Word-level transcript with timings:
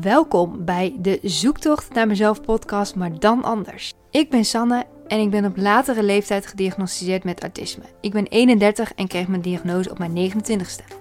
Welkom 0.00 0.64
bij 0.64 0.96
de 0.98 1.18
Zoektocht 1.22 1.94
naar 1.94 2.06
mezelf 2.06 2.40
podcast, 2.40 2.94
maar 2.94 3.18
dan 3.18 3.44
anders. 3.44 3.92
Ik 4.10 4.30
ben 4.30 4.44
Sanne 4.44 4.86
en 5.06 5.20
ik 5.20 5.30
ben 5.30 5.44
op 5.44 5.56
latere 5.56 6.02
leeftijd 6.02 6.46
gediagnosticeerd 6.46 7.24
met 7.24 7.42
autisme. 7.42 7.82
Ik 8.00 8.12
ben 8.12 8.26
31 8.26 8.94
en 8.94 9.08
kreeg 9.08 9.28
mijn 9.28 9.40
diagnose 9.40 9.90
op 9.90 9.98
mijn 9.98 10.32
29ste. 10.32 10.96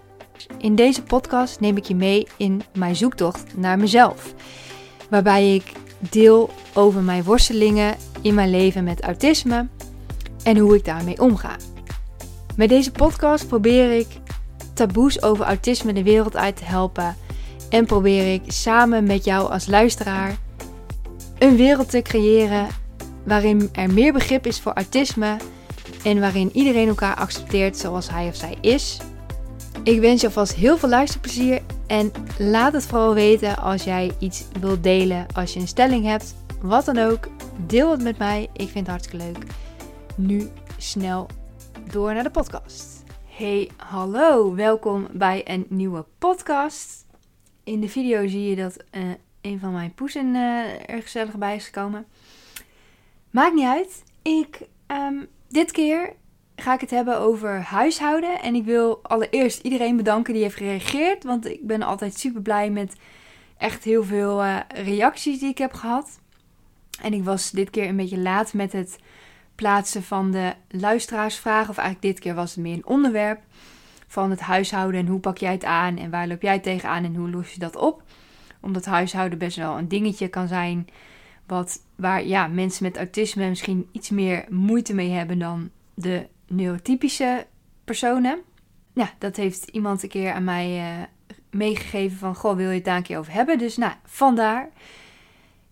In 0.57 0.75
deze 0.75 1.03
podcast 1.03 1.59
neem 1.59 1.77
ik 1.77 1.83
je 1.83 1.95
mee 1.95 2.27
in 2.37 2.61
mijn 2.73 2.95
zoektocht 2.95 3.57
naar 3.57 3.77
mezelf, 3.77 4.33
waarbij 5.09 5.55
ik 5.55 5.71
deel 5.99 6.49
over 6.73 7.01
mijn 7.01 7.23
worstelingen 7.23 7.95
in 8.21 8.33
mijn 8.33 8.49
leven 8.49 8.83
met 8.83 9.01
autisme 9.01 9.67
en 10.43 10.57
hoe 10.57 10.75
ik 10.75 10.85
daarmee 10.85 11.21
omga. 11.21 11.55
Met 12.55 12.69
deze 12.69 12.91
podcast 12.91 13.47
probeer 13.47 13.91
ik 13.91 14.07
taboes 14.73 15.21
over 15.21 15.45
autisme 15.45 15.93
de 15.93 16.03
wereld 16.03 16.35
uit 16.35 16.57
te 16.57 16.65
helpen 16.65 17.15
en 17.71 17.85
probeer 17.85 18.33
ik 18.33 18.41
samen 18.47 19.03
met 19.03 19.25
jou 19.25 19.51
als 19.51 19.67
luisteraar 19.67 20.37
een 21.39 21.55
wereld 21.55 21.89
te 21.89 22.01
creëren 22.01 22.67
waarin 23.23 23.69
er 23.71 23.93
meer 23.93 24.13
begrip 24.13 24.45
is 24.45 24.59
voor 24.59 24.73
autisme 24.73 25.37
en 26.03 26.19
waarin 26.19 26.49
iedereen 26.53 26.87
elkaar 26.87 27.15
accepteert 27.15 27.77
zoals 27.77 28.09
hij 28.09 28.27
of 28.27 28.35
zij 28.35 28.57
is. 28.61 28.99
Ik 29.83 29.99
wens 29.99 30.21
je 30.21 30.27
alvast 30.27 30.53
heel 30.53 30.77
veel 30.77 30.89
luisterplezier 30.89 31.61
en 31.87 32.11
laat 32.37 32.73
het 32.73 32.85
vooral 32.85 33.13
weten 33.13 33.57
als 33.57 33.83
jij 33.83 34.11
iets 34.19 34.45
wilt 34.59 34.83
delen, 34.83 35.25
als 35.33 35.53
je 35.53 35.59
een 35.59 35.67
stelling 35.67 36.05
hebt, 36.05 36.35
wat 36.61 36.85
dan 36.85 36.97
ook. 36.97 37.27
Deel 37.67 37.91
het 37.91 38.03
met 38.03 38.17
mij, 38.17 38.49
ik 38.53 38.69
vind 38.69 38.87
het 38.87 38.87
hartstikke 38.87 39.25
leuk. 39.25 39.43
Nu 40.15 40.49
snel 40.77 41.27
door 41.91 42.13
naar 42.13 42.23
de 42.23 42.31
podcast. 42.31 43.03
Hey, 43.25 43.69
hallo, 43.77 44.55
welkom 44.55 45.07
bij 45.11 45.41
een 45.45 45.65
nieuwe 45.69 46.05
podcast. 46.17 47.00
In 47.63 47.81
de 47.81 47.89
video 47.89 48.27
zie 48.27 48.49
je 48.49 48.55
dat 48.55 48.77
uh, 48.91 49.03
een 49.41 49.59
van 49.59 49.71
mijn 49.71 49.93
poesen 49.93 50.35
uh, 50.35 50.89
er 50.89 51.01
gezellig 51.01 51.35
bij 51.35 51.55
is 51.55 51.65
gekomen. 51.65 52.05
Maakt 53.29 53.53
niet 53.53 53.65
uit. 53.65 54.03
Ik, 54.21 54.61
um, 54.87 55.27
dit 55.47 55.71
keer 55.71 56.13
ga 56.55 56.73
ik 56.73 56.81
het 56.81 56.89
hebben 56.89 57.19
over 57.19 57.61
huishouden. 57.61 58.41
En 58.41 58.55
ik 58.55 58.65
wil 58.65 58.99
allereerst 59.01 59.63
iedereen 59.63 59.95
bedanken 59.95 60.33
die 60.33 60.43
heeft 60.43 60.55
gereageerd. 60.55 61.23
Want 61.23 61.45
ik 61.45 61.67
ben 61.67 61.81
altijd 61.81 62.17
super 62.19 62.41
blij 62.41 62.69
met 62.69 62.95
echt 63.57 63.83
heel 63.83 64.03
veel 64.03 64.43
uh, 64.43 64.59
reacties 64.67 65.39
die 65.39 65.49
ik 65.49 65.57
heb 65.57 65.73
gehad. 65.73 66.19
En 67.01 67.13
ik 67.13 67.23
was 67.23 67.51
dit 67.51 67.69
keer 67.69 67.87
een 67.87 67.95
beetje 67.95 68.19
laat 68.19 68.53
met 68.53 68.71
het 68.71 68.97
plaatsen 69.55 70.03
van 70.03 70.31
de 70.31 70.53
luisteraarsvragen. 70.69 71.69
Of 71.69 71.77
eigenlijk 71.77 72.13
dit 72.13 72.23
keer 72.23 72.35
was 72.35 72.51
het 72.51 72.63
meer 72.63 72.73
een 72.73 72.85
onderwerp 72.85 73.41
van 74.11 74.29
het 74.29 74.39
huishouden 74.39 74.99
en 74.99 75.07
hoe 75.07 75.19
pak 75.19 75.37
jij 75.37 75.51
het 75.51 75.63
aan 75.63 75.97
en 75.97 76.09
waar 76.09 76.27
loop 76.27 76.41
jij 76.41 76.59
tegenaan 76.59 77.03
en 77.03 77.15
hoe 77.15 77.29
los 77.29 77.53
je 77.53 77.59
dat 77.59 77.75
op. 77.75 78.03
Omdat 78.61 78.85
huishouden 78.85 79.37
best 79.37 79.57
wel 79.57 79.77
een 79.77 79.87
dingetje 79.87 80.27
kan 80.27 80.47
zijn 80.47 80.87
wat, 81.45 81.81
waar 81.95 82.25
ja, 82.25 82.47
mensen 82.47 82.83
met 82.83 82.97
autisme 82.97 83.49
misschien 83.49 83.89
iets 83.91 84.09
meer 84.09 84.45
moeite 84.49 84.93
mee 84.93 85.09
hebben 85.09 85.39
dan 85.39 85.69
de 85.93 86.27
neurotypische 86.47 87.45
personen. 87.83 88.41
Ja, 88.93 89.13
dat 89.17 89.35
heeft 89.35 89.67
iemand 89.67 90.03
een 90.03 90.09
keer 90.09 90.33
aan 90.33 90.43
mij 90.43 90.77
uh, 90.77 91.03
meegegeven 91.49 92.17
van, 92.17 92.35
goh, 92.35 92.55
wil 92.55 92.69
je 92.69 92.75
het 92.75 92.85
daar 92.85 92.97
een 92.97 93.03
keer 93.03 93.17
over 93.17 93.33
hebben? 93.33 93.57
Dus 93.57 93.77
nou, 93.77 93.93
vandaar. 94.05 94.69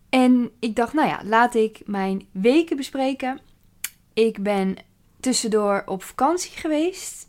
En 0.09 0.52
ik 0.59 0.76
dacht, 0.76 0.94
nou 0.94 1.08
ja, 1.08 1.22
laat 1.24 1.56
ik 1.56 1.81
mijn 1.86 2.28
weken 2.31 2.78
bespreken. 2.78 3.40
Ik 4.14 4.44
ben 4.44 4.76
tussendoor 5.20 5.84
op 5.86 6.03
vakantie 6.03 6.58
geweest. 6.58 7.28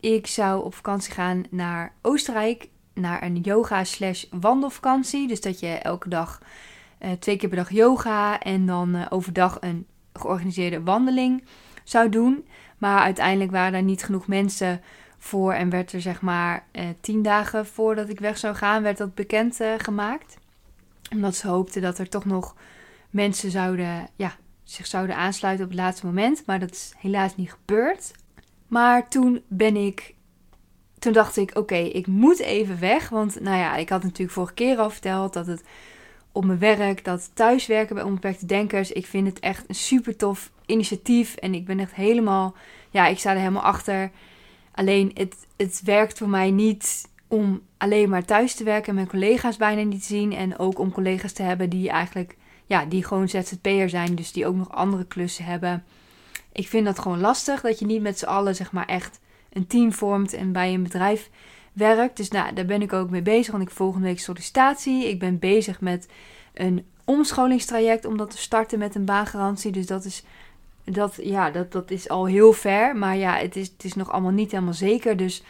Ik 0.00 0.26
zou 0.26 0.64
op 0.64 0.74
vakantie 0.74 1.12
gaan 1.12 1.44
naar 1.50 1.92
Oostenrijk, 2.02 2.68
naar 2.94 3.22
een 3.22 3.36
yoga 3.36 3.84
slash 3.84 4.24
wandelvakantie. 4.30 5.28
Dus 5.28 5.40
dat 5.40 5.60
je 5.60 5.68
elke 5.68 6.08
dag 6.08 6.40
uh, 7.00 7.10
twee 7.10 7.36
keer 7.36 7.48
per 7.48 7.58
dag 7.58 7.70
yoga 7.70 8.40
en 8.40 8.66
dan 8.66 8.96
uh, 8.96 9.06
overdag 9.08 9.56
een 9.60 9.86
georganiseerde 10.12 10.82
wandeling 10.82 11.44
zou 11.84 12.08
doen. 12.08 12.46
Maar 12.78 13.00
uiteindelijk 13.00 13.50
waren 13.50 13.74
er 13.74 13.82
niet 13.82 14.04
genoeg 14.04 14.26
mensen 14.26 14.80
voor 15.18 15.52
en 15.52 15.70
werd 15.70 15.92
er 15.92 16.00
zeg 16.00 16.20
maar 16.20 16.64
uh, 16.72 16.84
tien 17.00 17.22
dagen 17.22 17.66
voordat 17.66 18.08
ik 18.08 18.20
weg 18.20 18.38
zou 18.38 18.54
gaan, 18.54 18.82
werd 18.82 18.98
dat 18.98 19.14
bekend 19.14 19.58
gemaakt. 19.76 20.38
Omdat 21.12 21.36
ze 21.36 21.48
hoopten 21.48 21.82
dat 21.82 21.98
er 21.98 22.08
toch 22.08 22.24
nog 22.24 22.54
mensen 23.10 23.50
zouden, 23.50 24.08
ja, 24.16 24.36
zich 24.64 24.86
zouden 24.86 25.16
aansluiten 25.16 25.64
op 25.64 25.70
het 25.70 25.80
laatste 25.80 26.06
moment. 26.06 26.42
Maar 26.46 26.58
dat 26.58 26.70
is 26.70 26.92
helaas 26.98 27.36
niet 27.36 27.52
gebeurd. 27.52 28.12
Maar 28.70 29.08
toen 29.08 29.42
ben 29.48 29.76
ik. 29.76 30.14
Toen 30.98 31.12
dacht 31.12 31.36
ik: 31.36 31.56
oké, 31.56 31.76
ik 31.76 32.06
moet 32.06 32.38
even 32.38 32.80
weg. 32.80 33.08
Want 33.08 33.40
nou 33.40 33.56
ja, 33.56 33.76
ik 33.76 33.88
had 33.88 34.02
natuurlijk 34.02 34.30
vorige 34.30 34.54
keer 34.54 34.78
al 34.78 34.90
verteld 34.90 35.32
dat 35.32 35.46
het 35.46 35.62
op 36.32 36.44
mijn 36.44 36.58
werk, 36.58 37.04
dat 37.04 37.30
thuiswerken 37.34 37.94
bij 37.94 38.04
onbeperkte 38.04 38.46
denkers. 38.46 38.92
Ik 38.92 39.06
vind 39.06 39.26
het 39.26 39.40
echt 39.40 39.64
een 39.68 39.74
super 39.74 40.16
tof 40.16 40.50
initiatief. 40.66 41.34
En 41.34 41.54
ik 41.54 41.64
ben 41.64 41.80
echt 41.80 41.94
helemaal. 41.94 42.54
Ja, 42.90 43.06
ik 43.06 43.18
sta 43.18 43.30
er 43.30 43.38
helemaal 43.38 43.62
achter. 43.62 44.10
Alleen 44.74 45.10
het, 45.14 45.46
het 45.56 45.80
werkt 45.84 46.18
voor 46.18 46.28
mij 46.28 46.50
niet 46.50 47.08
om 47.28 47.62
alleen 47.76 48.08
maar 48.08 48.24
thuis 48.24 48.54
te 48.54 48.64
werken 48.64 48.88
en 48.88 48.94
mijn 48.94 49.08
collega's 49.08 49.56
bijna 49.56 49.82
niet 49.82 50.00
te 50.00 50.06
zien. 50.06 50.32
En 50.32 50.58
ook 50.58 50.78
om 50.78 50.92
collega's 50.92 51.32
te 51.32 51.42
hebben 51.42 51.70
die 51.70 51.88
eigenlijk, 51.88 52.36
ja, 52.66 52.84
die 52.84 53.04
gewoon 53.04 53.28
ZZP'er 53.28 53.88
zijn. 53.88 54.14
Dus 54.14 54.32
die 54.32 54.46
ook 54.46 54.56
nog 54.56 54.72
andere 54.72 55.04
klussen 55.04 55.44
hebben 55.44 55.84
ik 56.52 56.68
vind 56.68 56.84
dat 56.86 56.98
gewoon 56.98 57.20
lastig. 57.20 57.60
Dat 57.60 57.78
je 57.78 57.86
niet 57.86 58.02
met 58.02 58.18
z'n 58.18 58.24
allen 58.24 58.54
zeg 58.54 58.72
maar 58.72 58.86
echt 58.86 59.20
een 59.52 59.66
team 59.66 59.92
vormt 59.92 60.32
en 60.32 60.52
bij 60.52 60.74
een 60.74 60.82
bedrijf 60.82 61.30
werkt. 61.72 62.16
Dus 62.16 62.28
nou, 62.28 62.54
daar 62.54 62.64
ben 62.64 62.82
ik 62.82 62.92
ook 62.92 63.10
mee 63.10 63.22
bezig. 63.22 63.52
Want 63.52 63.62
ik 63.62 63.70
volgende 63.70 64.06
week 64.06 64.20
sollicitatie. 64.20 65.08
Ik 65.08 65.18
ben 65.18 65.38
bezig 65.38 65.80
met 65.80 66.08
een 66.54 66.84
omscholingstraject 67.04 68.04
om 68.04 68.16
dat 68.16 68.30
te 68.30 68.38
starten 68.38 68.78
met 68.78 68.94
een 68.94 69.04
baangarantie. 69.04 69.72
Dus 69.72 69.86
dat 69.86 70.04
is, 70.04 70.24
dat, 70.84 71.18
ja, 71.22 71.50
dat, 71.50 71.72
dat 71.72 71.90
is 71.90 72.08
al 72.08 72.26
heel 72.26 72.52
ver. 72.52 72.96
Maar 72.96 73.16
ja, 73.16 73.36
het 73.36 73.56
is, 73.56 73.68
het 73.68 73.84
is 73.84 73.94
nog 73.94 74.10
allemaal 74.10 74.30
niet 74.30 74.50
helemaal 74.50 74.74
zeker. 74.74 75.16
Dus 75.16 75.42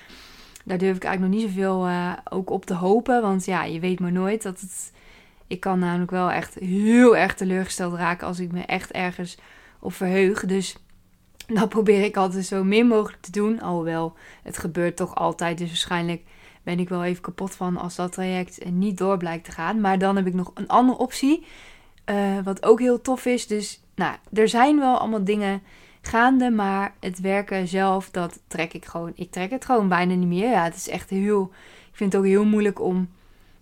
daar 0.64 0.78
durf 0.78 0.96
ik 0.96 1.04
eigenlijk 1.04 1.34
nog 1.34 1.42
niet 1.42 1.54
zoveel 1.54 1.88
uh, 1.88 2.12
ook 2.30 2.50
op 2.50 2.64
te 2.64 2.74
hopen. 2.74 3.22
Want 3.22 3.44
ja, 3.44 3.64
je 3.64 3.80
weet 3.80 4.00
maar 4.00 4.12
nooit 4.12 4.42
dat 4.42 4.60
het... 4.60 4.92
Ik 5.46 5.60
kan 5.60 5.78
namelijk 5.78 6.10
wel 6.10 6.30
echt 6.30 6.54
heel 6.54 7.16
erg 7.16 7.34
teleurgesteld 7.34 7.94
raken 7.94 8.26
als 8.26 8.38
ik 8.38 8.52
me 8.52 8.60
echt 8.60 8.90
ergens 8.90 9.38
op 9.78 9.92
verheug. 9.92 10.46
Dus 10.46 10.76
dat 11.54 11.68
probeer 11.68 12.04
ik 12.04 12.16
altijd 12.16 12.44
zo 12.44 12.64
min 12.64 12.86
mogelijk 12.86 13.22
te 13.22 13.30
doen. 13.30 13.60
Alhoewel, 13.60 14.16
het 14.42 14.58
gebeurt 14.58 14.96
toch 14.96 15.14
altijd. 15.14 15.58
Dus 15.58 15.68
waarschijnlijk 15.68 16.22
ben 16.62 16.78
ik 16.78 16.88
wel 16.88 17.04
even 17.04 17.22
kapot 17.22 17.54
van 17.54 17.76
als 17.76 17.94
dat 17.94 18.12
traject 18.12 18.70
niet 18.70 18.98
door 18.98 19.16
blijkt 19.16 19.44
te 19.44 19.50
gaan. 19.50 19.80
Maar 19.80 19.98
dan 19.98 20.16
heb 20.16 20.26
ik 20.26 20.34
nog 20.34 20.50
een 20.54 20.68
andere 20.68 20.98
optie. 20.98 21.46
Uh, 22.10 22.38
wat 22.44 22.64
ook 22.64 22.80
heel 22.80 23.00
tof 23.00 23.26
is. 23.26 23.46
Dus 23.46 23.82
nou, 23.94 24.16
er 24.32 24.48
zijn 24.48 24.78
wel 24.78 24.98
allemaal 24.98 25.24
dingen 25.24 25.62
gaande. 26.02 26.50
Maar 26.50 26.94
het 27.00 27.20
werken 27.20 27.68
zelf, 27.68 28.10
dat 28.10 28.40
trek 28.46 28.72
ik 28.72 28.84
gewoon. 28.84 29.12
Ik 29.14 29.30
trek 29.30 29.50
het 29.50 29.64
gewoon 29.64 29.88
bijna 29.88 30.14
niet 30.14 30.28
meer. 30.28 30.50
Ja, 30.50 30.64
het 30.64 30.76
is 30.76 30.88
echt 30.88 31.10
heel. 31.10 31.50
Ik 31.90 31.96
vind 31.96 32.12
het 32.12 32.20
ook 32.20 32.28
heel 32.28 32.44
moeilijk 32.44 32.80
om 32.80 33.08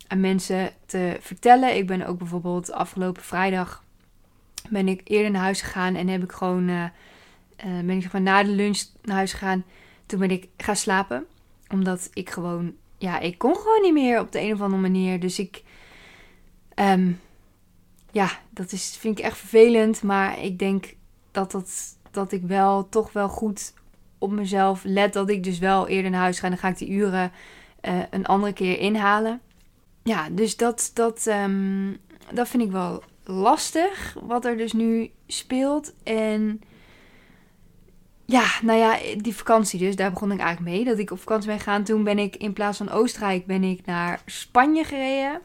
aan 0.06 0.20
mensen 0.20 0.70
te 0.86 1.16
vertellen. 1.20 1.76
Ik 1.76 1.86
ben 1.86 2.06
ook 2.06 2.18
bijvoorbeeld 2.18 2.72
afgelopen 2.72 3.22
vrijdag. 3.22 3.84
Ben 4.68 4.88
ik 4.88 5.00
eerder 5.04 5.30
naar 5.30 5.42
huis 5.42 5.60
gegaan 5.60 5.94
en 5.94 6.08
heb 6.08 6.22
ik 6.22 6.32
gewoon. 6.32 6.68
Uh, 6.68 6.84
uh, 7.66 7.80
ben 7.80 7.90
ik 7.90 8.12
na 8.12 8.42
de 8.42 8.50
lunch 8.50 8.82
naar 9.02 9.16
huis 9.16 9.32
gegaan. 9.32 9.64
Toen 10.06 10.18
ben 10.18 10.30
ik 10.30 10.48
gaan 10.56 10.76
slapen. 10.76 11.26
Omdat 11.68 12.10
ik 12.12 12.30
gewoon, 12.30 12.74
ja, 12.98 13.18
ik 13.18 13.38
kon 13.38 13.56
gewoon 13.56 13.82
niet 13.82 13.92
meer 13.92 14.20
op 14.20 14.32
de 14.32 14.40
een 14.40 14.52
of 14.52 14.60
andere 14.60 14.82
manier. 14.82 15.20
Dus 15.20 15.38
ik, 15.38 15.62
um, 16.74 17.20
ja, 18.10 18.30
dat 18.50 18.72
is, 18.72 18.96
vind 19.00 19.18
ik 19.18 19.24
echt 19.24 19.38
vervelend. 19.38 20.02
Maar 20.02 20.42
ik 20.42 20.58
denk 20.58 20.94
dat, 21.30 21.50
dat, 21.50 21.96
dat 22.10 22.32
ik 22.32 22.42
wel 22.42 22.88
toch 22.88 23.12
wel 23.12 23.28
goed 23.28 23.74
op 24.18 24.30
mezelf 24.30 24.84
let. 24.84 25.12
Dat 25.12 25.30
ik 25.30 25.44
dus 25.44 25.58
wel 25.58 25.88
eerder 25.88 26.10
naar 26.10 26.20
huis 26.20 26.38
ga. 26.38 26.44
En 26.44 26.50
dan 26.50 26.58
ga 26.58 26.68
ik 26.68 26.78
die 26.78 26.90
uren 26.90 27.32
uh, 27.82 28.02
een 28.10 28.26
andere 28.26 28.52
keer 28.52 28.78
inhalen. 28.78 29.40
Ja, 30.02 30.28
dus 30.30 30.56
dat, 30.56 30.90
dat, 30.94 31.26
um, 31.26 31.98
dat 32.32 32.48
vind 32.48 32.62
ik 32.62 32.70
wel 32.70 33.02
lastig. 33.24 34.16
Wat 34.22 34.44
er 34.44 34.56
dus 34.56 34.72
nu 34.72 35.10
speelt. 35.26 35.92
En 36.02 36.60
ja, 38.30 38.46
nou 38.62 38.78
ja, 38.78 38.98
die 39.16 39.36
vakantie 39.36 39.78
dus, 39.78 39.96
daar 39.96 40.12
begon 40.12 40.32
ik 40.32 40.40
eigenlijk 40.40 40.76
mee. 40.76 40.84
Dat 40.84 40.98
ik 40.98 41.10
op 41.10 41.18
vakantie 41.18 41.48
ben 41.48 41.58
gegaan. 41.58 41.84
Toen 41.84 42.04
ben 42.04 42.18
ik 42.18 42.36
in 42.36 42.52
plaats 42.52 42.78
van 42.78 42.90
Oostenrijk 42.90 43.46
ben 43.46 43.64
ik 43.64 43.86
naar 43.86 44.20
Spanje 44.26 44.84
gereden. 44.84 45.40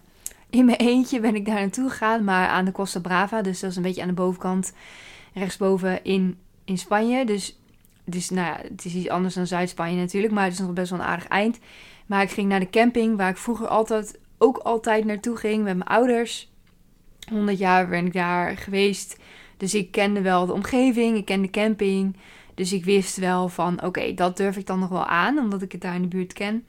In 0.50 0.65
mijn 0.65 0.77
eentje 0.77 1.19
ben 1.19 1.35
ik 1.35 1.45
daar 1.45 1.56
naartoe 1.59 1.89
gegaan, 1.89 2.24
maar 2.24 2.47
aan 2.47 2.65
de 2.65 2.71
Costa 2.71 3.00
Brava. 3.00 3.41
Dus 3.41 3.59
dat 3.59 3.69
is 3.69 3.75
een 3.75 3.81
beetje 3.83 4.01
aan 4.01 4.07
de 4.07 4.13
bovenkant, 4.13 4.74
rechtsboven 5.33 6.03
in, 6.03 6.38
in 6.65 6.77
Spanje. 6.77 7.25
Dus, 7.25 7.59
dus 8.06 8.30
nou 8.30 8.47
ja, 8.47 8.59
het 8.69 8.85
is 8.85 8.94
iets 8.94 9.09
anders 9.09 9.33
dan 9.33 9.47
Zuid-Spanje 9.47 9.95
natuurlijk, 9.95 10.33
maar 10.33 10.44
het 10.44 10.53
is 10.53 10.59
nog 10.59 10.74
best 10.74 10.89
wel 10.89 11.00
een 11.00 11.06
aardig 11.06 11.27
eind. 11.27 11.59
Maar 12.06 12.21
ik 12.21 12.31
ging 12.31 12.50
naar 12.50 12.59
de 12.59 12.69
camping, 12.69 13.18
waar 13.18 13.30
ik 13.30 13.38
vroeger 13.38 13.68
altijd, 13.68 14.19
ook 14.38 14.57
altijd 14.57 15.06
naartoe 15.06 15.35
ging 15.35 15.63
met 15.63 15.77
mijn 15.77 15.89
ouders. 15.89 16.51
100 17.30 17.57
jaar 17.57 17.88
ben 17.88 18.06
ik 18.06 18.13
daar 18.13 18.57
geweest. 18.57 19.18
Dus 19.57 19.74
ik 19.74 19.91
kende 19.91 20.21
wel 20.21 20.45
de 20.45 20.53
omgeving, 20.53 21.18
ik 21.18 21.25
kende 21.25 21.45
de 21.45 21.51
camping. 21.51 22.15
Dus 22.55 22.73
ik 22.73 22.85
wist 22.85 23.17
wel 23.17 23.50
van 23.50 23.83
oké, 23.83 24.13
dat 24.13 24.38
durf 24.38 24.57
ik 24.57 24.65
dan 24.65 24.79
nog 24.79 24.89
wel 24.89 25.05
aan, 25.05 25.38
omdat 25.38 25.61
ik 25.61 25.71
het 25.71 25.81
daar 25.81 25.95
in 25.95 26.01
de 26.01 26.07
buurt 26.07 26.33
ken. 26.33 26.65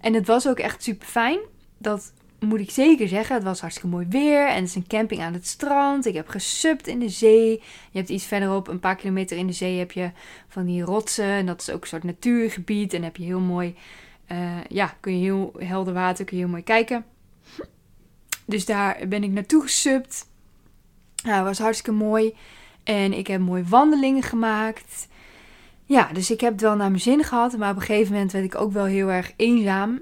En 0.00 0.14
het 0.14 0.26
was 0.26 0.48
ook 0.48 0.58
echt 0.58 0.82
super 0.82 1.06
fijn. 1.06 1.38
Dat 1.78 2.12
moet 2.38 2.60
ik 2.60 2.70
zeker 2.70 3.08
zeggen, 3.08 3.34
het 3.34 3.44
was 3.44 3.60
hartstikke 3.60 3.90
mooi 3.90 4.06
weer. 4.08 4.48
En 4.48 4.54
het 4.54 4.68
is 4.68 4.74
een 4.74 4.86
camping 4.86 5.20
aan 5.20 5.32
het 5.32 5.46
strand. 5.46 6.06
Ik 6.06 6.14
heb 6.14 6.28
gesupt 6.28 6.86
in 6.86 6.98
de 6.98 7.08
zee. 7.08 7.50
Je 7.90 7.98
hebt 7.98 8.08
iets 8.08 8.24
verderop, 8.24 8.68
een 8.68 8.80
paar 8.80 8.96
kilometer 8.96 9.36
in 9.36 9.46
de 9.46 9.52
zee, 9.52 9.78
heb 9.78 9.92
je 9.92 10.10
van 10.48 10.66
die 10.66 10.82
rotsen. 10.82 11.24
En 11.24 11.46
dat 11.46 11.60
is 11.60 11.70
ook 11.70 11.82
een 11.82 11.88
soort 11.88 12.04
natuurgebied. 12.04 12.92
En 12.92 13.02
heb 13.02 13.16
je 13.16 13.24
heel 13.24 13.40
mooi, 13.40 13.74
uh, 14.32 14.64
ja, 14.68 14.96
kun 15.00 15.18
je 15.18 15.24
heel 15.24 15.52
helder 15.58 15.94
water, 15.94 16.24
kun 16.24 16.36
je 16.36 16.42
heel 16.42 16.52
mooi 16.52 16.64
kijken. 16.64 17.04
Dus 18.46 18.64
daar 18.64 19.08
ben 19.08 19.24
ik 19.24 19.30
naartoe 19.30 19.62
gesupt. 19.62 20.28
Nou, 21.24 21.44
was 21.44 21.58
hartstikke 21.58 21.98
mooi. 21.98 22.34
En 22.86 23.12
ik 23.12 23.26
heb 23.26 23.40
mooie 23.40 23.64
wandelingen 23.64 24.22
gemaakt. 24.22 25.08
Ja, 25.84 26.10
dus 26.12 26.30
ik 26.30 26.40
heb 26.40 26.52
het 26.52 26.60
wel 26.60 26.76
naar 26.76 26.90
mijn 26.90 27.02
zin 27.02 27.24
gehad. 27.24 27.56
Maar 27.56 27.70
op 27.70 27.76
een 27.76 27.82
gegeven 27.82 28.12
moment 28.12 28.32
werd 28.32 28.44
ik 28.44 28.54
ook 28.54 28.72
wel 28.72 28.84
heel 28.84 29.10
erg 29.10 29.32
eenzaam. 29.36 30.00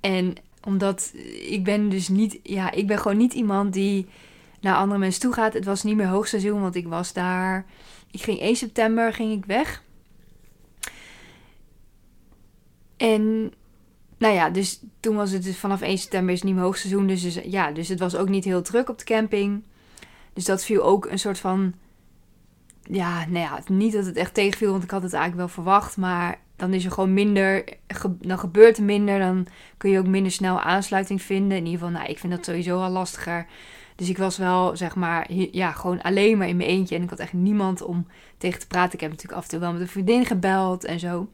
En 0.00 0.34
omdat 0.64 1.12
ik 1.48 1.64
ben 1.64 1.88
dus 1.88 2.08
niet, 2.08 2.38
ja, 2.42 2.70
ik 2.70 2.86
ben 2.86 2.98
gewoon 2.98 3.16
niet 3.16 3.32
iemand 3.32 3.72
die 3.72 4.06
naar 4.60 4.76
andere 4.76 5.00
mensen 5.00 5.20
toe 5.20 5.32
gaat. 5.32 5.52
Het 5.52 5.64
was 5.64 5.82
niet 5.82 5.96
meer 5.96 6.06
hoogseizoen, 6.06 6.60
want 6.60 6.74
ik 6.74 6.88
was 6.88 7.12
daar. 7.12 7.66
Ik 8.10 8.22
ging 8.22 8.40
1 8.40 8.56
september 8.56 9.12
ging 9.12 9.32
ik 9.32 9.44
weg. 9.44 9.82
En 12.96 13.52
nou 14.18 14.34
ja, 14.34 14.50
dus 14.50 14.80
toen 15.00 15.16
was 15.16 15.30
het 15.30 15.42
dus 15.42 15.56
vanaf 15.56 15.80
1 15.80 15.98
september 15.98 16.32
is 16.32 16.38
het 16.38 16.46
niet 16.46 16.54
meer 16.54 16.64
hoogseizoen. 16.64 17.06
Dus, 17.06 17.22
dus 17.22 17.38
ja, 17.44 17.72
dus 17.72 17.88
het 17.88 17.98
was 17.98 18.16
ook 18.16 18.28
niet 18.28 18.44
heel 18.44 18.62
druk 18.62 18.88
op 18.88 18.98
de 18.98 19.04
camping. 19.04 19.64
Dus 20.32 20.44
dat 20.44 20.64
viel 20.64 20.82
ook 20.82 21.06
een 21.06 21.18
soort 21.18 21.38
van. 21.38 21.74
Ja, 22.92 23.26
nou 23.28 23.38
ja, 23.38 23.60
niet 23.66 23.92
dat 23.92 24.06
het 24.06 24.16
echt 24.16 24.34
tegenviel, 24.34 24.70
want 24.70 24.82
ik 24.82 24.90
had 24.90 25.02
het 25.02 25.12
eigenlijk 25.12 25.42
wel 25.42 25.64
verwacht. 25.64 25.96
Maar 25.96 26.38
dan 26.56 26.74
is 26.74 26.84
er 26.84 26.90
gewoon 26.90 27.14
minder, 27.14 27.64
dan 28.18 28.38
gebeurt 28.38 28.76
er 28.76 28.84
minder, 28.84 29.18
dan 29.18 29.46
kun 29.76 29.90
je 29.90 29.98
ook 29.98 30.06
minder 30.06 30.32
snel 30.32 30.60
aansluiting 30.60 31.22
vinden. 31.22 31.56
In 31.56 31.64
ieder 31.64 31.80
geval, 31.80 31.94
nou, 31.94 32.10
ik 32.10 32.18
vind 32.18 32.32
dat 32.32 32.44
sowieso 32.44 32.80
al 32.80 32.90
lastiger. 32.90 33.46
Dus 33.96 34.08
ik 34.08 34.18
was 34.18 34.36
wel, 34.36 34.76
zeg 34.76 34.96
maar, 34.96 35.32
ja, 35.32 35.72
gewoon 35.72 36.02
alleen 36.02 36.38
maar 36.38 36.48
in 36.48 36.56
mijn 36.56 36.68
eentje. 36.68 36.96
En 36.96 37.02
ik 37.02 37.10
had 37.10 37.18
echt 37.18 37.32
niemand 37.32 37.82
om 37.82 38.06
tegen 38.38 38.60
te 38.60 38.66
praten. 38.66 38.94
Ik 38.94 39.00
heb 39.00 39.10
natuurlijk 39.10 39.38
af 39.38 39.44
en 39.44 39.50
toe 39.50 39.60
wel 39.60 39.72
met 39.72 39.80
een 39.80 39.88
vriendin 39.88 40.26
gebeld 40.26 40.84
en 40.84 40.98
zo. 40.98 41.28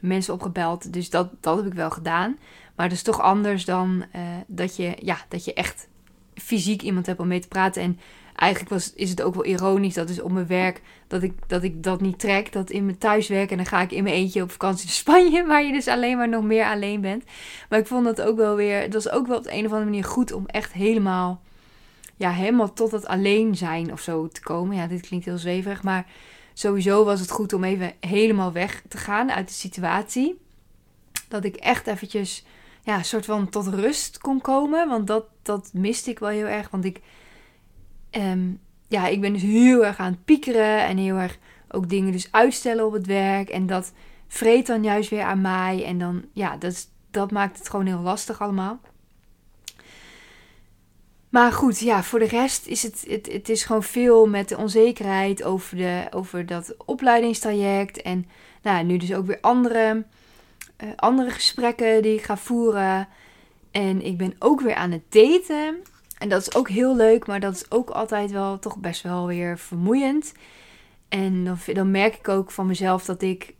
Mensen 0.00 0.34
opgebeld. 0.34 0.92
Dus 0.92 1.10
dat, 1.10 1.30
dat 1.40 1.56
heb 1.56 1.66
ik 1.66 1.74
wel 1.74 1.90
gedaan. 1.90 2.38
Maar 2.76 2.86
het 2.86 2.94
is 2.94 3.02
toch 3.02 3.20
anders 3.20 3.64
dan 3.64 4.04
uh, 4.16 4.22
dat, 4.46 4.76
je, 4.76 4.96
ja, 5.00 5.16
dat 5.28 5.44
je 5.44 5.54
echt 5.54 5.88
fysiek 6.34 6.82
iemand 6.82 7.06
hebt 7.06 7.20
om 7.20 7.28
mee 7.28 7.40
te 7.40 7.48
praten. 7.48 7.82
En 7.82 7.98
eigenlijk 8.34 8.70
was, 8.70 8.92
is 8.94 9.10
het 9.10 9.22
ook 9.22 9.34
wel 9.34 9.44
ironisch 9.44 9.94
dat 9.94 10.08
is 10.08 10.20
op 10.20 10.32
mijn 10.32 10.46
werk 10.46 10.82
dat 11.06 11.22
ik, 11.22 11.32
dat 11.46 11.62
ik 11.62 11.82
dat 11.82 12.00
niet 12.00 12.18
trek. 12.18 12.52
Dat 12.52 12.70
in 12.70 12.84
mijn 12.84 12.98
thuiswerk 12.98 13.50
en 13.50 13.56
dan 13.56 13.66
ga 13.66 13.80
ik 13.80 13.92
in 13.92 14.02
mijn 14.02 14.14
eentje 14.14 14.42
op 14.42 14.50
vakantie 14.50 14.86
naar 14.86 14.94
Spanje, 15.04 15.46
waar 15.46 15.64
je 15.64 15.72
dus 15.72 15.88
alleen 15.88 16.16
maar 16.16 16.28
nog 16.28 16.44
meer 16.44 16.64
alleen 16.64 17.00
bent. 17.00 17.24
Maar 17.68 17.78
ik 17.78 17.86
vond 17.86 18.04
dat 18.04 18.22
ook 18.22 18.36
wel 18.36 18.56
weer, 18.56 18.80
het 18.80 18.94
was 18.94 19.10
ook 19.10 19.26
wel 19.26 19.36
op 19.36 19.42
de 19.42 19.52
een 19.52 19.64
of 19.64 19.70
andere 19.70 19.84
manier 19.84 20.04
goed 20.04 20.32
om 20.32 20.46
echt 20.46 20.72
helemaal, 20.72 21.42
ja, 22.16 22.30
helemaal 22.30 22.72
tot 22.72 22.90
het 22.90 23.06
alleen 23.06 23.56
zijn 23.56 23.92
of 23.92 24.00
zo 24.00 24.28
te 24.28 24.40
komen. 24.40 24.76
Ja, 24.76 24.86
dit 24.86 25.06
klinkt 25.06 25.26
heel 25.26 25.38
zweverig, 25.38 25.82
maar 25.82 26.06
sowieso 26.52 27.04
was 27.04 27.20
het 27.20 27.30
goed 27.30 27.52
om 27.52 27.64
even 27.64 27.92
helemaal 28.00 28.52
weg 28.52 28.82
te 28.88 28.96
gaan 28.96 29.32
uit 29.32 29.48
de 29.48 29.54
situatie. 29.54 30.38
Dat 31.28 31.44
ik 31.44 31.56
echt 31.56 31.86
eventjes, 31.86 32.44
ja, 32.84 33.02
soort 33.02 33.24
van 33.24 33.48
tot 33.48 33.66
rust 33.66 34.18
kon 34.18 34.40
komen. 34.40 34.88
Want 34.88 35.06
dat, 35.06 35.24
dat 35.42 35.70
miste 35.72 36.10
ik 36.10 36.18
wel 36.18 36.28
heel 36.28 36.46
erg, 36.46 36.70
want 36.70 36.84
ik 36.84 37.00
Um, 38.16 38.60
ja, 38.88 39.06
ik 39.06 39.20
ben 39.20 39.32
dus 39.32 39.42
heel 39.42 39.84
erg 39.84 39.98
aan 39.98 40.12
het 40.12 40.24
piekeren 40.24 40.84
en 40.84 40.96
heel 40.96 41.16
erg 41.16 41.38
ook 41.68 41.88
dingen 41.88 42.12
dus 42.12 42.32
uitstellen 42.32 42.86
op 42.86 42.92
het 42.92 43.06
werk. 43.06 43.48
En 43.48 43.66
dat 43.66 43.92
vreet 44.28 44.66
dan 44.66 44.82
juist 44.82 45.10
weer 45.10 45.22
aan 45.22 45.40
mij. 45.40 45.84
En 45.84 45.98
dan, 45.98 46.24
ja, 46.32 46.56
dat, 46.56 46.88
dat 47.10 47.30
maakt 47.30 47.58
het 47.58 47.68
gewoon 47.68 47.86
heel 47.86 48.00
lastig 48.00 48.40
allemaal. 48.40 48.80
Maar 51.28 51.52
goed, 51.52 51.78
ja, 51.78 52.02
voor 52.02 52.18
de 52.18 52.24
rest 52.24 52.66
is 52.66 52.82
het, 52.82 53.04
het, 53.08 53.32
het 53.32 53.48
is 53.48 53.64
gewoon 53.64 53.82
veel 53.82 54.26
met 54.26 54.48
de 54.48 54.56
onzekerheid 54.56 55.42
over, 55.42 55.76
de, 55.76 56.06
over 56.10 56.46
dat 56.46 56.74
opleidingstraject. 56.84 58.02
En 58.02 58.26
nou, 58.62 58.84
nu 58.84 58.96
dus 58.96 59.14
ook 59.14 59.26
weer 59.26 59.40
andere, 59.40 60.04
uh, 60.78 60.88
andere 60.96 61.30
gesprekken 61.30 62.02
die 62.02 62.14
ik 62.14 62.22
ga 62.22 62.36
voeren. 62.36 63.08
En 63.70 64.02
ik 64.02 64.16
ben 64.16 64.34
ook 64.38 64.60
weer 64.60 64.74
aan 64.74 64.90
het 64.90 65.12
daten. 65.12 65.82
En 66.18 66.28
dat 66.28 66.40
is 66.40 66.54
ook 66.54 66.68
heel 66.68 66.96
leuk, 66.96 67.26
maar 67.26 67.40
dat 67.40 67.54
is 67.54 67.70
ook 67.70 67.90
altijd 67.90 68.30
wel 68.30 68.58
toch 68.58 68.76
best 68.76 69.02
wel 69.02 69.26
weer 69.26 69.58
vermoeiend. 69.58 70.32
En 71.08 71.44
dan, 71.44 71.58
dan 71.72 71.90
merk 71.90 72.14
ik 72.14 72.28
ook 72.28 72.50
van 72.50 72.66
mezelf 72.66 73.04
dat 73.04 73.22
ik 73.22 73.54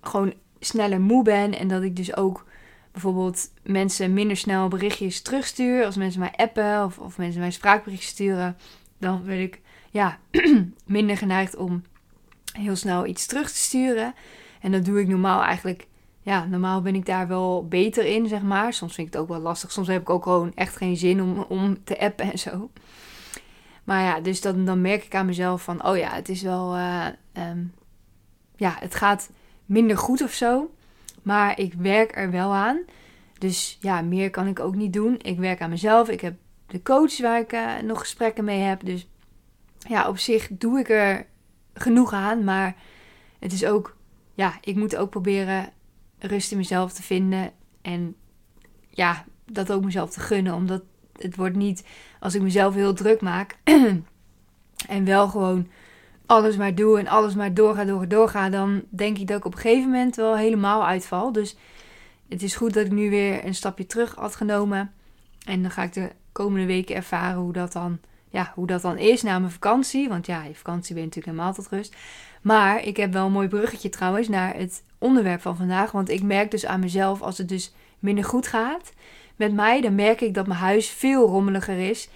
gewoon 0.00 0.34
sneller 0.60 1.00
moe 1.00 1.24
ben. 1.24 1.58
En 1.58 1.68
dat 1.68 1.82
ik 1.82 1.96
dus 1.96 2.16
ook 2.16 2.44
bijvoorbeeld 2.92 3.50
mensen 3.62 4.12
minder 4.12 4.36
snel 4.36 4.68
berichtjes 4.68 5.22
terugstuur. 5.22 5.84
Als 5.84 5.96
mensen 5.96 6.20
mij 6.20 6.32
appen 6.36 6.84
of, 6.84 6.98
of 6.98 7.18
mensen 7.18 7.40
mij 7.40 7.50
spraakberichtjes 7.50 8.10
sturen. 8.10 8.56
Dan 8.98 9.22
ben 9.24 9.40
ik 9.40 9.60
ja, 9.90 10.18
minder 10.86 11.16
geneigd 11.16 11.56
om 11.56 11.82
heel 12.52 12.76
snel 12.76 13.06
iets 13.06 13.26
terug 13.26 13.50
te 13.50 13.58
sturen. 13.58 14.14
En 14.60 14.72
dat 14.72 14.84
doe 14.84 15.00
ik 15.00 15.08
normaal 15.08 15.42
eigenlijk 15.42 15.86
ja, 16.24 16.44
normaal 16.44 16.82
ben 16.82 16.94
ik 16.94 17.06
daar 17.06 17.28
wel 17.28 17.68
beter 17.68 18.06
in, 18.06 18.28
zeg 18.28 18.42
maar. 18.42 18.72
Soms 18.72 18.94
vind 18.94 19.06
ik 19.06 19.12
het 19.12 19.22
ook 19.22 19.28
wel 19.28 19.40
lastig. 19.40 19.72
Soms 19.72 19.88
heb 19.88 20.00
ik 20.00 20.10
ook 20.10 20.22
gewoon 20.22 20.52
echt 20.54 20.76
geen 20.76 20.96
zin 20.96 21.22
om, 21.22 21.38
om 21.48 21.84
te 21.84 21.98
appen 21.98 22.32
en 22.32 22.38
zo. 22.38 22.70
Maar 23.84 24.02
ja, 24.02 24.20
dus 24.20 24.40
dan, 24.40 24.64
dan 24.64 24.80
merk 24.80 25.04
ik 25.04 25.14
aan 25.14 25.26
mezelf 25.26 25.62
van, 25.62 25.86
oh 25.86 25.96
ja, 25.96 26.10
het 26.10 26.28
is 26.28 26.42
wel, 26.42 26.76
uh, 26.76 27.06
um, 27.32 27.74
ja, 28.56 28.76
het 28.78 28.94
gaat 28.94 29.30
minder 29.66 29.98
goed 29.98 30.22
of 30.22 30.32
zo. 30.32 30.70
Maar 31.22 31.58
ik 31.58 31.74
werk 31.74 32.16
er 32.16 32.30
wel 32.30 32.54
aan. 32.54 32.78
Dus 33.38 33.78
ja, 33.80 34.02
meer 34.02 34.30
kan 34.30 34.46
ik 34.46 34.60
ook 34.60 34.74
niet 34.74 34.92
doen. 34.92 35.18
Ik 35.22 35.38
werk 35.38 35.60
aan 35.60 35.70
mezelf. 35.70 36.08
Ik 36.08 36.20
heb 36.20 36.34
de 36.66 36.82
coach 36.82 37.18
waar 37.18 37.40
ik 37.40 37.52
uh, 37.52 37.78
nog 37.82 37.98
gesprekken 37.98 38.44
mee 38.44 38.60
heb. 38.60 38.84
Dus 38.84 39.08
ja, 39.78 40.08
op 40.08 40.18
zich 40.18 40.48
doe 40.50 40.78
ik 40.78 40.88
er 40.88 41.26
genoeg 41.74 42.12
aan. 42.12 42.44
Maar 42.44 42.76
het 43.38 43.52
is 43.52 43.64
ook, 43.64 43.96
ja, 44.34 44.58
ik 44.60 44.76
moet 44.76 44.96
ook 44.96 45.10
proberen 45.10 45.72
rust 46.26 46.50
in 46.50 46.56
mezelf 46.56 46.92
te 46.92 47.02
vinden. 47.02 47.52
En 47.82 48.14
ja, 48.88 49.24
dat 49.46 49.72
ook 49.72 49.84
mezelf 49.84 50.10
te 50.10 50.20
gunnen. 50.20 50.54
Omdat 50.54 50.82
het 51.16 51.36
wordt 51.36 51.56
niet 51.56 51.84
als 52.20 52.34
ik 52.34 52.42
mezelf 52.42 52.74
heel 52.74 52.94
druk 52.94 53.20
maak. 53.20 53.56
en 54.88 55.04
wel 55.04 55.28
gewoon 55.28 55.68
alles 56.26 56.56
maar 56.56 56.74
doe 56.74 56.98
en 56.98 57.06
alles 57.06 57.34
maar 57.34 57.54
doorga, 57.54 57.84
doorga, 57.84 58.06
doorga. 58.06 58.48
Dan 58.48 58.82
denk 58.90 59.18
ik 59.18 59.26
dat 59.26 59.38
ik 59.38 59.44
op 59.44 59.52
een 59.52 59.60
gegeven 59.60 59.90
moment 59.90 60.16
wel 60.16 60.36
helemaal 60.36 60.86
uitval. 60.86 61.32
Dus 61.32 61.56
het 62.28 62.42
is 62.42 62.56
goed 62.56 62.74
dat 62.74 62.86
ik 62.86 62.92
nu 62.92 63.10
weer 63.10 63.44
een 63.44 63.54
stapje 63.54 63.86
terug 63.86 64.14
had 64.14 64.36
genomen. 64.36 64.92
En 65.44 65.62
dan 65.62 65.70
ga 65.70 65.82
ik 65.82 65.92
de 65.92 66.10
komende 66.32 66.66
weken 66.66 66.94
ervaren 66.94 67.40
hoe 67.40 67.52
dat 67.52 67.72
dan, 67.72 67.98
ja, 68.28 68.52
hoe 68.54 68.66
dat 68.66 68.82
dan 68.82 68.98
is 68.98 69.22
na 69.22 69.38
mijn 69.38 69.52
vakantie. 69.52 70.08
Want 70.08 70.26
ja, 70.26 70.44
je 70.44 70.54
vakantie 70.54 70.94
ben 70.94 71.02
je 71.02 71.08
natuurlijk 71.08 71.36
helemaal 71.36 71.54
tot 71.54 71.68
rust. 71.68 71.96
Maar 72.44 72.82
ik 72.82 72.96
heb 72.96 73.12
wel 73.12 73.26
een 73.26 73.32
mooi 73.32 73.48
bruggetje 73.48 73.88
trouwens 73.88 74.28
naar 74.28 74.54
het 74.54 74.84
onderwerp 74.98 75.40
van 75.40 75.56
vandaag. 75.56 75.90
Want 75.90 76.08
ik 76.08 76.22
merk 76.22 76.50
dus 76.50 76.66
aan 76.66 76.80
mezelf 76.80 77.22
als 77.22 77.38
het 77.38 77.48
dus 77.48 77.74
minder 77.98 78.24
goed 78.24 78.46
gaat 78.46 78.92
met 79.36 79.52
mij, 79.52 79.80
dan 79.80 79.94
merk 79.94 80.20
ik 80.20 80.34
dat 80.34 80.46
mijn 80.46 80.58
huis 80.58 80.88
veel 80.88 81.26
rommeliger 81.26 81.78
is. 81.78 82.08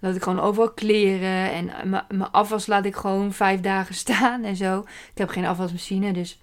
Dat 0.00 0.16
ik 0.16 0.22
gewoon 0.22 0.40
overal 0.40 0.72
kleren 0.72 1.52
en 1.52 1.90
mijn 1.90 2.30
afwas 2.30 2.66
laat 2.66 2.84
ik 2.84 2.96
gewoon 2.96 3.32
vijf 3.32 3.60
dagen 3.60 3.94
staan 4.04 4.44
en 4.44 4.56
zo. 4.56 4.78
Ik 5.12 5.18
heb 5.18 5.28
geen 5.28 5.46
afwasmachine, 5.46 6.12
dus 6.12 6.40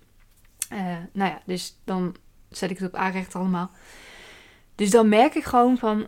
uh, 0.73 0.79
nou 1.13 1.29
ja, 1.29 1.41
dus 1.45 1.79
dan 1.83 2.15
zet 2.49 2.71
ik 2.71 2.77
het 2.77 2.87
op 2.87 2.95
aanrecht 2.95 3.35
allemaal. 3.35 3.71
Dus 4.75 4.89
dan 4.89 5.09
merk 5.09 5.35
ik 5.35 5.43
gewoon 5.43 5.77
van 5.77 6.07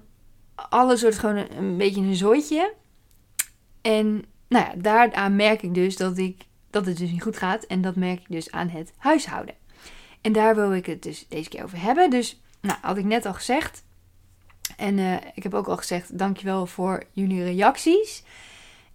alles 0.56 1.02
wordt 1.02 1.18
gewoon 1.18 1.36
een, 1.36 1.58
een 1.58 1.78
beetje 1.78 2.02
een 2.02 2.16
zooitje. 2.16 2.74
En 3.82 4.26
nou 4.48 4.66
ja, 4.66 4.74
daaraan 4.76 5.36
merk 5.36 5.62
ik 5.62 5.74
dus 5.74 5.98
dat 5.98 6.18
ik 6.18 6.46
dat 6.74 6.86
het 6.86 6.98
dus 6.98 7.12
niet 7.12 7.22
goed 7.22 7.38
gaat. 7.38 7.64
En 7.64 7.82
dat 7.82 7.96
merk 7.96 8.20
ik 8.20 8.30
dus 8.30 8.52
aan 8.52 8.70
het 8.70 8.94
huishouden. 8.98 9.56
En 10.22 10.32
daar 10.32 10.56
wil 10.56 10.74
ik 10.74 10.86
het 10.86 11.04
dus 11.04 11.26
deze 11.28 11.50
keer 11.50 11.64
over 11.64 11.82
hebben. 11.82 12.10
Dus, 12.10 12.42
nou, 12.62 12.78
had 12.82 12.98
ik 12.98 13.06
net 13.06 13.26
al 13.26 13.34
gezegd. 13.34 13.84
En 14.78 14.98
uh, 14.98 15.16
ik 15.34 15.44
heb 15.44 15.54
ook 15.54 15.68
al 15.68 15.78
gezegd, 15.78 16.18
dankjewel 16.18 16.66
voor 16.66 17.04
jullie 17.12 17.44
reacties. 17.44 18.24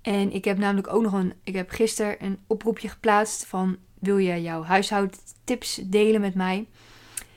En 0.02 0.32
ik 0.32 0.44
heb 0.44 0.58
namelijk 0.58 0.92
ook 0.92 1.02
nog 1.02 1.12
een, 1.12 1.32
ik 1.44 1.54
heb 1.54 1.70
gisteren 1.70 2.24
een 2.24 2.38
oproepje 2.46 2.88
geplaatst 2.88 3.46
van, 3.46 3.76
wil 3.98 4.18
je 4.18 4.42
jouw 4.42 4.62
huishoudtips 4.62 5.80
delen 5.84 6.20
met 6.20 6.34
mij? 6.34 6.66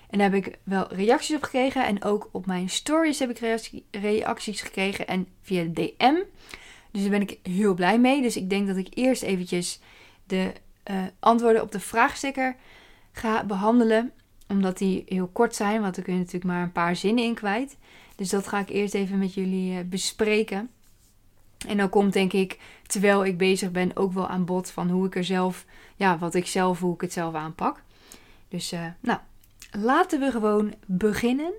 En 0.09 0.17
daar 0.17 0.31
heb 0.31 0.45
ik 0.45 0.57
wel 0.63 0.93
reacties 0.93 1.35
op 1.35 1.43
gekregen. 1.43 1.85
En 1.85 2.03
ook 2.03 2.29
op 2.31 2.45
mijn 2.45 2.69
stories 2.69 3.19
heb 3.19 3.29
ik 3.29 3.69
reacties 3.91 4.61
gekregen. 4.61 5.07
En 5.07 5.27
via 5.41 5.63
de 5.63 5.71
DM. 5.71 6.15
Dus 6.91 7.01
daar 7.01 7.09
ben 7.09 7.21
ik 7.21 7.39
heel 7.43 7.73
blij 7.73 7.99
mee. 7.99 8.21
Dus 8.21 8.37
ik 8.37 8.49
denk 8.49 8.67
dat 8.67 8.77
ik 8.77 8.87
eerst 8.93 9.21
eventjes 9.21 9.79
de 10.31 10.53
uh, 10.91 11.03
antwoorden 11.19 11.61
op 11.61 11.71
de 11.71 11.79
vraagsticker 11.79 12.55
ga 13.11 13.43
behandelen. 13.43 14.11
Omdat 14.47 14.77
die 14.77 15.03
heel 15.07 15.27
kort 15.27 15.55
zijn, 15.55 15.81
want 15.81 15.95
dan 15.95 16.03
kun 16.03 16.13
je 16.13 16.19
natuurlijk 16.19 16.45
maar 16.45 16.63
een 16.63 16.71
paar 16.71 16.95
zinnen 16.95 17.23
in 17.23 17.33
kwijt. 17.33 17.77
Dus 18.15 18.29
dat 18.29 18.47
ga 18.47 18.59
ik 18.59 18.69
eerst 18.69 18.93
even 18.93 19.17
met 19.17 19.33
jullie 19.33 19.73
uh, 19.73 19.79
bespreken. 19.85 20.69
En 21.67 21.77
dan 21.77 21.89
komt 21.89 22.13
denk 22.13 22.33
ik, 22.33 22.59
terwijl 22.87 23.25
ik 23.25 23.37
bezig 23.37 23.71
ben, 23.71 23.95
ook 23.95 24.13
wel 24.13 24.27
aan 24.27 24.45
bod 24.45 24.71
van 24.71 24.89
hoe 24.89 25.05
ik 25.05 25.15
er 25.15 25.23
zelf, 25.23 25.65
ja, 25.95 26.17
wat 26.17 26.35
ik 26.35 26.47
zelf, 26.47 26.79
hoe 26.79 26.93
ik 26.93 27.01
het 27.01 27.13
zelf 27.13 27.33
aanpak. 27.33 27.83
Dus 28.49 28.73
uh, 28.73 28.85
nou, 28.99 29.19
laten 29.71 30.19
we 30.19 30.31
gewoon 30.31 30.73
beginnen. 30.85 31.53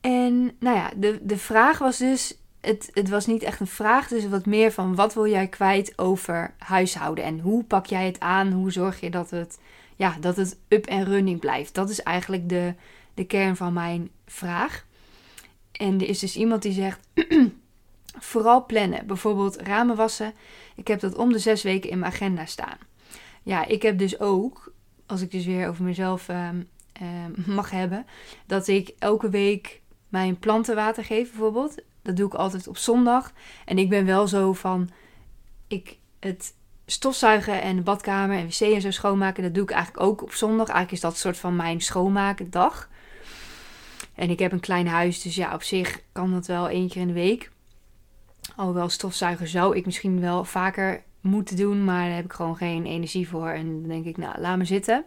En 0.00 0.56
nou 0.58 0.76
ja, 0.76 0.90
de, 0.96 1.18
de 1.22 1.38
vraag 1.38 1.78
was 1.78 1.98
dus, 1.98 2.38
het, 2.60 2.90
het 2.92 3.08
was 3.08 3.26
niet 3.26 3.42
echt 3.42 3.60
een 3.60 3.66
vraag, 3.66 4.08
dus 4.08 4.28
wat 4.28 4.46
meer 4.46 4.72
van 4.72 4.94
wat 4.94 5.14
wil 5.14 5.26
jij 5.26 5.46
kwijt 5.46 5.92
over 5.98 6.54
huishouden 6.58 7.24
en 7.24 7.40
hoe 7.40 7.64
pak 7.64 7.86
jij 7.86 8.06
het 8.06 8.20
aan, 8.20 8.52
hoe 8.52 8.72
zorg 8.72 9.00
je 9.00 9.10
dat 9.10 9.30
het, 9.30 9.58
ja, 9.96 10.16
dat 10.20 10.36
het 10.36 10.58
up 10.68 10.86
en 10.86 11.04
running 11.04 11.40
blijft. 11.40 11.74
Dat 11.74 11.90
is 11.90 12.02
eigenlijk 12.02 12.48
de, 12.48 12.74
de 13.14 13.24
kern 13.24 13.56
van 13.56 13.72
mijn 13.72 14.10
vraag. 14.26 14.86
En 15.72 16.00
er 16.00 16.08
is 16.08 16.18
dus 16.18 16.36
iemand 16.36 16.62
die 16.62 16.72
zegt, 16.72 17.08
vooral 18.30 18.66
plannen, 18.66 19.06
bijvoorbeeld 19.06 19.56
ramen 19.56 19.96
wassen. 19.96 20.32
Ik 20.74 20.88
heb 20.88 21.00
dat 21.00 21.16
om 21.16 21.32
de 21.32 21.38
zes 21.38 21.62
weken 21.62 21.90
in 21.90 21.98
mijn 21.98 22.12
agenda 22.12 22.46
staan. 22.46 22.78
Ja, 23.42 23.66
ik 23.66 23.82
heb 23.82 23.98
dus 23.98 24.20
ook, 24.20 24.72
als 25.06 25.20
ik 25.20 25.30
dus 25.30 25.46
weer 25.46 25.68
over 25.68 25.84
mezelf 25.84 26.28
ehm, 26.28 26.62
ehm, 26.92 27.32
mag 27.46 27.70
hebben, 27.70 28.06
dat 28.46 28.66
ik 28.68 28.92
elke 28.98 29.28
week 29.28 29.80
mijn 30.08 30.38
planten 30.38 30.74
water 30.74 31.04
geef 31.04 31.30
bijvoorbeeld. 31.30 31.74
Dat 32.02 32.16
doe 32.16 32.26
ik 32.26 32.34
altijd 32.34 32.68
op 32.68 32.76
zondag. 32.76 33.32
En 33.64 33.78
ik 33.78 33.88
ben 33.88 34.04
wel 34.04 34.26
zo 34.26 34.52
van, 34.52 34.90
ik 35.66 35.98
het 36.20 36.54
stofzuigen 36.86 37.62
en 37.62 37.76
de 37.76 37.82
badkamer 37.82 38.36
en 38.36 38.46
wc 38.46 38.60
en 38.60 38.80
zo 38.80 38.90
schoonmaken, 38.90 39.42
dat 39.42 39.54
doe 39.54 39.62
ik 39.62 39.70
eigenlijk 39.70 40.06
ook 40.06 40.22
op 40.22 40.32
zondag. 40.32 40.66
Eigenlijk 40.66 40.92
is 40.92 41.00
dat 41.00 41.16
soort 41.16 41.36
van 41.36 41.56
mijn 41.56 41.80
schoonmakendag. 41.80 42.88
En 44.14 44.30
ik 44.30 44.38
heb 44.38 44.52
een 44.52 44.60
klein 44.60 44.86
huis, 44.86 45.22
dus 45.22 45.34
ja, 45.34 45.54
op 45.54 45.62
zich 45.62 46.00
kan 46.12 46.32
dat 46.32 46.46
wel 46.46 46.68
één 46.68 46.88
keer 46.88 47.00
in 47.00 47.06
de 47.06 47.12
week. 47.12 47.50
Alhoewel 48.56 48.88
stofzuigen 48.88 49.48
zou 49.48 49.76
ik 49.76 49.84
misschien 49.86 50.20
wel 50.20 50.44
vaker 50.44 51.02
moeten 51.20 51.56
doen, 51.56 51.84
maar 51.84 52.06
daar 52.06 52.16
heb 52.16 52.24
ik 52.24 52.32
gewoon 52.32 52.56
geen 52.56 52.86
energie 52.86 53.28
voor. 53.28 53.48
En 53.48 53.80
dan 53.80 53.88
denk 53.88 54.04
ik, 54.04 54.16
nou, 54.16 54.40
laat 54.40 54.58
me 54.58 54.64
zitten. 54.64 55.04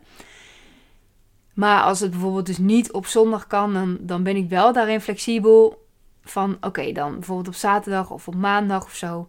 Maar 1.53 1.81
als 1.81 1.99
het 1.99 2.11
bijvoorbeeld 2.11 2.45
dus 2.45 2.57
niet 2.57 2.91
op 2.91 3.05
zondag 3.05 3.47
kan, 3.47 3.73
dan, 3.73 3.97
dan 3.99 4.23
ben 4.23 4.35
ik 4.35 4.49
wel 4.49 4.73
daarin 4.73 5.01
flexibel. 5.01 5.80
Van 6.23 6.57
oké, 6.61 6.91
dan 6.91 7.13
bijvoorbeeld 7.13 7.47
op 7.47 7.53
zaterdag 7.53 8.09
of 8.09 8.27
op 8.27 8.35
maandag 8.35 8.83
of 8.83 8.95
zo. 8.95 9.27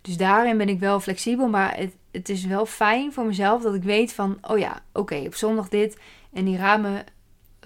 Dus 0.00 0.16
daarin 0.16 0.56
ben 0.56 0.68
ik 0.68 0.78
wel 0.78 1.00
flexibel. 1.00 1.48
Maar 1.48 1.76
het, 1.76 1.96
het 2.10 2.28
is 2.28 2.44
wel 2.44 2.66
fijn 2.66 3.12
voor 3.12 3.24
mezelf 3.24 3.62
dat 3.62 3.74
ik 3.74 3.82
weet 3.82 4.12
van, 4.12 4.38
oh 4.42 4.58
ja, 4.58 4.82
oké, 4.92 5.22
op 5.26 5.34
zondag 5.34 5.68
dit. 5.68 5.98
En 6.32 6.44
die 6.44 6.56
ramen 6.56 7.04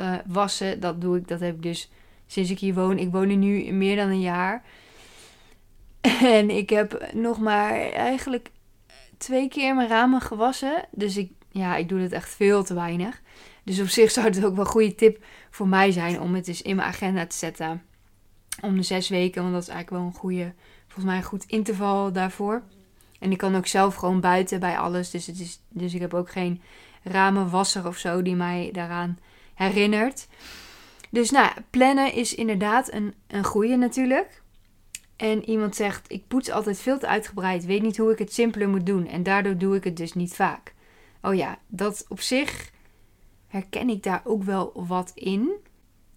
uh, 0.00 0.14
wassen, 0.26 0.80
dat 0.80 1.00
doe 1.00 1.16
ik. 1.16 1.28
Dat 1.28 1.40
heb 1.40 1.54
ik 1.54 1.62
dus 1.62 1.90
sinds 2.26 2.50
ik 2.50 2.58
hier 2.58 2.74
woon. 2.74 2.98
Ik 2.98 3.10
woon 3.10 3.28
hier 3.28 3.36
nu 3.36 3.72
meer 3.72 3.96
dan 3.96 4.08
een 4.08 4.20
jaar. 4.20 4.62
En 6.22 6.50
ik 6.50 6.70
heb 6.70 7.08
nog 7.12 7.38
maar 7.38 7.90
eigenlijk 7.90 8.50
twee 9.16 9.48
keer 9.48 9.74
mijn 9.74 9.88
ramen 9.88 10.20
gewassen. 10.20 10.84
Dus 10.90 11.16
ik, 11.16 11.30
ja, 11.50 11.76
ik 11.76 11.88
doe 11.88 12.00
het 12.00 12.12
echt 12.12 12.34
veel 12.34 12.64
te 12.64 12.74
weinig. 12.74 13.22
Dus 13.64 13.80
op 13.80 13.88
zich 13.88 14.10
zou 14.10 14.26
het 14.26 14.44
ook 14.44 14.56
wel 14.56 14.64
een 14.64 14.70
goede 14.70 14.94
tip 14.94 15.24
voor 15.50 15.68
mij 15.68 15.92
zijn 15.92 16.20
om 16.20 16.34
het 16.34 16.44
dus 16.44 16.62
in 16.62 16.76
mijn 16.76 16.88
agenda 16.88 17.26
te 17.26 17.36
zetten. 17.36 17.82
Om 18.60 18.76
de 18.76 18.82
zes 18.82 19.08
weken, 19.08 19.42
want 19.42 19.54
dat 19.54 19.62
is 19.62 19.68
eigenlijk 19.68 20.02
wel 20.02 20.12
een 20.12 20.20
goede, 20.20 20.52
volgens 20.86 21.04
mij 21.04 21.16
een 21.16 21.22
goed 21.22 21.44
interval 21.44 22.12
daarvoor. 22.12 22.62
En 23.18 23.32
ik 23.32 23.38
kan 23.38 23.56
ook 23.56 23.66
zelf 23.66 23.94
gewoon 23.94 24.20
buiten 24.20 24.60
bij 24.60 24.78
alles. 24.78 25.10
Dus, 25.10 25.26
het 25.26 25.40
is, 25.40 25.60
dus 25.68 25.94
ik 25.94 26.00
heb 26.00 26.14
ook 26.14 26.30
geen 26.30 26.60
ramenwasser 27.02 27.86
of 27.86 27.96
zo 27.96 28.22
die 28.22 28.36
mij 28.36 28.70
daaraan 28.72 29.18
herinnert. 29.54 30.28
Dus 31.10 31.30
nou, 31.30 31.50
plannen 31.70 32.12
is 32.12 32.34
inderdaad 32.34 32.92
een, 32.92 33.14
een 33.26 33.44
goede 33.44 33.76
natuurlijk. 33.76 34.42
En 35.16 35.48
iemand 35.48 35.76
zegt: 35.76 36.12
Ik 36.12 36.28
poets 36.28 36.50
altijd 36.50 36.78
veel 36.78 36.98
te 36.98 37.06
uitgebreid, 37.06 37.64
weet 37.64 37.82
niet 37.82 37.96
hoe 37.96 38.12
ik 38.12 38.18
het 38.18 38.32
simpeler 38.32 38.68
moet 38.68 38.86
doen. 38.86 39.06
En 39.06 39.22
daardoor 39.22 39.58
doe 39.58 39.76
ik 39.76 39.84
het 39.84 39.96
dus 39.96 40.12
niet 40.12 40.34
vaak. 40.34 40.74
Oh 41.22 41.34
ja, 41.34 41.58
dat 41.66 42.04
op 42.08 42.20
zich 42.20 42.70
herken 43.48 43.88
ik 43.88 44.02
daar 44.02 44.20
ook 44.24 44.42
wel 44.42 44.72
wat 44.74 45.12
in. 45.14 45.50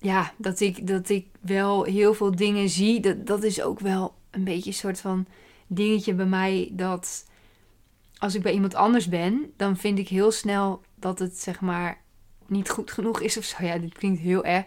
Ja, 0.01 0.33
dat 0.37 0.59
ik, 0.59 0.87
dat 0.87 1.09
ik 1.09 1.27
wel 1.41 1.83
heel 1.83 2.13
veel 2.13 2.35
dingen 2.35 2.69
zie. 2.69 2.99
Dat, 2.99 3.25
dat 3.25 3.43
is 3.43 3.61
ook 3.61 3.79
wel 3.79 4.13
een 4.29 4.43
beetje 4.43 4.69
een 4.69 4.75
soort 4.75 4.99
van 4.99 5.25
dingetje 5.67 6.13
bij 6.13 6.25
mij. 6.25 6.69
Dat 6.71 7.25
als 8.17 8.35
ik 8.35 8.41
bij 8.41 8.53
iemand 8.53 8.75
anders 8.75 9.07
ben, 9.07 9.51
dan 9.57 9.77
vind 9.77 9.99
ik 9.99 10.07
heel 10.07 10.31
snel 10.31 10.81
dat 10.95 11.19
het 11.19 11.37
zeg 11.37 11.61
maar 11.61 12.01
niet 12.47 12.69
goed 12.69 12.91
genoeg 12.91 13.21
is 13.21 13.37
of 13.37 13.43
zo. 13.43 13.63
Ja, 13.63 13.77
dit 13.77 13.93
klinkt 13.93 14.19
heel 14.19 14.45
erg. 14.45 14.65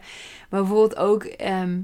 Maar 0.49 0.59
bijvoorbeeld 0.59 0.95
ook 0.95 1.23
ehm, 1.23 1.81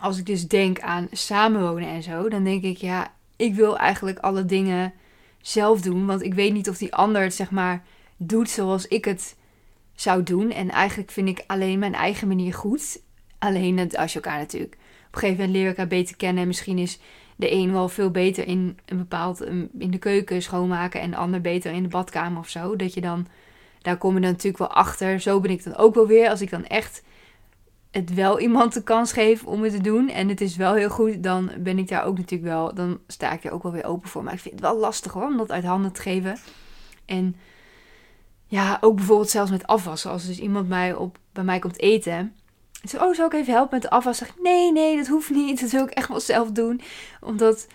als 0.00 0.18
ik 0.18 0.26
dus 0.26 0.48
denk 0.48 0.80
aan 0.80 1.08
samenwonen 1.10 1.88
en 1.88 2.02
zo, 2.02 2.28
dan 2.28 2.44
denk 2.44 2.62
ik 2.62 2.76
ja, 2.76 3.14
ik 3.36 3.54
wil 3.54 3.78
eigenlijk 3.78 4.18
alle 4.18 4.44
dingen 4.44 4.92
zelf 5.40 5.80
doen. 5.80 6.06
Want 6.06 6.22
ik 6.22 6.34
weet 6.34 6.52
niet 6.52 6.68
of 6.68 6.78
die 6.78 6.94
ander 6.94 7.22
het 7.22 7.34
zeg 7.34 7.50
maar 7.50 7.84
doet 8.16 8.50
zoals 8.50 8.86
ik 8.86 9.04
het 9.04 9.36
zou 9.94 10.22
doen. 10.22 10.50
En 10.50 10.70
eigenlijk 10.70 11.10
vind 11.10 11.28
ik 11.28 11.44
alleen 11.46 11.78
mijn 11.78 11.94
eigen 11.94 12.28
manier 12.28 12.54
goed. 12.54 13.00
Alleen 13.38 13.96
als 13.96 14.12
je 14.12 14.20
elkaar 14.20 14.38
natuurlijk. 14.38 14.72
Op 14.74 15.14
een 15.14 15.18
gegeven 15.18 15.36
moment 15.36 15.56
leer 15.56 15.68
elkaar 15.68 15.86
beter 15.86 16.16
kennen. 16.16 16.42
En 16.42 16.48
misschien 16.48 16.78
is 16.78 16.98
de 17.36 17.52
een 17.52 17.72
wel 17.72 17.88
veel 17.88 18.10
beter 18.10 18.46
in 18.46 18.78
een 18.84 18.98
bepaald 18.98 19.40
in 19.78 19.90
de 19.90 19.98
keuken 19.98 20.42
schoonmaken 20.42 21.00
en 21.00 21.10
de 21.10 21.16
ander 21.16 21.40
beter 21.40 21.72
in 21.72 21.82
de 21.82 21.88
badkamer 21.88 22.38
of 22.38 22.48
zo. 22.48 22.76
Dat 22.76 22.94
je 22.94 23.00
dan 23.00 23.26
daar 23.84 23.96
kom 23.96 24.14
je 24.14 24.20
dan 24.20 24.30
natuurlijk 24.30 24.58
wel 24.58 24.72
achter. 24.72 25.20
Zo 25.20 25.40
ben 25.40 25.50
ik 25.50 25.64
dan 25.64 25.76
ook 25.76 25.94
wel 25.94 26.06
weer. 26.06 26.28
Als 26.28 26.40
ik 26.40 26.50
dan 26.50 26.64
echt 26.64 27.02
het 27.90 28.14
wel 28.14 28.40
iemand 28.40 28.74
de 28.74 28.82
kans 28.82 29.12
geef 29.12 29.44
om 29.44 29.62
het 29.62 29.72
te 29.72 29.80
doen. 29.80 30.08
En 30.08 30.28
het 30.28 30.40
is 30.40 30.56
wel 30.56 30.74
heel 30.74 30.90
goed. 30.90 31.22
Dan 31.22 31.50
ben 31.58 31.78
ik 31.78 31.88
daar 31.88 32.04
ook 32.04 32.16
natuurlijk 32.16 32.50
wel. 32.50 32.74
Dan 32.74 32.98
sta 33.06 33.32
ik 33.32 33.44
er 33.44 33.52
ook 33.52 33.62
wel 33.62 33.72
weer 33.72 33.84
open 33.84 34.08
voor. 34.08 34.24
Maar 34.24 34.32
ik 34.32 34.40
vind 34.40 34.54
het 34.54 34.62
wel 34.62 34.78
lastig 34.78 35.12
hoor. 35.12 35.26
Om 35.26 35.36
dat 35.36 35.50
uit 35.50 35.64
handen 35.64 35.92
te 35.92 36.00
geven. 36.00 36.38
En 37.04 37.36
ja, 38.54 38.78
ook 38.80 38.96
bijvoorbeeld 38.96 39.30
zelfs 39.30 39.50
met 39.50 39.66
afwassen. 39.66 40.10
Als 40.10 40.26
dus 40.26 40.38
iemand 40.38 40.68
mij 40.68 40.94
op, 40.94 41.18
bij 41.32 41.44
mij 41.44 41.58
komt 41.58 41.78
eten. 41.78 42.34
En 42.82 42.88
zo, 42.88 43.04
oh, 43.04 43.14
zou 43.14 43.26
ik 43.26 43.32
even 43.32 43.52
helpen 43.52 43.74
met 43.74 43.82
de 43.82 43.90
afwas? 43.90 44.18
Zeg 44.18 44.34
nee, 44.42 44.72
nee, 44.72 44.96
dat 44.96 45.06
hoeft 45.06 45.30
niet. 45.30 45.60
Dat 45.60 45.70
wil 45.70 45.84
ik 45.84 45.90
echt 45.90 46.08
wel 46.08 46.20
zelf 46.20 46.50
doen. 46.50 46.80
Omdat, 47.20 47.66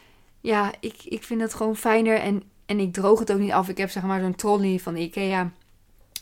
ja, 0.42 0.72
ik, 0.80 1.04
ik 1.04 1.24
vind 1.24 1.42
het 1.42 1.54
gewoon 1.54 1.76
fijner. 1.76 2.20
En, 2.20 2.44
en 2.66 2.80
ik 2.80 2.94
droog 2.94 3.20
het 3.20 3.32
ook 3.32 3.40
niet 3.40 3.52
af. 3.52 3.70
Ik 3.70 3.78
heb 3.78 3.90
zeg 3.90 4.04
maar 4.04 4.20
zo'n 4.20 4.36
trolley 4.36 4.80
van 4.80 4.96
Ikea 4.96 5.52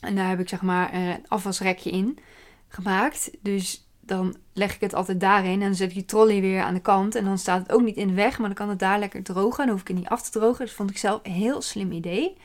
en 0.01 0.15
daar 0.15 0.29
heb 0.29 0.39
ik 0.39 0.49
zeg 0.49 0.61
maar 0.61 0.93
een 0.93 1.25
afwasrekje 1.27 1.89
in 1.89 2.17
gemaakt. 2.67 3.31
Dus 3.41 3.87
dan 3.99 4.35
leg 4.53 4.75
ik 4.75 4.81
het 4.81 4.93
altijd 4.93 5.19
daarin. 5.19 5.53
En 5.53 5.59
dan 5.59 5.75
zet 5.75 5.89
ik 5.89 5.95
die 5.95 6.05
trolley 6.05 6.41
weer 6.41 6.61
aan 6.61 6.73
de 6.73 6.79
kant. 6.79 7.15
En 7.15 7.25
dan 7.25 7.37
staat 7.37 7.59
het 7.59 7.71
ook 7.71 7.81
niet 7.81 7.95
in 7.97 8.07
de 8.07 8.13
weg. 8.13 8.37
Maar 8.37 8.47
dan 8.47 8.57
kan 8.57 8.69
het 8.69 8.79
daar 8.79 8.99
lekker 8.99 9.23
drogen. 9.23 9.63
En 9.63 9.69
hoef 9.69 9.81
ik 9.81 9.87
het 9.87 9.97
niet 9.97 10.07
af 10.07 10.21
te 10.21 10.39
drogen. 10.39 10.65
Dus 10.65 10.73
vond 10.73 10.89
ik 10.89 10.97
zelf 10.97 11.19
een 11.23 11.31
heel 11.31 11.61
slim 11.61 11.91
idee. 11.91 12.37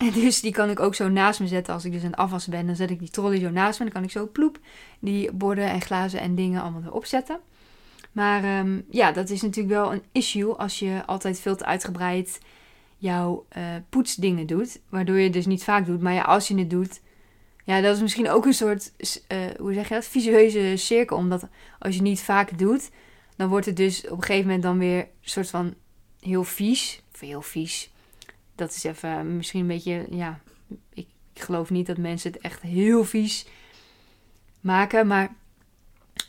En 0.00 0.12
dus 0.12 0.40
die 0.40 0.52
kan 0.52 0.70
ik 0.70 0.80
ook 0.80 0.94
zo 0.94 1.08
naast 1.08 1.40
me 1.40 1.46
zetten. 1.46 1.74
Als 1.74 1.84
ik 1.84 1.92
dus 1.92 2.02
aan 2.02 2.10
het 2.10 2.18
afwassen 2.18 2.50
ben, 2.50 2.66
dan 2.66 2.76
zet 2.76 2.90
ik 2.90 2.98
die 2.98 3.10
trolley 3.10 3.38
zo 3.38 3.50
naast 3.50 3.78
me. 3.78 3.84
Dan 3.84 3.94
kan 3.94 4.04
ik 4.04 4.10
zo 4.10 4.28
ploep 4.32 4.58
die 4.98 5.32
borden 5.32 5.70
en 5.70 5.80
glazen 5.80 6.20
en 6.20 6.34
dingen 6.34 6.62
allemaal 6.62 6.82
erop 6.84 7.04
zetten. 7.04 7.40
Maar 8.12 8.58
um, 8.58 8.84
ja, 8.90 9.12
dat 9.12 9.30
is 9.30 9.42
natuurlijk 9.42 9.74
wel 9.74 9.92
een 9.92 10.02
issue 10.12 10.52
als 10.52 10.78
je 10.78 11.02
altijd 11.06 11.40
veel 11.40 11.56
te 11.56 11.64
uitgebreid 11.64 12.40
jouw 12.96 13.46
uh, 13.56 13.62
poetsdingen 13.88 14.46
doet. 14.46 14.80
Waardoor 14.88 15.16
je 15.16 15.24
het 15.24 15.32
dus 15.32 15.46
niet 15.46 15.64
vaak 15.64 15.86
doet. 15.86 16.00
Maar 16.00 16.14
ja, 16.14 16.22
als 16.22 16.48
je 16.48 16.58
het 16.58 16.70
doet. 16.70 17.00
Ja, 17.64 17.80
dat 17.80 17.94
is 17.96 18.02
misschien 18.02 18.30
ook 18.30 18.46
een 18.46 18.54
soort, 18.54 18.92
uh, 18.98 19.38
hoe 19.58 19.72
zeg 19.72 19.88
je 19.88 19.94
dat, 19.94 20.04
visueuze 20.04 20.76
cirkel. 20.76 21.16
Omdat 21.16 21.48
als 21.78 21.94
je 21.94 22.02
niet 22.02 22.20
vaak 22.20 22.58
doet, 22.58 22.90
dan 23.36 23.48
wordt 23.48 23.66
het 23.66 23.76
dus 23.76 24.04
op 24.08 24.16
een 24.16 24.22
gegeven 24.22 24.46
moment 24.46 24.62
dan 24.62 24.78
weer 24.78 24.98
een 24.98 25.08
soort 25.20 25.50
van 25.50 25.74
heel 26.20 26.44
vies. 26.44 27.02
Of 27.12 27.20
heel 27.20 27.42
vies. 27.42 27.90
Dat 28.60 28.70
is 28.70 28.84
even 28.84 29.36
misschien 29.36 29.60
een 29.60 29.66
beetje, 29.66 30.06
ja, 30.10 30.40
ik, 30.94 31.06
ik 31.34 31.42
geloof 31.42 31.70
niet 31.70 31.86
dat 31.86 31.96
mensen 31.96 32.32
het 32.32 32.40
echt 32.40 32.62
heel 32.62 33.04
vies 33.04 33.46
maken. 34.60 35.06
Maar 35.06 35.34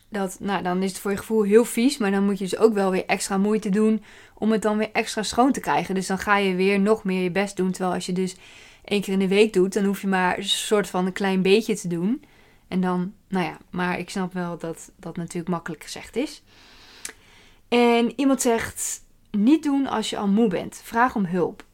dat, 0.09 0.37
nou, 0.39 0.63
dan 0.63 0.83
is 0.83 0.89
het 0.89 0.99
voor 0.99 1.11
je 1.11 1.17
gevoel 1.17 1.43
heel 1.43 1.65
vies. 1.65 1.97
Maar 1.97 2.11
dan 2.11 2.25
moet 2.25 2.37
je 2.37 2.43
dus 2.43 2.57
ook 2.57 2.73
wel 2.73 2.91
weer 2.91 3.05
extra 3.05 3.37
moeite 3.37 3.69
doen 3.69 4.03
om 4.33 4.51
het 4.51 4.61
dan 4.61 4.77
weer 4.77 4.89
extra 4.91 5.23
schoon 5.23 5.51
te 5.51 5.59
krijgen. 5.59 5.95
Dus 5.95 6.07
dan 6.07 6.17
ga 6.17 6.37
je 6.37 6.55
weer 6.55 6.79
nog 6.79 7.03
meer 7.03 7.23
je 7.23 7.31
best 7.31 7.57
doen. 7.57 7.71
Terwijl 7.71 7.93
als 7.93 8.05
je 8.05 8.13
dus 8.13 8.35
één 8.83 9.01
keer 9.01 9.13
in 9.13 9.19
de 9.19 9.27
week 9.27 9.53
doet, 9.53 9.73
dan 9.73 9.85
hoef 9.85 10.01
je 10.01 10.07
maar 10.07 10.37
een 10.37 10.43
soort 10.43 10.89
van 10.89 11.05
een 11.05 11.13
klein 11.13 11.41
beetje 11.41 11.75
te 11.75 11.87
doen. 11.87 12.23
En 12.67 12.81
dan, 12.81 13.13
nou 13.27 13.45
ja, 13.45 13.57
maar 13.69 13.99
ik 13.99 14.09
snap 14.09 14.33
wel 14.33 14.57
dat 14.57 14.91
dat 14.95 15.17
natuurlijk 15.17 15.49
makkelijk 15.49 15.83
gezegd 15.83 16.15
is. 16.15 16.43
En 17.67 18.13
iemand 18.15 18.41
zegt: 18.41 19.03
niet 19.31 19.63
doen 19.63 19.87
als 19.87 20.09
je 20.09 20.17
al 20.17 20.27
moe 20.27 20.47
bent. 20.47 20.81
Vraag 20.83 21.15
om 21.15 21.25
hulp. 21.25 21.69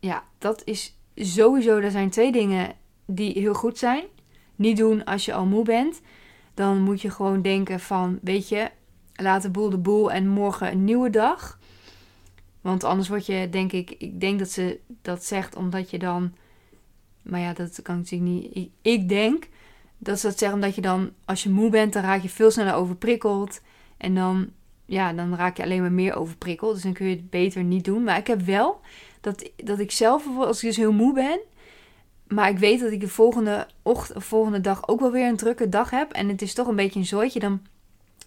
Ja, 0.00 0.24
dat 0.38 0.62
is 0.64 0.98
sowieso. 1.14 1.78
Er 1.78 1.90
zijn 1.90 2.10
twee 2.10 2.32
dingen 2.32 2.74
die 3.06 3.38
heel 3.38 3.54
goed 3.54 3.78
zijn. 3.78 4.04
Niet 4.56 4.76
doen 4.76 5.04
als 5.04 5.24
je 5.24 5.32
al 5.32 5.46
moe 5.46 5.64
bent 5.64 6.00
dan 6.60 6.82
moet 6.82 7.00
je 7.00 7.10
gewoon 7.10 7.42
denken 7.42 7.80
van, 7.80 8.18
weet 8.22 8.48
je, 8.48 8.70
laat 9.14 9.42
de 9.42 9.50
boel 9.50 9.70
de 9.70 9.78
boel 9.78 10.12
en 10.12 10.28
morgen 10.28 10.72
een 10.72 10.84
nieuwe 10.84 11.10
dag. 11.10 11.58
Want 12.60 12.84
anders 12.84 13.08
word 13.08 13.26
je, 13.26 13.48
denk 13.50 13.72
ik, 13.72 13.90
ik 13.98 14.20
denk 14.20 14.38
dat 14.38 14.50
ze 14.50 14.80
dat 15.02 15.24
zegt 15.24 15.56
omdat 15.56 15.90
je 15.90 15.98
dan, 15.98 16.32
maar 17.22 17.40
ja, 17.40 17.52
dat 17.52 17.82
kan 17.82 17.96
natuurlijk 17.96 18.30
niet. 18.30 18.68
Ik, 18.82 19.08
denk 19.08 19.48
dat 19.98 20.18
ze 20.18 20.26
dat 20.26 20.38
zeggen 20.38 20.58
omdat 20.58 20.74
je 20.74 20.80
dan, 20.80 21.10
als 21.24 21.42
je 21.42 21.50
moe 21.50 21.70
bent, 21.70 21.92
dan 21.92 22.02
raak 22.02 22.22
je 22.22 22.28
veel 22.28 22.50
sneller 22.50 22.74
overprikkeld. 22.74 23.60
En 23.96 24.14
dan, 24.14 24.50
ja, 24.84 25.12
dan 25.12 25.34
raak 25.34 25.56
je 25.56 25.62
alleen 25.62 25.80
maar 25.80 25.92
meer 25.92 26.14
overprikkeld. 26.14 26.74
Dus 26.74 26.82
dan 26.82 26.92
kun 26.92 27.06
je 27.06 27.16
het 27.16 27.30
beter 27.30 27.64
niet 27.64 27.84
doen. 27.84 28.04
Maar 28.04 28.18
ik 28.18 28.26
heb 28.26 28.40
wel 28.40 28.80
dat, 29.20 29.50
dat 29.56 29.78
ik 29.78 29.90
zelf, 29.90 30.26
als 30.38 30.62
ik 30.62 30.68
dus 30.68 30.76
heel 30.76 30.92
moe 30.92 31.14
ben, 31.14 31.40
maar 32.30 32.48
ik 32.48 32.58
weet 32.58 32.80
dat 32.80 32.92
ik 32.92 33.00
de 33.00 33.08
volgende, 33.08 33.66
ochtend, 33.82 34.24
volgende 34.24 34.60
dag 34.60 34.88
ook 34.88 35.00
wel 35.00 35.10
weer 35.10 35.28
een 35.28 35.36
drukke 35.36 35.68
dag 35.68 35.90
heb. 35.90 36.12
En 36.12 36.28
het 36.28 36.42
is 36.42 36.54
toch 36.54 36.66
een 36.66 36.76
beetje 36.76 36.98
een 36.98 37.06
zooitje. 37.06 37.40
Dan 37.40 37.60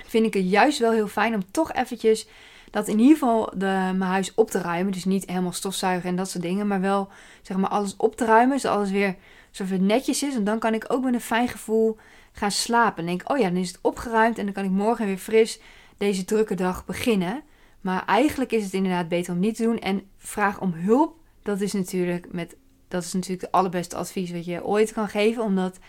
vind 0.05 0.25
ik 0.25 0.33
het 0.33 0.49
juist 0.49 0.79
wel 0.79 0.91
heel 0.91 1.07
fijn 1.07 1.33
om 1.33 1.51
toch 1.51 1.73
eventjes 1.73 2.27
dat 2.71 2.87
in 2.87 2.99
ieder 2.99 3.17
geval 3.17 3.45
de, 3.45 3.65
mijn 3.65 4.01
huis 4.01 4.33
op 4.35 4.49
te 4.49 4.61
ruimen. 4.61 4.91
Dus 4.91 5.05
niet 5.05 5.29
helemaal 5.29 5.51
stofzuigen 5.51 6.09
en 6.09 6.15
dat 6.15 6.29
soort 6.29 6.43
dingen, 6.43 6.67
maar 6.67 6.81
wel 6.81 7.09
zeg 7.41 7.57
maar 7.57 7.69
alles 7.69 7.95
op 7.97 8.15
te 8.15 8.25
ruimen, 8.25 8.59
zodat 8.59 8.77
alles 8.77 8.91
weer 8.91 9.15
zo 9.51 9.65
netjes 9.79 10.23
is. 10.23 10.35
En 10.35 10.43
dan 10.43 10.59
kan 10.59 10.73
ik 10.73 10.85
ook 10.87 11.03
met 11.03 11.13
een 11.13 11.21
fijn 11.21 11.47
gevoel 11.47 11.97
gaan 12.31 12.51
slapen. 12.51 12.99
En 12.99 13.05
denk, 13.05 13.31
oh 13.31 13.37
ja, 13.37 13.47
dan 13.49 13.57
is 13.57 13.67
het 13.67 13.79
opgeruimd 13.81 14.37
en 14.37 14.45
dan 14.45 14.53
kan 14.53 14.63
ik 14.63 14.71
morgen 14.71 15.05
weer 15.05 15.17
fris 15.17 15.59
deze 15.97 16.25
drukke 16.25 16.55
dag 16.55 16.85
beginnen. 16.85 17.41
Maar 17.83 18.05
eigenlijk 18.05 18.51
is 18.51 18.63
het 18.63 18.73
inderdaad 18.73 19.07
beter 19.07 19.33
om 19.33 19.39
niet 19.39 19.55
te 19.55 19.63
doen. 19.63 19.79
En 19.79 20.03
vraag 20.17 20.59
om 20.59 20.73
hulp, 20.73 21.15
dat 21.41 21.61
is 21.61 21.73
natuurlijk, 21.73 22.27
met, 22.31 22.55
dat 22.87 23.03
is 23.03 23.13
natuurlijk 23.13 23.41
het 23.41 23.51
allerbeste 23.51 23.95
advies 23.95 24.31
wat 24.31 24.45
je 24.45 24.65
ooit 24.65 24.93
kan 24.93 25.07
geven. 25.09 25.43
Omdat, 25.43 25.79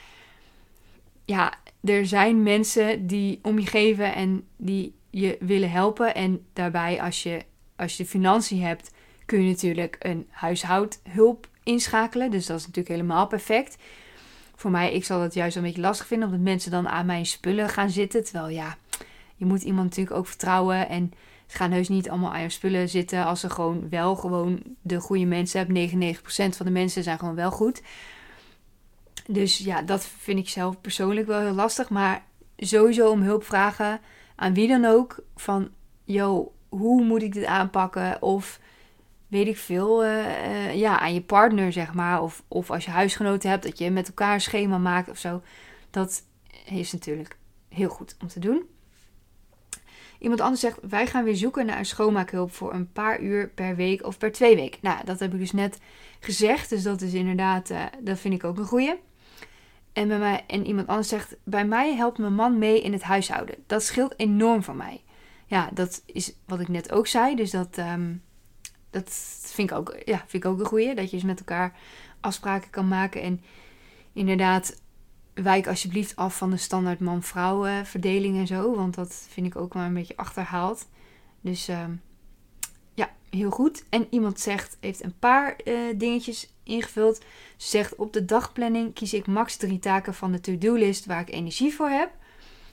ja, 1.25 1.55
er 1.85 2.07
zijn 2.07 2.43
mensen 2.43 3.07
die 3.07 3.39
om 3.43 3.59
je 3.59 3.67
geven 3.67 4.15
en 4.15 4.47
die 4.57 4.95
je 5.11 5.37
willen 5.41 5.71
helpen. 5.71 6.15
En 6.15 6.47
daarbij, 6.53 7.03
als 7.03 7.23
je, 7.23 7.43
als 7.77 7.97
je 7.97 8.03
de 8.03 8.09
financiën 8.09 8.63
hebt, 8.63 8.91
kun 9.27 9.43
je 9.43 9.51
natuurlijk 9.51 9.97
een 9.99 10.27
huishoudhulp 10.31 11.49
inschakelen. 11.63 12.31
Dus 12.31 12.47
dat 12.47 12.59
is 12.59 12.67
natuurlijk 12.67 12.95
helemaal 12.95 13.27
perfect. 13.27 13.77
Voor 14.55 14.71
mij, 14.71 14.93
ik 14.93 15.05
zal 15.05 15.21
het 15.21 15.35
juist 15.35 15.57
een 15.57 15.63
beetje 15.63 15.81
lastig 15.81 16.07
vinden, 16.07 16.29
omdat 16.29 16.43
mensen 16.43 16.71
dan 16.71 16.89
aan 16.89 17.07
mijn 17.07 17.27
spullen 17.27 17.69
gaan 17.69 17.91
zitten. 17.91 18.25
Terwijl 18.25 18.49
ja, 18.49 18.77
je 19.37 19.45
moet 19.45 19.63
iemand 19.63 19.89
natuurlijk 19.89 20.17
ook 20.17 20.27
vertrouwen. 20.27 20.89
En 20.89 21.13
ze 21.47 21.57
gaan 21.57 21.71
heus 21.71 21.89
niet 21.89 22.11
allemaal 22.11 22.33
aan 22.33 22.43
je 22.43 22.49
spullen 22.49 22.89
zitten 22.89 23.25
als 23.25 23.41
ze 23.41 23.51
gewoon 23.51 23.89
wel 23.89 24.17
gewoon 24.17 24.63
de 24.83 25.01
goede 25.01 25.25
mensen 25.25 25.59
hebben. 25.59 25.91
99% 25.91 26.17
van 26.57 26.67
de 26.67 26.73
mensen 26.73 27.03
zijn 27.03 27.19
gewoon 27.19 27.35
wel 27.35 27.51
goed. 27.51 27.83
Dus 29.27 29.59
ja, 29.59 29.83
dat 29.83 30.05
vind 30.05 30.39
ik 30.39 30.49
zelf 30.49 30.81
persoonlijk 30.81 31.27
wel 31.27 31.41
heel 31.41 31.55
lastig. 31.55 31.91
Maar 31.91 32.25
sowieso 32.57 33.11
om 33.11 33.23
hulp 33.23 33.45
vragen 33.45 34.01
aan 34.37 34.55
wie 34.55 34.69
dan 34.69 34.85
ook. 34.85 35.19
Van, 35.37 35.71
yo, 36.05 36.53
hoe 36.69 37.05
moet 37.05 37.23
ik 37.23 37.33
dit 37.33 37.45
aanpakken? 37.45 38.23
Of 38.23 38.61
weet 39.29 39.47
ik 39.47 39.57
veel, 39.57 40.05
uh, 40.05 40.11
uh, 40.11 40.75
ja, 40.75 41.01
aan 41.01 41.15
je 41.15 41.23
partner, 41.23 41.73
zeg 41.73 41.95
maar. 41.95 42.23
Of, 42.23 42.43
of 42.49 42.71
als 42.71 42.85
je 42.85 42.91
huisgenoten 42.91 43.51
hebt, 43.51 43.63
dat 43.63 43.79
je 43.79 43.91
met 43.91 44.09
elkaar 44.09 44.35
een 44.35 44.41
schema 44.41 44.79
maakt 44.79 45.09
of 45.09 45.19
zo. 45.19 45.43
Dat 45.91 46.23
is 46.65 46.93
natuurlijk 46.93 47.37
heel 47.69 47.89
goed 47.89 48.17
om 48.21 48.29
te 48.29 48.41
doen. 48.41 48.63
Iemand 50.25 50.41
anders 50.41 50.61
zegt, 50.61 50.79
wij 50.89 51.07
gaan 51.07 51.25
weer 51.25 51.37
zoeken 51.37 51.67
naar 51.67 51.79
een 51.79 51.87
schoonmaakhulp 51.87 52.53
voor 52.53 52.75
een 52.75 52.93
paar 52.93 53.21
uur 53.21 53.49
per 53.49 53.77
week 53.77 54.07
of 54.07 54.19
per 54.19 54.33
twee 54.33 54.57
weken. 54.57 54.79
Nou, 54.83 55.05
dat 55.05 55.21
heb 55.21 55.33
ik 55.33 55.39
dus 55.39 55.53
net 55.53 55.79
gezegd, 56.21 56.69
dus 56.69 56.83
dat 56.83 57.01
is 57.01 57.13
inderdaad, 57.13 57.71
uh, 57.71 57.85
dat 58.01 58.19
vind 58.19 58.35
ik 58.35 58.45
ook 58.45 58.59
een 58.59 58.67
goeie. 58.67 58.95
En, 59.93 60.09
bij 60.09 60.19
mij, 60.19 60.45
en 60.47 60.67
iemand 60.67 60.89
anders 60.89 61.09
zegt, 61.09 61.37
bij 61.45 61.67
mij 61.67 61.95
helpt 61.95 62.19
mijn 62.19 62.35
man 62.35 62.59
mee 62.59 62.83
in 62.83 62.93
het 62.93 63.03
huishouden. 63.03 63.55
Dat 63.67 63.83
scheelt 63.83 64.15
enorm 64.17 64.63
voor 64.63 64.77
mij. 64.77 65.03
Ja, 65.47 65.71
dat 65.75 66.03
is 66.07 66.35
wat 66.47 66.61
ik 66.61 66.69
net 66.69 66.93
ook 66.93 67.07
zei, 67.07 67.37
dus 67.37 67.51
dat... 67.51 67.79
Um, 67.79 68.23
dat 68.91 69.11
vind 69.43 69.71
ik 69.71 69.77
ook, 69.77 69.97
ja, 70.05 70.25
vind 70.27 70.45
ik 70.45 70.51
ook 70.51 70.59
een 70.59 70.67
goeie. 70.67 70.95
Dat 70.95 71.11
je 71.11 71.17
eens 71.17 71.25
met 71.25 71.39
elkaar 71.39 71.77
afspraken 72.21 72.71
kan 72.71 72.89
maken. 72.89 73.23
En 73.23 73.43
inderdaad, 74.13 74.83
wijk 75.35 75.67
alsjeblieft 75.67 76.17
af 76.17 76.37
van 76.37 76.51
de 76.51 76.57
standaard 76.57 77.01
man-vrouw 77.01 77.85
verdeling 77.85 78.39
en 78.39 78.47
zo. 78.47 78.75
Want 78.75 78.95
dat 78.95 79.27
vind 79.29 79.47
ik 79.47 79.57
ook 79.57 79.75
wel 79.75 79.83
een 79.83 79.95
beetje 79.95 80.17
achterhaald. 80.17 80.87
Dus 81.41 81.69
uh, 81.69 81.85
ja, 82.95 83.11
heel 83.31 83.51
goed. 83.51 83.85
En 83.89 84.07
iemand 84.11 84.41
zegt, 84.41 84.77
heeft 84.81 85.05
een 85.05 85.19
paar 85.19 85.57
uh, 85.65 85.79
dingetjes 85.97 86.53
ingevuld. 86.63 87.17
Ze 87.57 87.69
zegt, 87.69 87.95
op 87.95 88.13
de 88.13 88.25
dagplanning 88.25 88.95
kies 88.95 89.15
ik 89.15 89.27
max 89.27 89.57
drie 89.57 89.79
taken 89.79 90.15
van 90.15 90.33
de 90.33 90.41
to-do-list 90.41 91.07
waar 91.07 91.21
ik 91.21 91.31
energie 91.31 91.75
voor 91.75 91.89
heb. 91.89 92.11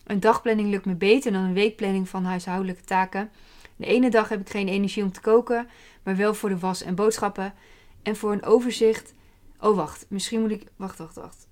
Een 0.03 0.19
dagplanning 0.19 0.69
lukt 0.69 0.85
me 0.85 0.95
beter 0.95 1.31
dan 1.31 1.43
een 1.43 1.53
weekplanning 1.53 2.09
van 2.09 2.25
huishoudelijke 2.25 2.83
taken. 2.83 3.31
De 3.75 3.85
ene 3.85 4.09
dag 4.09 4.29
heb 4.29 4.41
ik 4.41 4.49
geen 4.49 4.67
energie 4.67 5.03
om 5.03 5.11
te 5.11 5.21
koken, 5.21 5.67
maar 6.03 6.15
wel 6.15 6.33
voor 6.33 6.49
de 6.49 6.59
was 6.59 6.81
en 6.81 6.95
boodschappen. 6.95 7.53
En 8.03 8.15
voor 8.15 8.31
een 8.31 8.43
overzicht. 8.43 9.13
Oh, 9.59 9.75
wacht. 9.75 10.05
Misschien 10.09 10.41
moet 10.41 10.51
ik. 10.51 10.63
Wacht, 10.75 10.97
wacht, 10.97 11.15
wacht. 11.15 11.47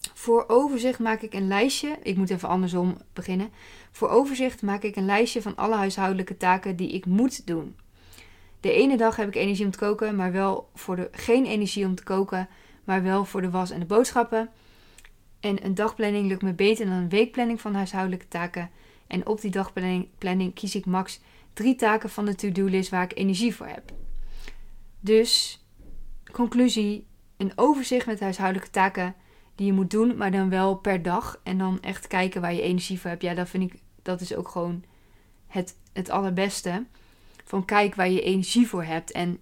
Voor 0.00 0.44
overzicht 0.48 0.98
maak 0.98 1.22
ik 1.22 1.34
een 1.34 1.48
lijstje. 1.48 1.98
Ik 2.02 2.16
moet 2.16 2.30
even 2.30 2.48
andersom 2.48 2.96
beginnen. 3.12 3.50
Voor 3.90 4.08
overzicht 4.08 4.62
maak 4.62 4.82
ik 4.82 4.96
een 4.96 5.04
lijstje 5.04 5.42
van 5.42 5.56
alle 5.56 5.74
huishoudelijke 5.74 6.36
taken 6.36 6.76
die 6.76 6.92
ik 6.92 7.06
moet 7.06 7.46
doen. 7.46 7.76
De 8.60 8.72
ene 8.72 8.96
dag 8.96 9.16
heb 9.16 9.28
ik 9.28 9.34
energie 9.34 9.64
om 9.64 9.70
te 9.70 9.78
koken, 9.78 10.16
maar 10.16 10.32
wel 10.32 10.70
voor 10.74 10.96
de, 10.96 11.08
geen 11.12 11.46
energie 11.46 11.86
om 11.86 11.94
te 11.94 12.02
koken, 12.02 12.48
maar 12.84 13.02
wel 13.02 13.24
voor 13.24 13.40
de 13.40 13.50
was 13.50 13.70
en 13.70 13.80
de 13.80 13.86
boodschappen. 13.86 14.50
En 15.40 15.64
een 15.64 15.74
dagplanning 15.74 16.28
lukt 16.28 16.42
me 16.42 16.52
beter 16.52 16.86
dan 16.86 16.94
een 16.94 17.08
weekplanning 17.08 17.60
van 17.60 17.74
huishoudelijke 17.74 18.28
taken. 18.28 18.70
En 19.06 19.26
op 19.26 19.40
die 19.40 19.50
dagplanning 19.50 20.54
kies 20.54 20.74
ik 20.74 20.86
max 20.86 21.20
drie 21.52 21.74
taken 21.74 22.10
van 22.10 22.24
de 22.24 22.34
to-do-list 22.34 22.90
waar 22.90 23.02
ik 23.02 23.18
energie 23.18 23.54
voor 23.54 23.66
heb. 23.66 23.92
Dus, 25.00 25.60
conclusie, 26.32 27.06
een 27.36 27.52
overzicht 27.54 28.06
met 28.06 28.20
huishoudelijke 28.20 28.70
taken 28.70 29.14
die 29.60 29.68
je 29.68 29.74
moet 29.74 29.90
doen, 29.90 30.16
maar 30.16 30.30
dan 30.30 30.48
wel 30.48 30.74
per 30.74 31.02
dag. 31.02 31.40
En 31.42 31.58
dan 31.58 31.80
echt 31.80 32.06
kijken 32.06 32.40
waar 32.40 32.54
je 32.54 32.62
energie 32.62 33.00
voor 33.00 33.10
hebt. 33.10 33.22
Ja, 33.22 33.34
dat 33.34 33.48
vind 33.48 33.72
ik, 33.72 33.80
dat 34.02 34.20
is 34.20 34.34
ook 34.34 34.48
gewoon 34.48 34.84
het, 35.46 35.76
het 35.92 36.10
allerbeste. 36.10 36.86
Van 37.44 37.64
kijk 37.64 37.94
waar 37.94 38.10
je 38.10 38.22
energie 38.22 38.68
voor 38.68 38.84
hebt. 38.84 39.12
En 39.12 39.38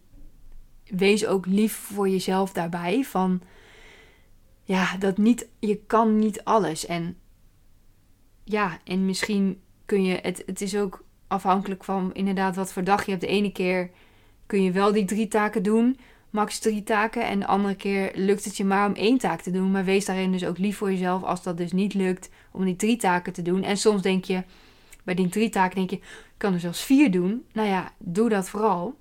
wees 0.85 1.27
ook 1.27 1.47
lief 1.47 1.73
voor 1.73 2.09
jezelf 2.09 2.53
daarbij. 2.53 3.05
Van 3.05 3.41
ja, 4.63 4.97
dat 4.97 5.19
niet, 5.19 5.49
je 5.59 5.77
kan 5.87 6.19
niet 6.19 6.45
alles. 6.45 6.87
En 6.87 7.17
ja, 8.45 8.79
en 8.85 9.07
misschien 9.07 9.61
kun 9.85 10.05
je, 10.05 10.19
het, 10.23 10.43
het 10.47 10.61
is 10.61 10.77
ook 10.77 11.05
afhankelijk 11.27 11.85
van 11.85 12.15
inderdaad 12.15 12.57
wat 12.57 12.73
voor 12.73 12.85
dag 12.85 13.05
je 13.05 13.11
hebt. 13.11 13.23
De 13.23 13.29
ene 13.29 13.53
keer 13.53 13.91
kun 14.47 14.63
je 14.63 14.73
wel 14.73 14.93
die 14.93 15.05
drie 15.05 15.29
taken 15.29 15.63
doen, 15.63 15.99
max 16.31 16.59
drie 16.59 16.83
taken. 16.83 17.27
En 17.27 17.39
de 17.39 17.47
andere 17.47 17.75
keer 17.75 18.13
lukt 18.15 18.45
het 18.45 18.57
je 18.57 18.65
maar 18.65 18.87
om 18.87 18.95
één 18.95 19.19
taak 19.19 19.41
te 19.41 19.51
doen. 19.51 19.71
Maar 19.71 19.85
wees 19.85 20.05
daarin 20.05 20.33
dus 20.33 20.45
ook 20.45 20.59
lief 20.59 20.77
voor 20.77 20.91
jezelf 20.91 21.23
als 21.23 21.43
dat 21.43 21.57
dus 21.57 21.73
niet 21.73 21.95
lukt 21.95 22.31
om 22.53 22.65
die 22.65 22.77
drie 22.77 22.97
taken 22.97 23.33
te 23.33 23.43
doen. 23.43 23.63
En 23.63 23.77
soms 23.77 24.03
denk 24.03 24.25
je, 24.25 24.43
bij 25.05 25.15
die 25.15 25.29
drie 25.29 25.49
taken 25.49 25.77
denk 25.77 25.91
je, 25.91 25.97
ik 25.97 26.03
kan 26.37 26.53
er 26.55 26.61
zelfs 26.61 26.83
vier 26.83 27.11
doen. 27.11 27.45
Nou 27.53 27.69
ja, 27.69 27.93
doe 27.99 28.29
dat 28.29 28.49
vooral. 28.49 28.95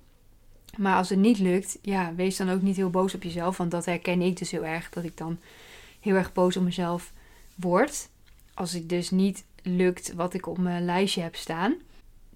Maar 0.76 0.96
als 0.96 1.08
het 1.08 1.18
niet 1.18 1.38
lukt, 1.38 1.78
ja, 1.82 2.14
wees 2.14 2.36
dan 2.36 2.50
ook 2.50 2.62
niet 2.62 2.76
heel 2.76 2.90
boos 2.90 3.14
op 3.14 3.22
jezelf. 3.22 3.56
Want 3.56 3.70
dat 3.70 3.84
herken 3.84 4.22
ik 4.22 4.36
dus 4.38 4.50
heel 4.50 4.64
erg. 4.64 4.90
Dat 4.90 5.04
ik 5.04 5.16
dan 5.16 5.38
heel 6.00 6.14
erg 6.14 6.32
boos 6.32 6.56
op 6.56 6.62
mezelf 6.62 7.12
word. 7.54 8.08
Als 8.54 8.74
ik 8.74 8.88
dus 8.88 9.10
niet 9.10 9.44
lukt 9.62 10.12
wat 10.14 10.34
ik 10.34 10.46
op 10.46 10.58
mijn 10.58 10.84
lijstje 10.84 11.22
heb 11.22 11.36
staan 11.36 11.76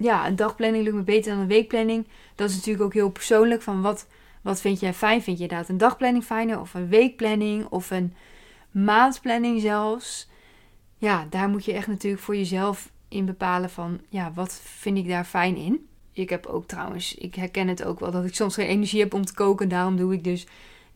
ja, 0.03 0.27
een 0.27 0.37
dagplanning 0.37 0.85
lukt 0.85 0.97
me 0.97 1.03
beter 1.03 1.33
dan 1.33 1.41
een 1.41 1.49
weekplanning. 1.49 2.07
Dat 2.35 2.51
is 2.51 2.57
natuurlijk 2.57 2.85
ook 2.85 2.93
heel 2.93 3.11
persoonlijk. 3.11 3.63
Van 3.63 3.83
wat, 3.83 4.07
wat 4.43 4.61
vind 4.61 4.81
jij 4.81 4.95
fijn? 4.95 5.23
Vind 5.23 5.37
je 5.37 5.43
inderdaad 5.43 5.69
een 5.69 5.79
dagplanning 5.79 6.25
fijner? 6.25 6.61
Of 6.61 6.75
een 6.75 6.89
weekplanning? 6.89 7.67
Of 7.67 7.91
een 7.91 8.15
maandplanning 8.71 9.61
zelfs? 9.61 10.29
Ja, 10.99 11.27
daar 11.31 11.49
moet 11.49 11.65
je 11.65 11.73
echt 11.73 11.87
natuurlijk 11.87 12.23
voor 12.23 12.37
jezelf 12.37 12.93
in 13.09 13.25
bepalen 13.25 13.71
van... 13.71 14.01
Ja, 14.09 14.33
wat 14.33 14.61
vind 14.65 14.99
ik 14.99 15.09
daar 15.09 15.25
fijn 15.25 15.57
in? 15.57 15.87
Ik 16.13 16.31
heb 16.31 16.47
ook 16.47 16.67
trouwens, 16.67 17.15
ik 17.15 17.35
herken 17.35 17.69
het 17.69 17.85
ook 17.85 18.01
wel 18.01 18.11
dat 18.11 18.25
ik 18.25 18.35
soms 18.35 18.55
geen 18.55 18.67
energie 18.67 19.01
heb 19.01 19.15
om 19.15 19.25
te 19.25 19.35
koken. 19.35 19.69
Daarom 19.69 19.97
doe 19.97 20.13
ik 20.13 20.25
dus 20.25 20.47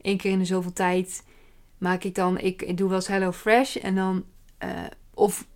één 0.01 0.17
keer 0.17 0.31
in 0.31 0.39
de 0.39 0.45
zoveel 0.45 0.73
tijd 0.73 1.23
maak 1.77 2.03
ik 2.03 2.15
dan... 2.15 2.39
Ik, 2.39 2.77
doe 2.77 2.87
wel 2.87 2.97
eens 2.97 3.07
Hello 3.07 3.31
Fresh 3.31 3.75
en 3.75 3.95
dan... 3.95 4.23
Uh, 4.63 4.69
of 5.13 5.47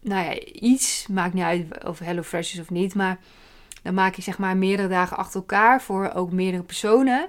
nou 0.00 0.24
ja, 0.24 0.40
iets, 0.40 1.06
maakt 1.06 1.34
niet 1.34 1.44
uit 1.44 1.84
of 1.84 1.98
HelloFresh 1.98 2.52
is 2.52 2.60
of 2.60 2.70
niet, 2.70 2.94
maar 2.94 3.18
dan 3.82 3.94
maak 3.94 4.16
ik 4.16 4.24
zeg 4.24 4.38
maar 4.38 4.56
meerdere 4.56 4.88
dagen 4.88 5.16
achter 5.16 5.40
elkaar 5.40 5.82
voor 5.82 6.10
ook 6.14 6.32
meerdere 6.32 6.62
personen. 6.62 7.28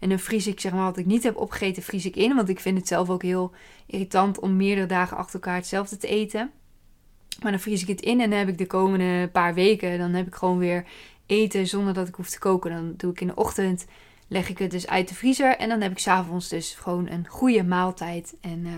En 0.00 0.08
dan 0.08 0.18
vries 0.18 0.46
ik 0.46 0.60
zeg 0.60 0.72
maar 0.72 0.84
wat 0.84 0.96
ik 0.96 1.06
niet 1.06 1.22
heb 1.22 1.36
opgegeten, 1.36 1.82
vries 1.82 2.06
ik 2.06 2.16
in. 2.16 2.34
Want 2.34 2.48
ik 2.48 2.60
vind 2.60 2.78
het 2.78 2.88
zelf 2.88 3.10
ook 3.10 3.22
heel 3.22 3.52
irritant 3.86 4.38
om 4.38 4.56
meerdere 4.56 4.86
dagen 4.86 5.16
achter 5.16 5.34
elkaar 5.34 5.54
hetzelfde 5.54 5.96
te 5.96 6.06
eten. 6.06 6.50
Maar 7.42 7.50
dan 7.50 7.60
vries 7.60 7.82
ik 7.82 7.88
het 7.88 8.00
in 8.00 8.20
en 8.20 8.30
dan 8.30 8.38
heb 8.38 8.48
ik 8.48 8.58
de 8.58 8.66
komende 8.66 9.28
paar 9.32 9.54
weken, 9.54 9.98
dan 9.98 10.12
heb 10.12 10.26
ik 10.26 10.34
gewoon 10.34 10.58
weer 10.58 10.84
eten 11.26 11.66
zonder 11.66 11.94
dat 11.94 12.08
ik 12.08 12.14
hoef 12.14 12.28
te 12.28 12.38
koken. 12.38 12.70
Dan 12.70 12.94
doe 12.96 13.10
ik 13.10 13.20
in 13.20 13.26
de 13.26 13.34
ochtend, 13.34 13.86
leg 14.28 14.48
ik 14.48 14.58
het 14.58 14.70
dus 14.70 14.86
uit 14.86 15.08
de 15.08 15.14
vriezer. 15.14 15.56
En 15.56 15.68
dan 15.68 15.80
heb 15.80 15.90
ik 15.90 15.98
s'avonds 15.98 16.48
dus 16.48 16.74
gewoon 16.74 17.08
een 17.08 17.26
goede 17.28 17.64
maaltijd. 17.64 18.34
En, 18.40 18.58
uh, 18.58 18.72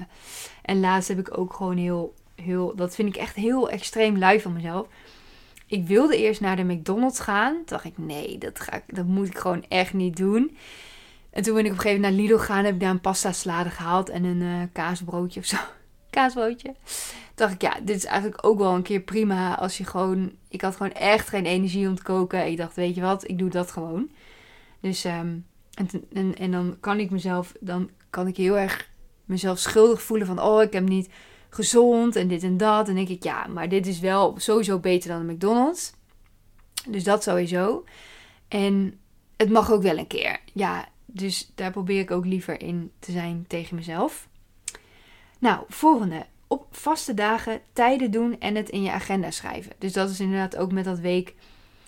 en 0.63 0.81
laatst 0.81 1.09
heb 1.09 1.19
ik 1.19 1.39
ook 1.39 1.53
gewoon 1.53 1.77
heel 1.77 2.15
heel, 2.41 2.77
dat 2.77 2.95
vind 2.95 3.09
ik 3.09 3.21
echt 3.21 3.35
heel 3.35 3.71
extreem 3.71 4.19
lui 4.19 4.41
van 4.41 4.53
mezelf. 4.53 4.87
Ik 5.71 5.87
wilde 5.87 6.17
eerst 6.17 6.41
naar 6.41 6.57
de 6.57 6.65
McDonald's 6.65 7.21
gaan. 7.21 7.53
Toen 7.55 7.65
dacht 7.67 7.85
ik, 7.85 7.99
nee, 7.99 8.39
dat, 8.39 8.61
ga 8.61 8.73
ik, 8.73 8.83
dat 8.87 9.07
moet 9.07 9.27
ik 9.27 9.39
gewoon 9.39 9.65
echt 9.69 9.93
niet 9.93 10.17
doen. 10.17 10.57
En 11.31 11.43
toen 11.43 11.55
ben 11.55 11.65
ik 11.65 11.71
op 11.71 11.77
een 11.77 11.83
gegeven 11.83 12.01
moment 12.01 12.19
naar 12.19 12.27
Lidl 12.27 12.41
gegaan. 12.41 12.65
Heb 12.65 12.75
ik 12.75 12.81
daar 12.81 12.91
een 12.91 13.01
pasta 13.01 13.33
salade 13.33 13.71
gehaald 13.71 14.09
en 14.09 14.25
een 14.25 14.41
uh, 14.41 14.63
kaasbroodje 14.73 15.41
of 15.41 15.47
zo. 15.47 15.57
kaasbroodje. 16.11 16.69
Toen 16.69 16.75
dacht 17.35 17.53
ik, 17.53 17.63
ja, 17.63 17.77
dit 17.83 17.97
is 17.97 18.05
eigenlijk 18.05 18.47
ook 18.47 18.59
wel 18.59 18.75
een 18.75 18.83
keer 18.83 19.01
prima. 19.01 19.55
Als 19.55 19.79
je 19.79 19.85
gewoon... 19.85 20.33
Ik 20.49 20.61
had 20.61 20.77
gewoon 20.77 20.93
echt 20.93 21.29
geen 21.29 21.47
energie 21.47 21.89
om 21.89 21.95
te 21.95 22.03
koken. 22.03 22.47
Ik 22.47 22.57
dacht, 22.57 22.77
weet 22.77 22.95
je 22.95 23.01
wat, 23.01 23.29
ik 23.29 23.39
doe 23.39 23.51
dat 23.51 23.71
gewoon. 23.71 24.11
Dus, 24.81 25.05
um, 25.05 25.47
en, 25.75 25.89
en, 26.13 26.35
en 26.37 26.51
dan 26.51 26.77
kan 26.81 26.99
ik 26.99 27.11
mezelf... 27.11 27.53
Dan 27.61 27.91
kan 28.11 28.27
ik 28.27 28.37
heel 28.37 28.59
erg 28.59 28.91
mezelf 29.25 29.59
schuldig 29.59 30.03
voelen 30.03 30.27
van... 30.27 30.43
Oh, 30.43 30.63
ik 30.63 30.73
heb 30.73 30.89
niet 30.89 31.09
gezond 31.51 32.17
en 32.17 32.29
dit 32.29 32.43
en 32.43 32.57
dat. 32.57 32.89
En 32.89 32.95
denk 32.95 33.09
ik, 33.09 33.23
ja, 33.23 33.47
maar 33.47 33.69
dit 33.69 33.87
is 33.87 34.01
wel 34.01 34.35
sowieso 34.39 34.79
beter 34.79 35.11
dan 35.11 35.27
de 35.27 35.33
McDonald's. 35.33 35.93
Dus 36.89 37.05
dat 37.05 37.23
sowieso. 37.23 37.85
En 38.49 39.01
het 39.37 39.51
mag 39.51 39.71
ook 39.73 39.83
wel 39.83 39.99
een 39.99 40.07
keer. 40.07 40.41
Ja, 40.53 40.89
dus 41.07 41.53
daar 41.55 41.71
probeer 41.71 42.01
ik 42.01 42.11
ook 42.11 42.25
liever 42.25 42.61
in 42.61 42.93
te 42.99 43.13
zijn 43.13 43.45
tegen 43.49 43.77
mezelf. 43.77 44.29
Nou, 45.39 45.65
volgende. 45.69 46.27
Op 46.47 46.67
vaste 46.71 47.15
dagen 47.15 47.61
tijden 47.73 48.11
doen 48.11 48.41
en 48.41 48.55
het 48.55 48.69
in 48.69 48.83
je 48.83 48.93
agenda 48.93 49.31
schrijven. 49.31 49.73
Dus 49.79 49.93
dat 49.93 50.11
is 50.11 50.21
inderdaad 50.21 50.57
ook 50.57 50.73
met 50.73 50.85
dat 50.85 50.99
week. 50.99 51.35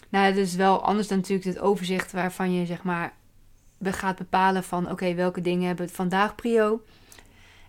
Nou, 0.09 0.27
het 0.27 0.37
is 0.37 0.55
wel 0.55 0.83
anders 0.83 1.09
dan 1.09 1.19
natuurlijk 1.19 1.49
het 1.49 1.59
overzicht 1.59 2.13
waarvan 2.13 2.53
je 2.53 2.67
zeg 2.67 2.83
maar 2.83 3.15
gaat 3.81 4.17
bepalen 4.17 4.65
van 4.65 4.91
oké, 4.91 5.15
welke 5.15 5.41
dingen 5.41 5.67
hebben 5.67 5.87
het 5.87 5.95
vandaag 5.95 6.35
prio. 6.35 6.83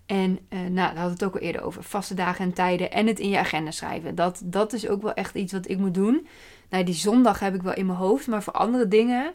En 0.06 0.40
uh, 0.50 0.60
nou, 0.60 0.74
daar 0.74 0.86
hadden 0.86 1.06
we 1.06 1.12
het 1.12 1.24
ook 1.24 1.34
al 1.34 1.40
eerder 1.40 1.62
over. 1.62 1.84
Vaste 1.84 2.14
dagen 2.14 2.46
en 2.46 2.54
tijden 2.54 2.92
en 2.92 3.08
het 3.08 3.20
in 3.20 3.30
je 3.30 3.38
agenda 3.38 3.72
schrijven. 3.72 4.16
Dat, 4.16 4.42
dat 4.44 4.74
is 4.74 4.88
ook 4.88 5.02
wel 5.02 5.14
echt 5.14 5.36
iets 5.36 5.54
wat 5.54 5.70
ik 5.70 5.78
moet 5.78 5.94
doen. 5.94 6.28
Nou, 6.70 6.84
die 6.84 6.94
zondag 6.94 7.40
heb 7.40 7.56
ik 7.56 7.62
wel 7.62 7.74
in 7.74 7.86
mijn 7.86 7.98
hoofd. 7.98 8.28
Maar 8.28 8.44
voor 8.44 8.54
andere 8.54 8.88
dingen, 8.88 9.34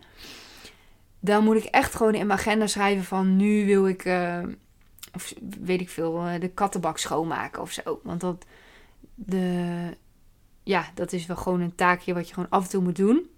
dan 1.21 1.45
moet 1.45 1.57
ik 1.57 1.65
echt 1.65 1.95
gewoon 1.95 2.15
in 2.15 2.27
mijn 2.27 2.39
agenda 2.39 2.67
schrijven 2.67 3.05
van 3.05 3.37
nu 3.37 3.67
wil 3.67 3.89
ik, 3.89 4.05
uh, 4.05 4.43
of 5.15 5.35
weet 5.61 5.81
ik 5.81 5.89
veel, 5.89 6.27
uh, 6.27 6.41
de 6.41 6.49
kattenbak 6.49 6.99
schoonmaken 6.99 7.63
of 7.63 7.73
zo. 7.73 8.01
Want 8.03 8.21
dat, 8.21 8.45
de, 9.15 9.97
ja, 10.63 10.91
dat 10.95 11.13
is 11.13 11.27
wel 11.27 11.37
gewoon 11.37 11.61
een 11.61 11.75
taakje 11.75 12.15
wat 12.15 12.29
je 12.29 12.35
gewoon 12.35 12.51
af 12.51 12.65
en 12.65 12.71
toe 12.71 12.83
moet 12.83 12.97
doen. 12.97 13.31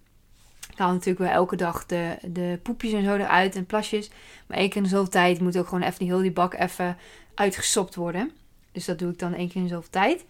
Haal 0.81 0.93
natuurlijk 0.93 1.19
wel 1.19 1.29
elke 1.29 1.57
dag 1.57 1.87
de, 1.87 2.17
de 2.23 2.59
poepjes 2.63 2.93
en 2.93 3.05
zo 3.05 3.15
eruit 3.15 3.57
en 3.57 3.67
plasjes. 3.67 4.11
Maar 4.47 4.59
één 4.59 4.69
keer 4.69 4.77
in 4.77 4.83
de 4.83 4.89
zoveel 4.89 5.11
tijd 5.11 5.41
moet 5.41 5.59
ook 5.59 5.69
gewoon 5.69 5.83
even 5.83 5.99
die, 5.99 6.09
heel 6.09 6.21
die 6.21 6.33
bak 6.33 6.55
even 6.55 6.97
uitgesopt 7.35 7.95
worden. 7.95 8.31
Dus 8.73 8.85
dat 8.85 8.99
doe 8.99 9.11
ik 9.11 9.19
dan 9.19 9.35
één 9.35 9.49
keer 9.49 9.57
in 9.57 9.63
de 9.63 9.69
zoveel 9.69 9.91
tijd. 9.91 10.25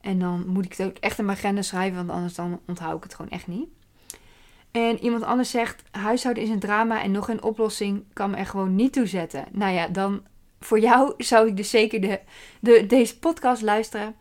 En 0.00 0.18
dan 0.18 0.46
moet 0.46 0.64
ik 0.64 0.74
het 0.76 0.86
ook 0.86 0.96
echt 0.96 1.18
in 1.18 1.24
mijn 1.24 1.38
agenda 1.38 1.62
schrijven, 1.62 1.96
want 1.96 2.10
anders 2.10 2.34
dan 2.34 2.60
onthoud 2.66 2.96
ik 2.96 3.02
het 3.02 3.14
gewoon 3.14 3.30
echt 3.30 3.46
niet. 3.46 3.68
En 4.70 5.04
iemand 5.04 5.22
anders 5.22 5.50
zegt, 5.50 5.82
huishouden 5.90 6.42
is 6.42 6.48
een 6.48 6.58
drama 6.58 7.02
en 7.02 7.10
nog 7.10 7.28
een 7.28 7.42
oplossing 7.42 8.04
kan 8.12 8.30
me 8.30 8.36
er 8.36 8.46
gewoon 8.46 8.74
niet 8.74 8.92
toe 8.92 9.06
zetten. 9.06 9.44
Nou 9.52 9.72
ja, 9.72 9.88
dan 9.88 10.22
voor 10.60 10.80
jou 10.80 11.14
zou 11.18 11.48
ik 11.48 11.56
dus 11.56 11.70
zeker 11.70 12.00
de, 12.00 12.20
de, 12.60 12.86
deze 12.86 13.18
podcast 13.18 13.62
luisteren 13.62 14.14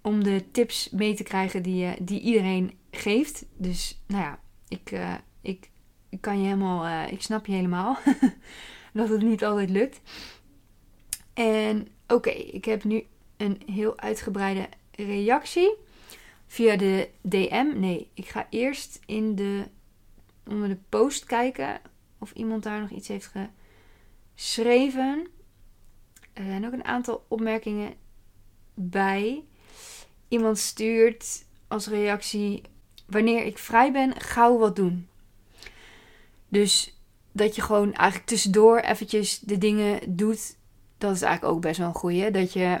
om 0.00 0.24
de 0.24 0.44
tips 0.50 0.90
mee 0.90 1.14
te 1.14 1.22
krijgen 1.22 1.62
die, 1.62 1.94
die 1.98 2.20
iedereen 2.20 2.72
geeft. 2.90 3.44
Dus 3.56 4.00
nou 4.06 4.22
ja, 4.22 4.38
ik, 4.72 4.90
uh, 4.90 5.14
ik, 5.40 5.70
ik 6.08 6.20
kan 6.20 6.38
je 6.38 6.44
helemaal, 6.44 6.86
uh, 6.86 7.12
ik 7.12 7.22
snap 7.22 7.46
je 7.46 7.52
helemaal 7.52 7.98
dat 8.92 9.08
het 9.08 9.22
niet 9.22 9.44
altijd 9.44 9.70
lukt. 9.70 10.00
En 11.34 11.88
oké, 12.06 12.30
ik 12.30 12.64
heb 12.64 12.84
nu 12.84 13.06
een 13.36 13.62
heel 13.66 13.98
uitgebreide 13.98 14.68
reactie 14.90 15.74
via 16.46 16.76
de 16.76 17.08
DM. 17.20 17.66
Nee, 17.74 18.10
ik 18.14 18.28
ga 18.28 18.46
eerst 18.50 19.00
in 19.06 19.34
de, 19.34 19.64
onder 20.46 20.68
de 20.68 20.78
post 20.88 21.24
kijken 21.24 21.80
of 22.18 22.32
iemand 22.32 22.62
daar 22.62 22.80
nog 22.80 22.90
iets 22.90 23.08
heeft 23.08 23.32
geschreven. 24.34 25.26
Er 26.32 26.44
zijn 26.44 26.66
ook 26.66 26.72
een 26.72 26.84
aantal 26.84 27.24
opmerkingen 27.28 27.94
bij. 28.74 29.44
Iemand 30.28 30.58
stuurt 30.58 31.44
als 31.68 31.86
reactie: 31.86 32.62
Wanneer 33.12 33.44
ik 33.44 33.58
vrij 33.58 33.92
ben, 33.92 34.20
gauw 34.20 34.58
wat 34.58 34.76
doen. 34.76 35.08
Dus 36.48 36.96
dat 37.32 37.56
je 37.56 37.62
gewoon 37.62 37.92
eigenlijk 37.94 38.28
tussendoor 38.28 38.78
eventjes 38.78 39.38
de 39.38 39.58
dingen 39.58 40.16
doet. 40.16 40.56
Dat 40.98 41.14
is 41.14 41.22
eigenlijk 41.22 41.54
ook 41.54 41.62
best 41.62 41.78
wel 41.78 41.86
een 41.86 41.94
goeie. 41.94 42.30
Dat 42.30 42.52
je 42.52 42.80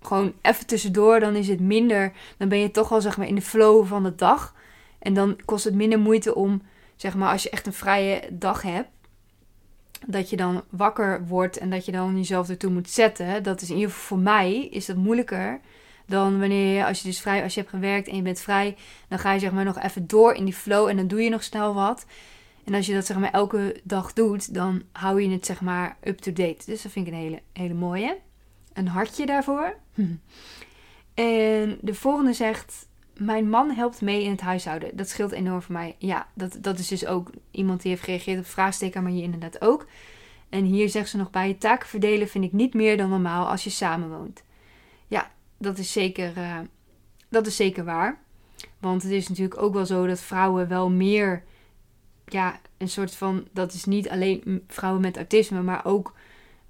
gewoon 0.00 0.32
even 0.42 0.66
tussendoor, 0.66 1.20
dan 1.20 1.36
is 1.36 1.48
het 1.48 1.60
minder. 1.60 2.12
Dan 2.36 2.48
ben 2.48 2.58
je 2.58 2.70
toch 2.70 2.92
al 2.92 3.00
zeg 3.00 3.16
maar 3.16 3.26
in 3.26 3.34
de 3.34 3.42
flow 3.42 3.86
van 3.86 4.02
de 4.02 4.14
dag. 4.14 4.54
En 4.98 5.14
dan 5.14 5.38
kost 5.44 5.64
het 5.64 5.74
minder 5.74 5.98
moeite 5.98 6.34
om, 6.34 6.62
zeg 6.96 7.14
maar, 7.14 7.32
als 7.32 7.42
je 7.42 7.50
echt 7.50 7.66
een 7.66 7.72
vrije 7.72 8.22
dag 8.30 8.62
hebt. 8.62 8.88
Dat 10.06 10.30
je 10.30 10.36
dan 10.36 10.62
wakker 10.70 11.26
wordt 11.26 11.58
en 11.58 11.70
dat 11.70 11.84
je 11.84 11.92
dan 11.92 12.16
jezelf 12.16 12.48
ertoe 12.48 12.70
moet 12.70 12.90
zetten. 12.90 13.42
Dat 13.42 13.60
is 13.60 13.70
in 13.70 13.76
ieder 13.76 13.90
geval 13.90 14.06
voor 14.06 14.24
mij 14.24 14.66
is 14.66 14.86
dat 14.86 14.96
moeilijker 14.96 15.60
dan 16.06 16.38
wanneer 16.38 16.76
je, 16.76 16.86
als 16.86 17.02
je 17.02 17.08
dus 17.08 17.20
vrij, 17.20 17.42
als 17.42 17.54
je 17.54 17.60
hebt 17.60 17.72
gewerkt 17.72 18.08
en 18.08 18.16
je 18.16 18.22
bent 18.22 18.40
vrij, 18.40 18.76
dan 19.08 19.18
ga 19.18 19.32
je 19.32 19.38
zeg 19.38 19.52
maar 19.52 19.64
nog 19.64 19.78
even 19.78 20.06
door 20.06 20.34
in 20.34 20.44
die 20.44 20.54
flow 20.54 20.88
en 20.88 20.96
dan 20.96 21.06
doe 21.06 21.22
je 21.22 21.30
nog 21.30 21.42
snel 21.42 21.74
wat. 21.74 22.06
En 22.64 22.74
als 22.74 22.86
je 22.86 22.94
dat 22.94 23.06
zeg 23.06 23.18
maar 23.18 23.30
elke 23.30 23.80
dag 23.82 24.12
doet, 24.12 24.54
dan 24.54 24.82
hou 24.92 25.22
je 25.22 25.30
het 25.30 25.46
zeg 25.46 25.60
maar 25.60 25.96
up-to-date. 26.04 26.64
Dus 26.66 26.82
dat 26.82 26.92
vind 26.92 27.06
ik 27.06 27.12
een 27.12 27.18
hele, 27.18 27.42
hele 27.52 27.74
mooie. 27.74 28.18
Een 28.72 28.88
hartje 28.88 29.26
daarvoor. 29.26 29.76
en 31.14 31.78
de 31.80 31.94
volgende 31.94 32.32
zegt, 32.32 32.86
mijn 33.16 33.48
man 33.48 33.70
helpt 33.70 34.00
mee 34.00 34.22
in 34.22 34.30
het 34.30 34.40
huishouden. 34.40 34.96
Dat 34.96 35.08
scheelt 35.08 35.32
enorm 35.32 35.62
voor 35.62 35.72
mij. 35.72 35.94
Ja, 35.98 36.26
dat, 36.34 36.58
dat 36.60 36.78
is 36.78 36.88
dus 36.88 37.06
ook 37.06 37.30
iemand 37.50 37.82
die 37.82 37.90
heeft 37.90 38.04
gereageerd 38.04 38.38
op 38.38 38.46
vraagsteker, 38.46 39.02
maar 39.02 39.12
je 39.12 39.22
inderdaad 39.22 39.60
ook. 39.60 39.86
En 40.48 40.64
hier 40.64 40.88
zegt 40.88 41.08
ze 41.08 41.16
nog 41.16 41.30
bij, 41.30 41.54
taken 41.54 41.88
verdelen 41.88 42.28
vind 42.28 42.44
ik 42.44 42.52
niet 42.52 42.74
meer 42.74 42.96
dan 42.96 43.08
normaal 43.08 43.48
als 43.48 43.64
je 43.64 43.70
samenwoont. 43.70 44.42
Ja, 45.06 45.30
dat 45.62 45.78
is 45.78 45.92
zeker, 45.92 46.36
uh, 46.36 46.58
dat 47.28 47.46
is 47.46 47.56
zeker 47.56 47.84
waar. 47.84 48.20
Want 48.78 49.02
het 49.02 49.12
is 49.12 49.28
natuurlijk 49.28 49.62
ook 49.62 49.74
wel 49.74 49.86
zo 49.86 50.06
dat 50.06 50.20
vrouwen 50.20 50.68
wel 50.68 50.90
meer, 50.90 51.44
ja, 52.26 52.60
een 52.78 52.88
soort 52.88 53.14
van, 53.14 53.48
dat 53.52 53.72
is 53.72 53.84
niet 53.84 54.08
alleen 54.08 54.64
vrouwen 54.66 55.02
met 55.02 55.16
autisme, 55.16 55.62
maar 55.62 55.84
ook 55.84 56.14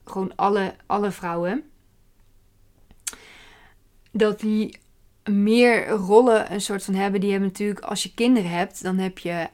gewoon 0.05 0.37
alle, 0.37 0.75
alle 0.87 1.11
vrouwen. 1.11 1.65
Dat 4.11 4.41
die 4.41 4.79
meer 5.31 5.89
rollen 5.89 6.53
een 6.53 6.61
soort 6.61 6.85
van 6.85 6.95
hebben. 6.95 7.21
Die 7.21 7.31
hebben 7.31 7.49
natuurlijk, 7.49 7.81
als 7.81 8.03
je 8.03 8.15
kinderen 8.15 8.51
hebt, 8.51 8.83
dan 8.83 8.99
heb 8.99 9.19
je 9.19 9.49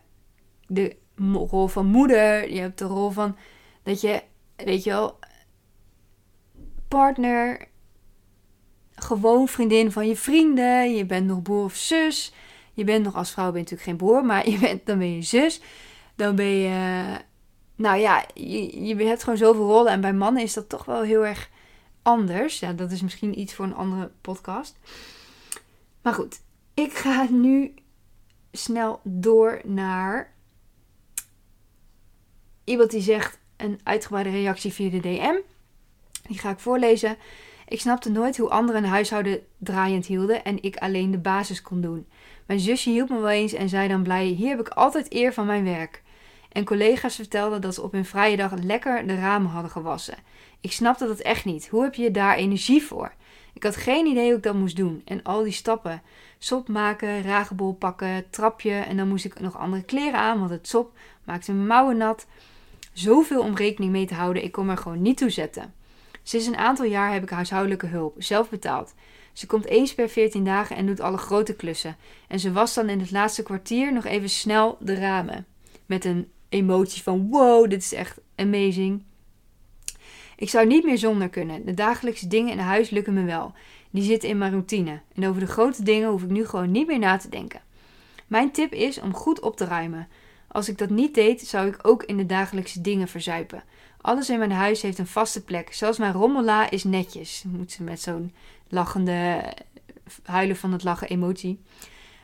de 0.67 0.97
rol 1.17 1.67
van 1.67 1.87
moeder. 1.87 2.53
Je 2.53 2.61
hebt 2.61 2.79
de 2.79 2.85
rol 2.85 3.11
van 3.11 3.37
dat 3.83 4.01
je, 4.01 4.23
weet 4.57 4.85
je 4.85 4.91
wel, 4.91 5.19
partner, 6.89 7.69
gewoon 8.99 9.49
vriendin 9.49 9.93
van 9.93 10.09
je 10.09 10.17
vrienden. 10.17 10.95
Je 10.95 11.07
bent 11.07 11.27
nog 11.27 11.43
broer 11.43 11.65
of 11.65 11.75
zus. 11.75 12.33
Je 12.73 12.85
bent 12.85 13.05
nog 13.05 13.15
als 13.15 13.31
vrouw 13.31 13.45
ben 13.45 13.55
je 13.55 13.59
natuurlijk 13.59 13.89
geen 13.89 13.97
broer, 13.97 14.25
maar 14.25 14.49
je 14.51 14.59
bent, 14.59 14.87
dan 14.87 14.99
ben 14.99 15.15
je 15.15 15.23
zus. 15.23 15.61
Dan 16.15 16.37
ben 16.37 16.47
je. 16.47 17.07
Nou 17.75 17.99
ja, 17.99 18.25
je, 18.35 18.85
je 18.87 18.97
hebt 18.97 19.23
gewoon 19.23 19.39
zoveel 19.39 19.67
rollen. 19.67 19.93
En 19.93 20.01
bij 20.01 20.13
mannen 20.13 20.43
is 20.43 20.53
dat 20.53 20.69
toch 20.69 20.85
wel 20.85 21.03
heel 21.03 21.27
erg 21.27 21.51
anders. 22.03 22.59
Ja, 22.59 22.73
dat 22.73 22.91
is 22.91 23.03
misschien 23.03 23.41
iets 23.41 23.55
voor 23.55 23.65
een 23.65 23.75
andere 23.75 24.11
podcast. 24.21 24.79
Maar 26.03 26.15
goed, 26.15 26.41
ik 26.75 26.93
ga 26.93 27.27
nu 27.31 27.75
snel 28.53 29.01
door 29.05 29.61
naar 29.65 30.33
iemand 32.65 32.91
die 32.91 33.03
zegt 33.03 33.39
een 33.57 33.81
uitgebreide 33.83 34.31
reactie 34.31 34.73
via 34.73 34.91
de 34.91 35.01
DM. 35.01 35.35
Die 36.23 36.39
ga 36.39 36.51
ik 36.51 36.59
voorlezen. 36.59 37.17
Ik 37.69 37.81
snapte 37.81 38.11
nooit 38.11 38.37
hoe 38.37 38.51
anderen 38.51 38.85
een 38.85 38.91
huishouden 38.91 39.41
draaiend 39.59 40.07
hielden 40.07 40.45
en 40.45 40.63
ik 40.63 40.77
alleen 40.77 41.11
de 41.11 41.19
basis 41.19 41.63
kon 41.63 41.81
doen. 41.81 42.07
Mijn 42.47 42.61
zusje 42.61 42.91
hielp 42.91 43.09
me 43.09 43.19
wel 43.19 43.31
eens 43.31 43.53
en 43.53 43.69
zei 43.69 43.89
dan 43.89 44.03
blij: 44.03 44.25
Hier 44.25 44.49
heb 44.49 44.61
ik 44.61 44.69
altijd 44.69 45.15
eer 45.15 45.33
van 45.33 45.47
mijn 45.47 45.65
werk. 45.65 46.03
En 46.53 46.65
collega's 46.65 47.15
vertelden 47.15 47.61
dat 47.61 47.75
ze 47.75 47.83
op 47.83 47.93
hun 47.93 48.05
vrije 48.05 48.37
dag 48.37 48.53
lekker 48.63 49.07
de 49.07 49.15
ramen 49.15 49.51
hadden 49.51 49.71
gewassen. 49.71 50.15
Ik 50.61 50.73
snapte 50.73 51.07
dat 51.07 51.19
echt 51.19 51.45
niet. 51.45 51.69
Hoe 51.69 51.83
heb 51.83 51.95
je 51.95 52.11
daar 52.11 52.37
energie 52.37 52.83
voor? 52.83 53.15
Ik 53.55 53.63
had 53.63 53.77
geen 53.77 54.07
idee 54.07 54.27
hoe 54.27 54.37
ik 54.37 54.43
dat 54.43 54.55
moest 54.55 54.77
doen. 54.77 55.03
En 55.05 55.23
al 55.23 55.43
die 55.43 55.53
stappen: 55.53 56.03
sop 56.39 56.69
maken, 56.69 57.23
ragebol 57.23 57.75
pakken, 57.75 58.31
trapje. 58.31 58.73
En 58.73 58.97
dan 58.97 59.09
moest 59.09 59.25
ik 59.25 59.41
nog 59.41 59.59
andere 59.59 59.83
kleren 59.83 60.21
aan, 60.21 60.39
want 60.39 60.51
het 60.51 60.69
sop 60.69 60.93
maakte 61.25 61.53
mijn 61.53 61.67
mouwen 61.67 61.97
nat. 61.97 62.27
Zoveel 62.93 63.43
om 63.43 63.57
rekening 63.57 63.93
mee 63.93 64.07
te 64.07 64.15
houden, 64.15 64.45
ik 64.45 64.53
kon 64.53 64.69
er 64.69 64.77
gewoon 64.77 65.03
niet 65.03 65.17
toe 65.17 65.31
zetten. 65.31 65.75
Sinds 66.29 66.47
een 66.47 66.57
aantal 66.57 66.85
jaar 66.85 67.13
heb 67.13 67.23
ik 67.23 67.31
huishoudelijke 67.31 67.87
hulp, 67.87 68.15
zelf 68.19 68.49
betaald. 68.49 68.95
Ze 69.33 69.47
komt 69.47 69.67
eens 69.67 69.95
per 69.95 70.09
14 70.09 70.45
dagen 70.45 70.77
en 70.77 70.87
doet 70.87 71.01
alle 71.01 71.17
grote 71.17 71.55
klussen. 71.55 71.97
En 72.27 72.41
ze 72.41 72.53
was 72.53 72.75
dan 72.75 72.89
in 72.89 73.01
het 73.01 73.11
laatste 73.11 73.43
kwartier 73.43 73.93
nog 73.93 74.05
even 74.05 74.29
snel 74.29 74.77
de 74.81 74.95
ramen. 74.95 75.47
Met 75.87 76.05
een 76.05 76.31
emotie 76.49 77.03
van 77.03 77.29
wow, 77.31 77.71
dit 77.71 77.83
is 77.83 77.93
echt 77.93 78.19
amazing. 78.37 79.03
Ik 80.37 80.49
zou 80.49 80.67
niet 80.67 80.85
meer 80.85 80.99
zonder 80.99 81.29
kunnen. 81.29 81.65
De 81.65 81.75
dagelijkse 81.75 82.27
dingen 82.27 82.53
in 82.53 82.59
huis 82.59 82.91
lukken 82.91 83.15
me 83.15 83.25
wel. 83.25 83.53
Die 83.91 84.03
zitten 84.03 84.29
in 84.29 84.39
mijn 84.39 84.53
routine. 84.53 85.01
En 85.15 85.27
over 85.27 85.41
de 85.41 85.47
grote 85.47 85.83
dingen 85.83 86.11
hoef 86.11 86.23
ik 86.23 86.31
nu 86.31 86.47
gewoon 86.47 86.71
niet 86.71 86.87
meer 86.87 86.99
na 86.99 87.17
te 87.17 87.29
denken. 87.29 87.61
Mijn 88.27 88.51
tip 88.51 88.73
is 88.73 89.01
om 89.01 89.15
goed 89.15 89.41
op 89.41 89.57
te 89.57 89.65
ruimen. 89.65 90.09
Als 90.49 90.69
ik 90.69 90.79
dat 90.79 90.91
niet 90.91 91.15
deed, 91.15 91.41
zou 91.41 91.69
ik 91.69 91.79
ook 91.83 92.03
in 92.03 92.17
de 92.17 92.27
dagelijkse 92.27 92.81
dingen 92.81 93.09
verzuipen. 93.09 93.63
Alles 94.01 94.31
in 94.31 94.39
mijn 94.39 94.53
huis 94.53 94.83
heeft 94.83 94.99
een 94.99 95.07
vaste 95.07 95.45
plek. 95.45 95.75
Zelfs 95.75 95.99
mijn 95.99 96.13
rommela 96.13 96.71
is 96.71 96.85
netjes. 96.85 97.45
Moet 97.47 97.73
ze 97.73 97.83
met 97.83 98.01
zo'n 98.01 98.35
lachende, 98.69 99.55
huilen 100.23 100.57
van 100.57 100.73
het 100.73 100.85
lachen 100.85 101.09
emotie. 101.09 101.61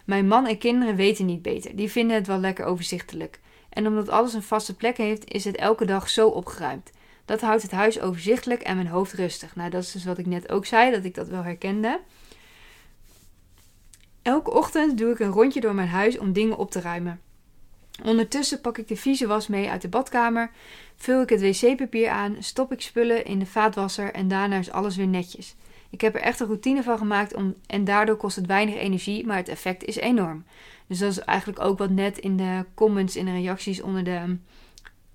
Mijn 0.05 0.29
man 0.29 0.47
en 0.47 0.59
kinderen 0.59 0.97
weten 0.97 1.27
niet 1.27 1.43
beter. 1.43 1.77
Die 1.77 1.91
vinden 1.91 2.17
het 2.17 2.27
wel 2.27 2.39
lekker 2.39 2.65
overzichtelijk. 2.65 3.41
En 3.69 3.87
omdat 3.87 4.09
alles 4.09 4.33
een 4.35 4.43
vaste 4.43 4.75
plek 4.75 4.97
heeft, 4.97 5.33
is 5.33 5.45
het 5.45 5.57
elke 5.57 5.85
dag 5.85 6.09
zo 6.09 6.29
opgeruimd. 6.29 6.91
Dat 7.25 7.41
houdt 7.41 7.63
het 7.63 7.71
huis 7.71 8.01
overzichtelijk 8.01 8.63
en 8.63 8.77
mijn 8.77 8.89
hoofd 8.89 9.13
rustig. 9.13 9.57
Nou, 9.57 9.71
dat 9.71 9.83
is 9.83 9.93
dus 9.93 10.05
wat 10.05 10.19
ik 10.19 10.27
net 10.27 10.51
ook 10.51 10.67
zei, 10.67 10.91
dat 10.91 11.05
ik 11.05 11.15
dat 11.15 11.29
wel 11.29 11.43
herkende. 11.43 12.01
Elke 14.23 14.51
ochtend 14.53 14.99
doe 14.99 15.13
ik 15.13 15.19
een 15.19 15.31
rondje 15.31 15.61
door 15.61 15.75
mijn 15.75 15.89
huis 15.89 16.19
om 16.19 16.33
dingen 16.33 16.57
op 16.57 16.71
te 16.71 16.81
ruimen. 16.81 17.21
Ondertussen 18.03 18.61
pak 18.61 18.79
ik 18.79 18.89
de 18.89 18.97
vieze 18.97 19.27
was 19.27 19.47
mee 19.47 19.71
uit 19.71 19.83
de 19.83 19.89
badkamer, 19.89 20.51
vul 20.97 21.23
ik 21.23 21.29
het 21.29 21.41
wc-papier 21.41 22.09
aan, 22.09 22.37
stop 22.39 22.73
ik 22.73 22.81
spullen 22.81 23.25
in 23.25 23.39
de 23.39 23.47
vaatwasser 23.47 24.13
en 24.13 24.29
daarna 24.29 24.59
is 24.59 24.71
alles 24.71 24.97
weer 24.97 25.07
netjes. 25.07 25.55
Ik 25.91 26.01
heb 26.01 26.15
er 26.15 26.21
echt 26.21 26.41
een 26.41 26.47
routine 26.47 26.83
van 26.83 26.99
gemaakt 26.99 27.35
om, 27.35 27.55
en 27.67 27.85
daardoor 27.85 28.17
kost 28.17 28.37
het 28.37 28.47
weinig 28.47 28.75
energie, 28.75 29.27
maar 29.27 29.37
het 29.37 29.49
effect 29.49 29.85
is 29.85 29.97
enorm. 29.97 30.45
Dus 30.87 30.99
dat 30.99 31.11
is 31.11 31.19
eigenlijk 31.19 31.61
ook 31.61 31.79
wat 31.79 31.91
net 31.91 32.19
in 32.19 32.37
de 32.37 32.65
comments, 32.75 33.17
in 33.17 33.25
de 33.25 33.33
reacties 33.33 33.83
onder 33.83 34.05
de 34.05 34.37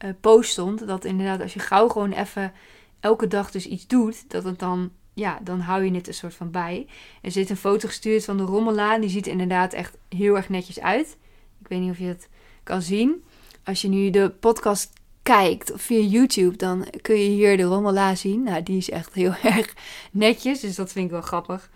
uh, 0.06 0.10
post 0.22 0.52
stond. 0.52 0.88
Dat 0.88 1.06
inderdaad 1.06 1.42
als 1.42 1.54
je 1.54 1.60
gauw 1.60 1.88
gewoon 1.88 2.12
even 2.12 2.54
elke 3.00 3.28
dag 3.28 3.52
dus 3.52 3.66
iets 3.66 3.88
doet, 3.88 4.30
dat 4.30 4.44
het 4.44 4.60
dan, 4.60 4.92
ja, 5.14 5.40
dan 5.44 5.60
hou 5.60 5.84
je 5.84 5.92
het 5.92 6.08
een 6.08 6.14
soort 6.14 6.34
van 6.34 6.52
bij. 6.52 6.88
Er 7.22 7.32
zit 7.32 7.50
een 7.50 7.58
foto 7.58 7.88
gestuurd 7.88 8.26
van 8.26 8.38
de 8.38 8.44
rommela, 8.44 8.98
die 8.98 9.10
ziet 9.10 9.26
er 9.26 9.32
inderdaad 9.32 9.74
echt 9.74 9.98
heel 10.10 10.36
erg 10.36 10.50
netjes 10.50 10.80
uit. 10.80 11.18
Ik 11.62 11.68
weet 11.68 11.80
niet 11.80 11.92
of 11.92 11.98
je 11.98 12.06
het 12.06 12.30
kan 12.70 12.82
zien. 12.82 13.24
Als 13.64 13.82
je 13.82 13.88
nu 13.88 14.10
de 14.10 14.30
podcast 14.30 14.94
kijkt 15.24 15.72
via 15.76 16.00
YouTube, 16.00 16.56
dan 16.56 16.88
kun 17.02 17.16
je 17.16 17.30
hier 17.30 17.58
de 17.58 17.64
rommela 17.64 18.16
zien. 18.16 18.44
Nou, 18.44 18.64
die 18.64 18.78
is 18.78 18.90
echt 18.90 19.14
heel 19.14 19.34
erg 19.56 19.76
netjes, 20.12 20.60
dus 20.60 20.76
dat 20.76 20.92
vind 20.92 21.06
ik 21.06 21.12
wel 21.12 21.22
grappig. 21.22 21.70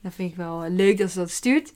Dat 0.00 0.14
vind 0.14 0.30
ik 0.30 0.36
wel 0.36 0.68
leuk 0.68 0.98
dat 0.98 1.10
ze 1.10 1.18
dat 1.18 1.30
stuurt. 1.30 1.72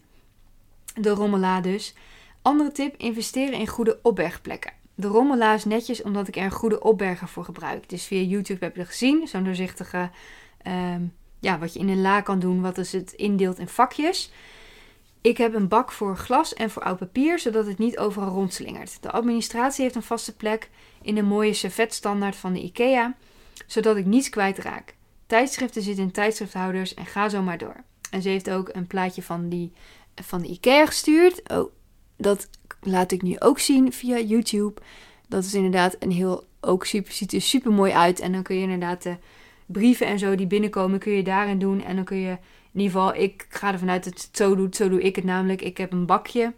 De 0.94 1.10
rommela 1.10 1.60
dus. 1.60 1.94
Andere 2.42 2.72
tip, 2.72 2.96
investeren 2.96 3.58
in 3.58 3.66
goede 3.66 3.98
opbergplekken. 4.02 4.72
De 4.94 5.06
rommela 5.06 5.54
is 5.54 5.64
netjes 5.64 6.02
omdat 6.02 6.28
ik 6.28 6.36
er 6.36 6.50
goede 6.50 6.82
opberger 6.82 7.28
voor 7.28 7.44
gebruik. 7.44 7.88
Dus 7.88 8.04
via 8.04 8.20
YouTube 8.20 8.64
heb 8.64 8.76
je 8.76 8.84
gezien, 8.84 9.28
zo'n 9.28 9.44
doorzichtige, 9.44 10.10
ehm, 10.62 11.02
ja, 11.40 11.58
wat 11.58 11.72
je 11.72 11.78
in 11.78 11.88
een 11.88 12.00
la 12.00 12.20
kan 12.20 12.38
doen, 12.38 12.60
wat 12.60 12.74
dus 12.74 12.92
het 12.92 13.12
indeelt 13.12 13.58
in 13.58 13.68
vakjes. 13.68 14.30
Ik 15.26 15.36
heb 15.36 15.54
een 15.54 15.68
bak 15.68 15.92
voor 15.92 16.16
glas 16.16 16.54
en 16.54 16.70
voor 16.70 16.82
oud 16.82 16.98
papier, 16.98 17.38
zodat 17.38 17.66
het 17.66 17.78
niet 17.78 17.98
overal 17.98 18.28
rondslingert. 18.28 19.02
De 19.02 19.10
administratie 19.10 19.82
heeft 19.82 19.94
een 19.94 20.02
vaste 20.02 20.36
plek 20.36 20.70
in 21.02 21.16
een 21.16 21.24
mooie 21.24 21.52
servetstandaard 21.52 22.36
van 22.36 22.52
de 22.52 22.62
IKEA, 22.62 23.16
zodat 23.66 23.96
ik 23.96 24.06
niets 24.06 24.28
kwijtraak. 24.28 24.94
Tijdschriften 25.26 25.82
zitten 25.82 26.04
in 26.04 26.10
tijdschrifthouders 26.10 26.94
en 26.94 27.06
ga 27.06 27.28
zo 27.28 27.42
maar 27.42 27.58
door. 27.58 27.76
En 28.10 28.22
ze 28.22 28.28
heeft 28.28 28.50
ook 28.50 28.68
een 28.72 28.86
plaatje 28.86 29.22
van, 29.22 29.48
die, 29.48 29.72
van 30.14 30.42
de 30.42 30.48
IKEA 30.48 30.86
gestuurd. 30.86 31.50
Oh, 31.50 31.72
dat 32.16 32.48
laat 32.80 33.12
ik 33.12 33.22
nu 33.22 33.38
ook 33.38 33.58
zien 33.58 33.92
via 33.92 34.18
YouTube. 34.18 34.80
Dat 35.28 35.44
is 35.44 35.54
inderdaad 35.54 35.96
een 35.98 36.12
heel, 36.12 36.46
ook 36.60 36.86
super, 36.86 37.12
ziet 37.12 37.32
er 37.32 37.40
super 37.40 37.72
mooi 37.72 37.92
uit. 37.92 38.20
En 38.20 38.32
dan 38.32 38.42
kun 38.42 38.56
je 38.56 38.62
inderdaad 38.62 39.02
de 39.02 39.16
brieven 39.66 40.06
en 40.06 40.18
zo 40.18 40.34
die 40.34 40.46
binnenkomen, 40.46 40.98
kun 40.98 41.12
je 41.12 41.22
daarin 41.22 41.58
doen. 41.58 41.84
En 41.84 41.96
dan 41.96 42.04
kun 42.04 42.16
je 42.16 42.38
in 42.76 42.82
ieder 42.82 43.00
geval, 43.00 43.14
ik 43.14 43.46
ga 43.48 43.72
ervan 43.72 43.90
uit 43.90 44.04
dat 44.04 44.12
het 44.12 44.36
zo 44.36 44.54
doet. 44.54 44.76
Zo 44.76 44.88
doe 44.88 45.02
ik 45.02 45.16
het 45.16 45.24
namelijk. 45.24 45.62
Ik 45.62 45.76
heb 45.76 45.92
een 45.92 46.06
bakje. 46.06 46.52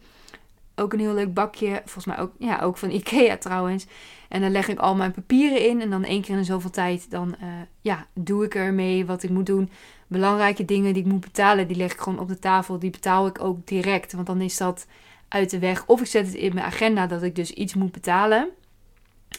Ook 0.75 0.93
een 0.93 0.99
heel 1.01 1.15
leuk 1.15 1.35
bakje. 1.35 1.83
Volgens 1.85 2.05
mij 2.05 2.19
ook, 2.19 2.33
ja, 2.39 2.61
ook 2.61 2.77
van 2.77 2.91
Ikea 2.91 3.37
trouwens. 3.37 3.87
En 4.29 4.41
dan 4.41 4.51
leg 4.51 4.69
ik 4.69 4.79
al 4.79 4.95
mijn 4.95 5.13
papieren 5.13 5.69
in. 5.69 5.81
En 5.81 5.91
dan 5.91 6.05
één 6.05 6.23
keer 6.23 6.37
in 6.37 6.45
zoveel 6.45 6.71
tijd, 6.71 7.11
dan 7.11 7.35
uh, 7.43 7.49
ja, 7.81 8.07
doe 8.15 8.45
ik 8.45 8.55
ermee 8.55 9.07
wat 9.07 9.23
ik 9.23 9.31
moet 9.31 9.47
doen. 9.47 9.71
Belangrijke 10.07 10.65
dingen 10.65 10.93
die 10.93 11.03
ik 11.03 11.09
moet 11.09 11.21
betalen, 11.21 11.67
die 11.67 11.77
leg 11.77 11.93
ik 11.93 11.99
gewoon 11.99 12.19
op 12.19 12.29
de 12.29 12.39
tafel. 12.39 12.79
Die 12.79 12.91
betaal 12.91 13.27
ik 13.27 13.43
ook 13.43 13.67
direct. 13.67 14.13
Want 14.13 14.27
dan 14.27 14.41
is 14.41 14.57
dat 14.57 14.87
uit 15.29 15.51
de 15.51 15.59
weg. 15.59 15.87
Of 15.87 16.01
ik 16.01 16.07
zet 16.07 16.27
het 16.27 16.35
in 16.35 16.55
mijn 16.55 16.67
agenda 16.67 17.07
dat 17.07 17.23
ik 17.23 17.35
dus 17.35 17.51
iets 17.51 17.75
moet 17.75 17.93
betalen. 17.93 18.49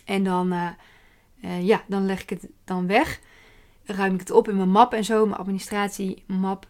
En 0.06 0.24
dan, 0.24 0.54
uh, 0.54 0.68
uh, 1.44 1.68
ja, 1.68 1.84
dan 1.88 2.06
leg 2.06 2.22
ik 2.22 2.30
het 2.30 2.48
dan 2.64 2.88
weg 2.88 3.20
ruim 3.90 4.14
ik 4.14 4.20
het 4.20 4.32
op 4.32 4.48
in 4.48 4.56
mijn 4.56 4.70
map 4.70 4.94
en 4.94 5.04
zo, 5.04 5.26
mijn 5.26 5.40
administratiemap. 5.40 6.68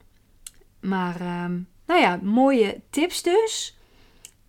Maar 0.80 1.44
um, 1.46 1.68
nou 1.86 2.02
ja, 2.02 2.20
mooie 2.22 2.82
tips 2.90 3.24
dus. 3.24 3.78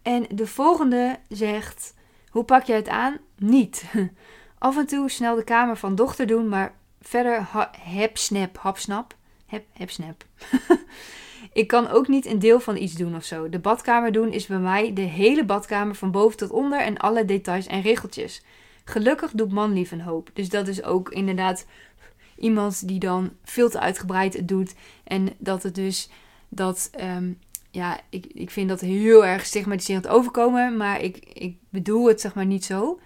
En 0.02 0.26
de 0.30 0.46
volgende 0.46 1.18
zegt: 1.28 1.94
Hoe 2.30 2.44
pak 2.44 2.62
je 2.64 2.72
het 2.72 2.88
aan? 2.88 3.18
Niet. 3.36 3.84
Af 4.58 4.76
en 4.76 4.86
toe 4.86 5.10
snel 5.10 5.36
de 5.36 5.44
kamer 5.44 5.76
van 5.76 5.94
dochter 5.94 6.26
doen, 6.26 6.48
maar 6.48 6.74
verder 7.00 7.48
heb 7.78 8.16
snap, 8.16 8.58
hap 8.58 8.78
snap. 8.78 9.14
Heb, 9.46 9.64
heb 9.72 9.90
snap. 9.90 10.24
ik 11.52 11.66
kan 11.66 11.88
ook 11.88 12.08
niet 12.08 12.26
een 12.26 12.38
deel 12.38 12.60
van 12.60 12.76
iets 12.76 12.94
doen 12.94 13.16
of 13.16 13.24
zo. 13.24 13.48
De 13.48 13.58
badkamer 13.58 14.12
doen 14.12 14.32
is 14.32 14.46
bij 14.46 14.58
mij 14.58 14.92
de 14.92 15.00
hele 15.00 15.44
badkamer 15.44 15.94
van 15.94 16.10
boven 16.10 16.36
tot 16.36 16.50
onder 16.50 16.80
en 16.80 16.96
alle 16.96 17.24
details 17.24 17.66
en 17.66 17.82
regeltjes. 17.82 18.42
Gelukkig 18.84 19.30
doet 19.30 19.52
man 19.52 19.72
lief 19.72 19.90
een 19.90 20.00
hoop. 20.00 20.30
Dus 20.32 20.48
dat 20.48 20.68
is 20.68 20.82
ook 20.82 21.08
inderdaad 21.08 21.66
iemand 22.40 22.88
die 22.88 22.98
dan 22.98 23.30
veel 23.44 23.70
te 23.70 23.80
uitgebreid 23.80 24.34
het 24.34 24.48
doet. 24.48 24.74
En 25.04 25.28
dat 25.38 25.62
het 25.62 25.74
dus 25.74 26.10
dat. 26.48 26.90
Um, 27.00 27.38
ja, 27.70 28.00
ik, 28.10 28.26
ik 28.26 28.50
vind 28.50 28.68
dat 28.68 28.80
heel 28.80 29.26
erg 29.26 29.46
stigmatiserend 29.46 30.08
overkomen. 30.08 30.76
Maar 30.76 31.00
ik, 31.00 31.16
ik 31.32 31.56
bedoel 31.68 32.08
het 32.08 32.20
zeg 32.20 32.34
maar 32.34 32.46
niet 32.46 32.64
zo. 32.64 33.00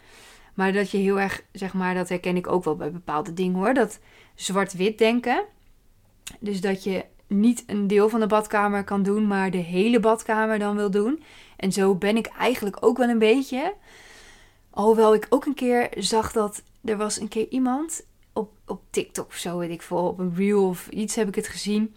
Maar 0.55 0.73
dat 0.73 0.91
je 0.91 0.99
heel 0.99 1.21
erg, 1.21 1.45
zeg 1.53 1.75
maar, 1.75 1.95
dat 1.95 2.09
herken 2.09 2.37
ik 2.37 2.47
ook 2.47 2.65
wel 2.65 2.77
bij 2.77 2.91
bepaalde 2.91 3.33
dingen 3.33 3.59
hoor. 3.59 3.75
Dat 3.75 3.99
zwart-wit 4.35 4.99
denken. 4.99 5.45
Dus 6.41 6.61
dat 6.61 6.85
je 6.85 7.05
niet 7.27 7.65
een 7.67 7.87
deel 7.87 8.09
van 8.09 8.21
de 8.21 8.27
badkamer 8.27 8.85
kan 8.85 9.03
doen, 9.03 9.27
maar 9.27 9.51
de 9.51 9.59
hele 9.59 10.01
badkamer 10.01 10.59
dan 10.59 10.77
wil 10.77 10.91
doen. 10.91 11.23
En 11.57 11.73
zo 11.73 11.95
ben 11.95 12.17
ik 12.17 12.27
eigenlijk 12.27 12.77
ook 12.81 12.99
wel 12.99 13.09
een 13.09 13.19
beetje. 13.19 13.75
Alhoewel 14.71 15.15
ik 15.15 15.27
ook 15.29 15.45
een 15.45 15.55
keer 15.55 15.89
zag 15.99 16.33
dat 16.33 16.63
er 16.85 16.97
was 16.97 17.21
een 17.21 17.29
keer 17.29 17.49
iemand 17.49 18.07
op, 18.35 18.51
op 18.67 18.83
TikTok 18.91 19.27
of 19.27 19.37
zo, 19.37 19.59
weet 19.59 19.71
ik 19.71 19.83
veel, 19.83 20.07
op 20.07 20.19
een 20.19 20.35
reel 20.37 20.69
of 20.69 20.89
iets 20.89 21.15
heb 21.15 21.29
ik 21.29 21.35
het 21.35 21.49
gezien. 21.49 21.95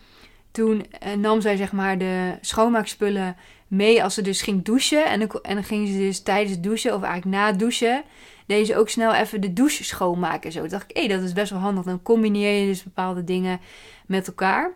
Toen 0.52 0.92
eh, 0.92 1.14
nam 1.14 1.42
zij 1.42 1.56
zeg 1.56 1.72
maar 1.72 1.98
de 1.98 2.38
schoonmaakspullen 2.42 3.36
mee 3.68 4.04
als 4.04 4.14
ze 4.14 4.22
dus 4.22 4.42
ging 4.42 4.64
douchen. 4.64 5.06
En 5.06 5.20
dan, 5.20 5.42
en 5.42 5.64
ging 5.64 5.88
ze 5.88 5.98
dus 5.98 6.22
tijdens 6.22 6.52
het 6.52 6.64
douchen, 6.64 6.96
of 6.96 7.02
eigenlijk 7.02 7.36
na 7.36 7.48
het 7.48 7.60
douchen, 7.60 8.04
deed 8.46 8.68
ze 8.68 8.78
ook 8.78 8.90
snel 8.90 9.14
even 9.14 9.42
de 9.42 9.54
douche 9.54 9.84
schoonmaken. 9.84 10.52
Zo 10.52 10.60
Toen 10.60 10.70
dacht 10.70 10.90
ik, 10.90 10.96
hé, 10.98 11.06
hey, 11.06 11.16
dat 11.16 11.24
is 11.26 11.34
best 11.34 11.52
wel 11.52 11.60
handig. 11.60 11.84
Dan 11.84 12.02
combineer 12.02 12.60
je 12.60 12.68
dus 12.68 12.84
bepaalde 12.84 13.24
dingen 13.24 13.60
met 14.06 14.28
elkaar. 14.28 14.74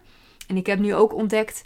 En 0.48 0.58
ik 0.58 0.66
heb 0.66 0.80
nu 0.80 0.96
ook 0.96 1.14
ontdekt 1.14 1.64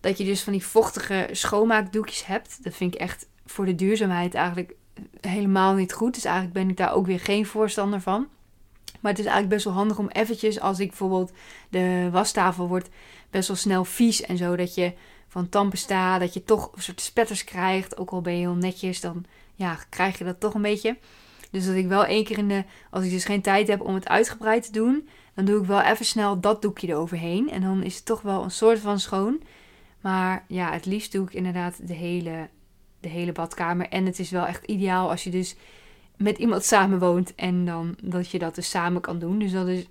dat 0.00 0.18
je 0.18 0.24
dus 0.24 0.42
van 0.42 0.52
die 0.52 0.66
vochtige 0.66 1.28
schoonmaakdoekjes 1.32 2.26
hebt. 2.26 2.64
Dat 2.64 2.74
vind 2.74 2.94
ik 2.94 3.00
echt 3.00 3.28
voor 3.46 3.64
de 3.64 3.74
duurzaamheid 3.74 4.34
eigenlijk 4.34 4.74
helemaal 5.20 5.74
niet 5.74 5.92
goed. 5.92 6.14
Dus 6.14 6.24
eigenlijk 6.24 6.54
ben 6.54 6.68
ik 6.68 6.76
daar 6.76 6.92
ook 6.92 7.06
weer 7.06 7.20
geen 7.20 7.46
voorstander 7.46 8.00
van. 8.00 8.28
Maar 9.04 9.12
het 9.12 9.22
is 9.22 9.28
eigenlijk 9.28 9.54
best 9.54 9.64
wel 9.64 9.74
handig 9.74 9.98
om 9.98 10.08
eventjes, 10.08 10.60
als 10.60 10.80
ik 10.80 10.88
bijvoorbeeld 10.88 11.32
de 11.68 12.08
wastafel 12.12 12.68
wordt 12.68 12.88
best 13.30 13.48
wel 13.48 13.56
snel 13.56 13.84
vies 13.84 14.22
en 14.22 14.36
zo, 14.36 14.56
dat 14.56 14.74
je 14.74 14.92
van 15.28 15.48
tandpasta, 15.48 16.18
dat 16.18 16.34
je 16.34 16.44
toch 16.44 16.70
een 16.74 16.82
soort 16.82 17.00
spetters 17.00 17.44
krijgt. 17.44 17.98
Ook 17.98 18.10
al 18.10 18.20
ben 18.20 18.32
je 18.32 18.38
heel 18.38 18.54
netjes, 18.54 19.00
dan 19.00 19.24
ja, 19.54 19.78
krijg 19.88 20.18
je 20.18 20.24
dat 20.24 20.40
toch 20.40 20.54
een 20.54 20.62
beetje. 20.62 20.96
Dus 21.50 21.66
dat 21.66 21.74
ik 21.74 21.86
wel 21.86 22.04
één 22.04 22.24
keer 22.24 22.38
in 22.38 22.48
de, 22.48 22.64
als 22.90 23.04
ik 23.04 23.10
dus 23.10 23.24
geen 23.24 23.42
tijd 23.42 23.68
heb 23.68 23.80
om 23.80 23.94
het 23.94 24.08
uitgebreid 24.08 24.64
te 24.64 24.72
doen, 24.72 25.08
dan 25.34 25.44
doe 25.44 25.60
ik 25.60 25.66
wel 25.66 25.80
even 25.80 26.04
snel 26.04 26.40
dat 26.40 26.62
doekje 26.62 26.88
eroverheen. 26.88 27.50
En 27.50 27.60
dan 27.60 27.82
is 27.82 27.94
het 27.94 28.04
toch 28.04 28.22
wel 28.22 28.42
een 28.42 28.50
soort 28.50 28.78
van 28.78 29.00
schoon. 29.00 29.42
Maar 30.00 30.44
ja, 30.48 30.72
het 30.72 30.86
liefst 30.86 31.12
doe 31.12 31.26
ik 31.26 31.34
inderdaad 31.34 31.86
de 31.88 31.94
hele, 31.94 32.48
de 33.00 33.08
hele 33.08 33.32
badkamer. 33.32 33.88
En 33.88 34.06
het 34.06 34.18
is 34.18 34.30
wel 34.30 34.46
echt 34.46 34.64
ideaal 34.64 35.10
als 35.10 35.24
je 35.24 35.30
dus 35.30 35.56
met 36.16 36.38
iemand 36.38 36.64
samenwoont 36.64 37.34
en 37.34 37.64
dan 37.64 37.96
dat 38.02 38.30
je 38.30 38.38
dat 38.38 38.54
dus 38.54 38.70
samen 38.70 39.00
kan 39.00 39.18
doen. 39.18 39.38
Dus 39.38 39.52
dat 39.52 39.68
is, 39.68 39.86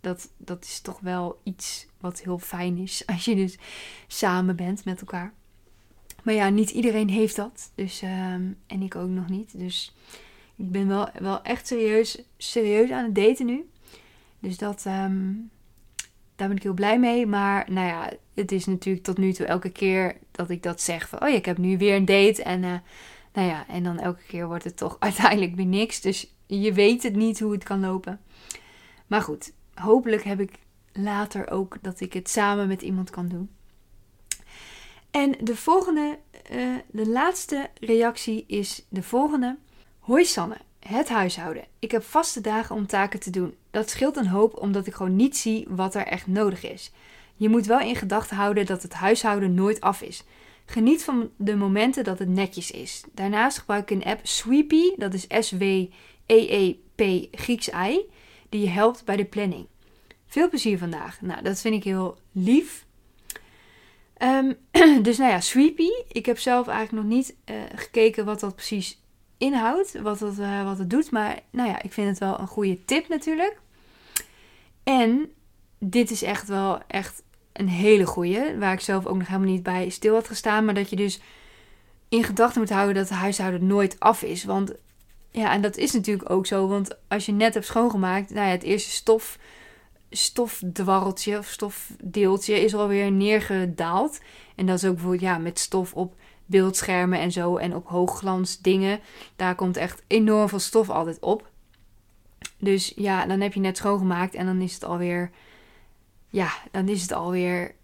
dat, 0.00 0.30
dat 0.36 0.64
is 0.64 0.80
toch 0.80 1.00
wel 1.00 1.40
iets 1.42 1.86
wat 2.00 2.20
heel 2.20 2.38
fijn 2.38 2.78
is 2.78 3.02
als 3.14 3.24
je 3.24 3.34
dus 3.34 3.58
samen 4.06 4.56
bent 4.56 4.84
met 4.84 5.00
elkaar. 5.00 5.32
Maar 6.22 6.34
ja, 6.34 6.48
niet 6.48 6.70
iedereen 6.70 7.08
heeft 7.08 7.36
dat. 7.36 7.72
Dus, 7.74 8.02
um, 8.02 8.56
en 8.66 8.82
ik 8.82 8.96
ook 8.96 9.08
nog 9.08 9.28
niet. 9.28 9.58
Dus 9.58 9.94
ik 10.56 10.70
ben 10.70 10.88
wel, 10.88 11.08
wel 11.18 11.42
echt 11.42 11.66
serieus, 11.66 12.22
serieus 12.36 12.90
aan 12.90 13.04
het 13.04 13.14
daten 13.14 13.46
nu. 13.46 13.68
Dus 14.38 14.58
dat, 14.58 14.84
um, 14.86 15.50
daar 16.36 16.48
ben 16.48 16.56
ik 16.56 16.62
heel 16.62 16.72
blij 16.72 16.98
mee. 16.98 17.26
Maar 17.26 17.72
nou 17.72 17.86
ja, 17.86 18.10
het 18.34 18.52
is 18.52 18.66
natuurlijk 18.66 19.04
tot 19.04 19.18
nu 19.18 19.32
toe 19.32 19.46
elke 19.46 19.70
keer 19.70 20.16
dat 20.30 20.50
ik 20.50 20.62
dat 20.62 20.80
zeg. 20.80 21.08
Van, 21.08 21.22
oh 21.22 21.28
ik 21.28 21.44
heb 21.44 21.58
nu 21.58 21.78
weer 21.78 21.96
een 21.96 22.04
date. 22.04 22.42
En 22.42 22.62
uh, 22.62 22.74
nou 23.32 23.48
ja, 23.48 23.66
en 23.68 23.82
dan 23.82 23.98
elke 23.98 24.22
keer 24.26 24.46
wordt 24.46 24.64
het 24.64 24.76
toch 24.76 24.96
uiteindelijk 25.08 25.54
weer 25.54 25.66
niks. 25.66 26.00
Dus 26.00 26.32
je 26.46 26.72
weet 26.72 27.02
het 27.02 27.16
niet 27.16 27.40
hoe 27.40 27.52
het 27.52 27.64
kan 27.64 27.80
lopen. 27.80 28.20
Maar 29.06 29.22
goed, 29.22 29.52
hopelijk 29.74 30.24
heb 30.24 30.40
ik 30.40 30.58
later 30.92 31.50
ook 31.50 31.76
dat 31.82 32.00
ik 32.00 32.12
het 32.12 32.28
samen 32.30 32.68
met 32.68 32.82
iemand 32.82 33.10
kan 33.10 33.28
doen. 33.28 33.50
En 35.10 35.34
de 35.40 35.56
volgende, 35.56 36.18
uh, 36.52 36.76
de 36.90 37.08
laatste 37.08 37.70
reactie 37.80 38.44
is 38.46 38.86
de 38.88 39.02
volgende. 39.02 39.56
Hoi 39.98 40.24
Sanne, 40.24 40.56
het 40.78 41.08
huishouden. 41.08 41.64
Ik 41.78 41.90
heb 41.90 42.02
vaste 42.02 42.40
dagen 42.40 42.76
om 42.76 42.86
taken 42.86 43.20
te 43.20 43.30
doen. 43.30 43.54
Dat 43.70 43.90
scheelt 43.90 44.16
een 44.16 44.26
hoop 44.26 44.60
omdat 44.62 44.86
ik 44.86 44.94
gewoon 44.94 45.16
niet 45.16 45.36
zie 45.36 45.66
wat 45.68 45.94
er 45.94 46.06
echt 46.06 46.26
nodig 46.26 46.62
is. 46.62 46.92
Je 47.34 47.48
moet 47.48 47.66
wel 47.66 47.80
in 47.80 47.96
gedachten 47.96 48.36
houden 48.36 48.66
dat 48.66 48.82
het 48.82 48.92
huishouden 48.92 49.54
nooit 49.54 49.80
af 49.80 50.02
is. 50.02 50.24
Geniet 50.70 51.04
van 51.04 51.30
de 51.36 51.56
momenten 51.56 52.04
dat 52.04 52.18
het 52.18 52.28
netjes 52.28 52.70
is. 52.70 53.02
Daarnaast 53.12 53.58
gebruik 53.58 53.90
ik 53.90 53.96
een 53.96 54.10
app 54.10 54.26
Sweepy, 54.26 54.94
dat 54.96 55.14
is 55.14 55.26
S-W-E-E-P-Y. 55.28 55.90
EEP 56.28 57.28
Grieks 57.30 57.70
ei, 57.70 58.10
die 58.48 58.60
je 58.60 58.68
helpt 58.68 59.04
bij 59.04 59.16
de 59.16 59.24
planning. 59.24 59.66
Veel 60.26 60.48
plezier 60.48 60.78
vandaag. 60.78 61.20
Nou, 61.20 61.42
dat 61.42 61.60
vind 61.60 61.74
ik 61.74 61.84
heel 61.84 62.18
lief. 62.32 62.86
Ehm, 64.16 64.52
dus 65.02 65.18
nou 65.18 65.30
ja, 65.30 65.40
Sweepy. 65.40 65.88
Ik 66.08 66.26
heb 66.26 66.38
zelf 66.38 66.68
eigenlijk 66.68 67.06
nog 67.06 67.16
niet 67.16 67.36
uh, 67.44 67.56
gekeken 67.74 68.24
wat 68.24 68.40
dat 68.40 68.54
precies 68.54 69.02
inhoudt, 69.38 70.00
wat 70.00 70.20
het, 70.20 70.38
uh, 70.38 70.64
wat 70.64 70.78
het 70.78 70.90
doet. 70.90 71.10
Maar 71.10 71.40
nou 71.50 71.68
ja, 71.68 71.82
ik 71.82 71.92
vind 71.92 72.08
het 72.08 72.18
wel 72.18 72.40
een 72.40 72.46
goede 72.46 72.84
tip 72.84 73.08
natuurlijk. 73.08 73.60
En 74.82 75.32
dit 75.78 76.10
is 76.10 76.22
echt 76.22 76.48
wel 76.48 76.82
echt 76.86 77.22
een 77.58 77.68
hele 77.68 78.06
goede, 78.06 78.58
waar 78.58 78.72
ik 78.72 78.80
zelf 78.80 79.06
ook 79.06 79.16
nog 79.16 79.26
helemaal 79.26 79.50
niet 79.50 79.62
bij 79.62 79.88
stil 79.88 80.14
had 80.14 80.26
gestaan. 80.26 80.64
Maar 80.64 80.74
dat 80.74 80.90
je 80.90 80.96
dus 80.96 81.20
in 82.08 82.24
gedachten 82.24 82.60
moet 82.60 82.70
houden 82.70 82.94
dat 82.94 83.08
het 83.08 83.18
huishouden 83.18 83.66
nooit 83.66 84.00
af 84.00 84.22
is. 84.22 84.44
Want 84.44 84.72
ja, 85.30 85.52
en 85.52 85.60
dat 85.60 85.76
is 85.76 85.92
natuurlijk 85.92 86.30
ook 86.30 86.46
zo. 86.46 86.68
Want 86.68 86.96
als 87.08 87.26
je 87.26 87.32
net 87.32 87.54
hebt 87.54 87.66
schoongemaakt, 87.66 88.30
nou 88.30 88.46
ja, 88.46 88.52
het 88.52 88.62
eerste 88.62 88.90
stof, 88.90 89.38
stofdwarreltje 90.10 91.38
of 91.38 91.46
stofdeeltje 91.46 92.60
is 92.60 92.74
alweer 92.74 93.12
neergedaald. 93.12 94.20
En 94.56 94.66
dat 94.66 94.76
is 94.76 94.84
ook 94.84 94.94
bijvoorbeeld 94.94 95.22
ja, 95.22 95.38
met 95.38 95.58
stof 95.58 95.94
op 95.94 96.14
beeldschermen 96.46 97.18
en 97.18 97.32
zo 97.32 97.56
en 97.56 97.74
op 97.74 97.86
hoogglans 97.86 98.60
dingen. 98.60 99.00
Daar 99.36 99.54
komt 99.54 99.76
echt 99.76 100.02
enorm 100.06 100.48
veel 100.48 100.58
stof 100.58 100.90
altijd 100.90 101.18
op. 101.20 101.50
Dus 102.58 102.92
ja, 102.96 103.26
dan 103.26 103.40
heb 103.40 103.52
je 103.54 103.60
net 103.60 103.76
schoongemaakt 103.76 104.34
en 104.34 104.46
dan 104.46 104.60
is 104.60 104.74
het 104.74 104.84
alweer, 104.84 105.30
ja, 106.28 106.50
dan 106.70 106.88
is 106.88 107.02
het 107.02 107.12
alweer 107.12 107.74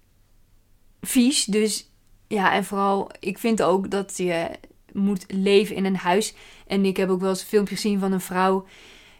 vies. 1.01 1.45
Dus 1.45 1.91
ja, 2.29 2.53
en 2.53 2.65
vooral, 2.65 3.11
ik 3.21 3.39
vind 3.39 3.63
ook 3.63 3.91
dat 3.91 4.17
je 4.17 4.51
moet 4.93 5.25
leven 5.29 5.77
in 5.77 5.85
een 5.85 5.97
huis. 5.97 6.35
En 6.67 6.85
ik 6.85 6.97
heb 6.97 7.09
ook 7.09 7.21
wel 7.21 7.31
eens 7.31 7.41
een 7.41 7.47
filmpje 7.47 7.75
gezien 7.75 7.99
van 7.99 8.13
een 8.13 8.21
vrouw 8.21 8.67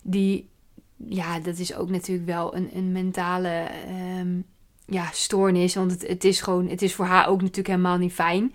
die, 0.03 0.49
ja, 0.97 1.41
dat 1.41 1.59
is 1.59 1.75
ook 1.75 1.91
natuurlijk 1.91 2.27
wel 2.27 2.57
een, 2.57 2.71
een 2.77 2.93
mentale 2.93 3.69
um, 4.19 4.45
ja, 4.87 5.09
stoornis. 5.13 5.75
Want 5.75 5.91
het, 5.91 6.07
het 6.07 6.25
is 6.25 6.41
gewoon, 6.41 6.69
het 6.69 6.83
is 6.83 6.95
voor 6.95 7.07
haar 7.07 7.29
ook 7.29 7.41
natuurlijk 7.41 7.69
helemaal 7.69 7.99
niet 7.99 8.13
fijn. 8.13 8.55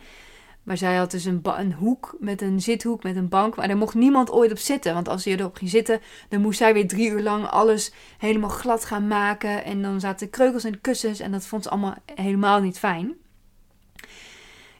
Maar 0.69 0.77
zij 0.77 0.95
had 0.95 1.12
dus 1.12 1.25
een, 1.25 1.39
een, 1.43 1.73
hoek 1.73 2.15
met 2.19 2.41
een 2.41 2.62
zithoek 2.62 3.03
met 3.03 3.15
een 3.15 3.29
bank. 3.29 3.55
Maar 3.55 3.67
daar 3.67 3.77
mocht 3.77 3.93
niemand 3.93 4.32
ooit 4.32 4.51
op 4.51 4.58
zitten. 4.58 4.93
Want 4.93 5.08
als 5.08 5.23
je 5.23 5.39
erop 5.39 5.55
ging 5.55 5.69
zitten, 5.69 6.01
dan 6.27 6.41
moest 6.41 6.58
zij 6.58 6.73
weer 6.73 6.88
drie 6.88 7.10
uur 7.10 7.21
lang 7.21 7.47
alles 7.47 7.91
helemaal 8.17 8.49
glad 8.49 8.86
gaan 8.86 9.08
maken. 9.08 9.63
En 9.63 9.82
dan 9.82 9.99
zaten 9.99 10.29
kreukels 10.29 10.63
en 10.63 10.82
kussens. 10.82 11.19
En 11.19 11.32
dat 11.32 11.45
vond 11.45 11.63
ze 11.63 11.69
allemaal 11.69 11.95
helemaal 12.15 12.62
niet 12.62 12.79
fijn. 12.79 13.13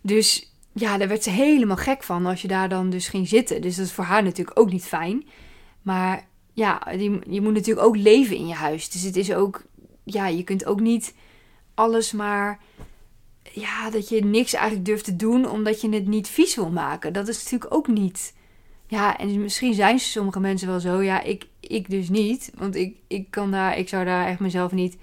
Dus 0.02 0.54
ja, 0.74 0.98
daar 0.98 1.08
werd 1.08 1.24
ze 1.24 1.30
helemaal 1.30 1.78
gek 1.78 2.04
van 2.04 2.26
als 2.26 2.42
je 2.42 2.48
daar 2.48 2.70
dan 2.70 2.90
dus 2.90 3.08
ging 3.08 3.28
zitten. 3.28 3.62
Dus 3.62 3.76
dat 3.76 3.86
is 3.86 3.92
voor 3.92 4.04
haar 4.04 4.24
natuurlijk 4.24 4.60
ook 4.60 4.72
niet 4.72 4.86
fijn. 4.86 5.28
Maar 5.82 6.28
ja, 6.54 6.88
je 7.30 7.42
moet 7.42 7.54
natuurlijk 7.54 7.88
ook 7.88 7.98
leven 7.98 8.36
in 8.36 8.48
je 8.48 8.54
huis. 8.54 8.90
Dus 8.90 9.02
het 9.02 9.16
is 9.16 9.34
ook, 9.34 9.64
ja, 10.04 10.28
je 10.28 10.44
kunt 10.44 10.66
ook 10.66 10.80
niet 10.80 11.16
alles 11.74 12.12
maar 12.12 12.60
ja, 13.54 13.90
dat 13.90 14.10
je 14.10 14.26
niks 14.26 14.54
eigenlijk 14.54 14.86
durft 14.86 15.06
te 15.06 15.16
doen 15.16 15.50
omdat 15.50 15.82
je 15.82 15.90
het 15.90 16.08
niet 16.08 16.28
vies 16.28 16.56
wil 16.56 16.70
maken. 16.70 17.14
Dat 17.14 17.28
is 17.28 17.44
natuurlijk 17.44 17.74
ook 17.74 17.88
niet. 17.88 18.34
Ja, 18.88 19.18
en 19.18 19.42
misschien 19.42 19.74
zijn 19.74 20.00
sommige 20.00 20.40
mensen 20.40 20.68
wel 20.68 20.80
zo. 20.80 21.02
Ja, 21.02 21.22
ik, 21.22 21.46
ik 21.60 21.90
dus 21.90 22.10
niet. 22.10 22.52
Want 22.58 22.76
ik, 22.76 22.96
ik, 23.08 23.32
kan 23.32 23.52
daar, 23.52 23.78
ik 23.78 23.90
zou 23.90 24.06
daar 24.06 24.28
echt 24.28 24.40
mezelf 24.40 24.72
niet 24.72 24.98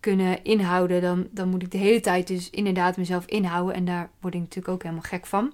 kunnen 0.00 0.44
inhouden. 0.44 1.02
Dan, 1.02 1.26
dan 1.30 1.48
moet 1.48 1.62
ik 1.62 1.70
de 1.70 1.78
hele 1.78 2.00
tijd 2.00 2.26
dus 2.26 2.50
inderdaad 2.50 2.96
mezelf 2.96 3.26
inhouden. 3.26 3.74
En 3.74 3.84
daar 3.84 4.10
word 4.20 4.34
ik 4.34 4.40
natuurlijk 4.40 4.74
ook 4.74 4.82
helemaal 4.82 5.02
gek 5.02 5.26
van. 5.26 5.52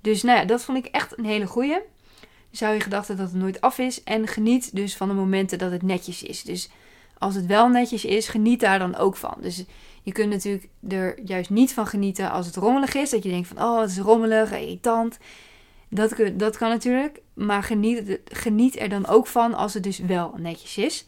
Dus 0.00 0.22
nou 0.22 0.38
ja, 0.38 0.44
dat 0.44 0.64
vond 0.64 0.78
ik 0.78 0.86
echt 0.86 1.18
een 1.18 1.24
hele 1.24 1.46
goeie. 1.46 1.78
Zou 2.50 2.74
je 2.74 2.80
gedachten 2.80 3.16
dat 3.16 3.30
het 3.30 3.40
nooit 3.40 3.60
af 3.60 3.78
is. 3.78 4.02
En 4.02 4.26
geniet 4.26 4.74
dus 4.74 4.96
van 4.96 5.08
de 5.08 5.14
momenten 5.14 5.58
dat 5.58 5.70
het 5.70 5.82
netjes 5.82 6.22
is. 6.22 6.42
Dus 6.42 6.70
als 7.18 7.34
het 7.34 7.46
wel 7.46 7.68
netjes 7.68 8.04
is, 8.04 8.28
geniet 8.28 8.60
daar 8.60 8.78
dan 8.78 8.96
ook 8.96 9.16
van. 9.16 9.34
Dus 9.40 9.64
je 10.06 10.12
kunt 10.12 10.30
natuurlijk 10.30 10.68
er 10.88 11.20
juist 11.24 11.50
niet 11.50 11.72
van 11.72 11.86
genieten 11.86 12.30
als 12.30 12.46
het 12.46 12.56
rommelig 12.56 12.94
is. 12.94 13.10
Dat 13.10 13.22
je 13.22 13.28
denkt 13.28 13.48
van, 13.48 13.62
oh, 13.62 13.80
het 13.80 13.90
is 13.90 13.98
rommelig, 13.98 14.52
irritant. 14.52 15.18
Dat, 15.88 16.14
dat 16.34 16.56
kan 16.56 16.68
natuurlijk. 16.68 17.20
Maar 17.34 17.62
geniet, 17.62 18.20
geniet 18.24 18.80
er 18.80 18.88
dan 18.88 19.06
ook 19.06 19.26
van 19.26 19.54
als 19.54 19.74
het 19.74 19.82
dus 19.82 19.98
wel 19.98 20.34
netjes 20.36 20.78
is. 20.78 21.06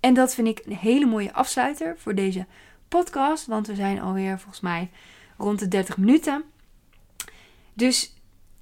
En 0.00 0.14
dat 0.14 0.34
vind 0.34 0.48
ik 0.48 0.62
een 0.66 0.76
hele 0.76 1.06
mooie 1.06 1.32
afsluiter 1.32 1.94
voor 1.98 2.14
deze 2.14 2.46
podcast. 2.88 3.46
Want 3.46 3.66
we 3.66 3.74
zijn 3.74 4.00
alweer 4.00 4.38
volgens 4.38 4.60
mij 4.60 4.90
rond 5.38 5.58
de 5.58 5.68
30 5.68 5.96
minuten. 5.96 6.44
Dus, 7.74 8.14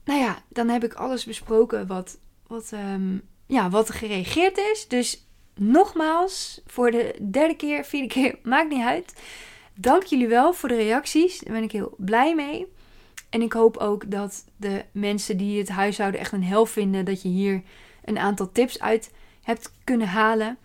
nou 0.05 0.21
ja, 0.21 0.39
dan 0.49 0.69
heb 0.69 0.85
ik 0.85 0.95
alles 0.95 1.25
besproken 1.25 1.87
wat, 1.87 2.19
wat, 2.47 2.71
um, 2.75 3.23
ja, 3.47 3.71
wat 3.71 3.89
er 3.89 3.95
gereageerd 3.95 4.59
is. 4.59 4.89
Dus 4.89 5.27
nogmaals, 5.55 6.61
voor 6.67 6.91
de 6.91 7.29
derde 7.31 7.57
keer, 7.57 7.85
vierde 7.85 8.09
keer, 8.09 8.39
maakt 8.53 8.71
niet 8.71 8.85
uit. 8.85 9.15
Dank 9.79 10.03
jullie 10.03 10.29
wel 10.29 10.53
voor 10.53 10.69
de 10.69 10.77
reacties. 10.77 11.39
Daar 11.39 11.55
ben 11.55 11.63
ik 11.63 11.73
heel 11.73 11.95
blij 11.99 12.35
mee. 12.35 12.67
En 13.31 13.43
ik 13.43 13.53
hoop 13.53 13.77
ook 13.77 14.11
dat 14.11 14.45
de 14.57 14.85
mensen 14.93 15.37
die 15.37 15.59
het 15.59 15.69
huishouden 15.69 16.21
echt 16.21 16.33
een 16.33 16.45
hel 16.45 16.67
vinden, 16.67 17.05
dat 17.05 17.23
je 17.23 17.29
hier 17.29 17.63
een 18.05 18.19
aantal 18.19 18.53
tips 18.53 18.81
uit 18.81 19.13
hebt 19.43 19.73
kunnen 19.85 20.09
halen. 20.09 20.59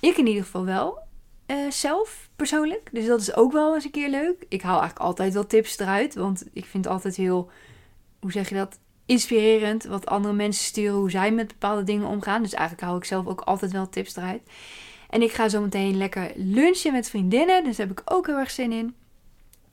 Ik 0.00 0.16
in 0.16 0.26
ieder 0.26 0.44
geval 0.44 0.64
wel. 0.64 0.98
Uh, 1.46 1.70
zelf 1.70 2.28
persoonlijk. 2.36 2.88
Dus 2.92 3.06
dat 3.06 3.20
is 3.20 3.34
ook 3.34 3.52
wel 3.52 3.74
eens 3.74 3.84
een 3.84 3.90
keer 3.90 4.10
leuk. 4.10 4.44
Ik 4.48 4.62
haal 4.62 4.78
eigenlijk 4.78 5.06
altijd 5.06 5.34
wel 5.34 5.46
tips 5.46 5.78
eruit. 5.78 6.14
Want 6.14 6.44
ik 6.52 6.64
vind 6.64 6.84
het 6.84 6.92
altijd 6.92 7.16
heel, 7.16 7.50
hoe 8.20 8.32
zeg 8.32 8.48
je 8.48 8.54
dat? 8.54 8.78
Inspirerend. 9.06 9.84
Wat 9.84 10.06
andere 10.06 10.34
mensen 10.34 10.64
sturen, 10.64 10.96
hoe 10.96 11.10
zij 11.10 11.32
met 11.32 11.48
bepaalde 11.48 11.82
dingen 11.82 12.06
omgaan. 12.06 12.42
Dus 12.42 12.52
eigenlijk 12.52 12.86
hou 12.86 12.98
ik 12.98 13.04
zelf 13.04 13.26
ook 13.26 13.40
altijd 13.40 13.72
wel 13.72 13.88
tips 13.88 14.16
eruit. 14.16 14.42
En 15.16 15.22
ik 15.22 15.32
ga 15.32 15.48
zo 15.48 15.60
meteen 15.60 15.96
lekker 15.96 16.32
lunchen 16.34 16.92
met 16.92 17.08
vriendinnen. 17.08 17.64
Dus 17.64 17.76
daar 17.76 17.86
heb 17.86 17.98
ik 17.98 18.12
ook 18.12 18.26
heel 18.26 18.38
erg 18.38 18.50
zin 18.50 18.72
in. 18.72 18.94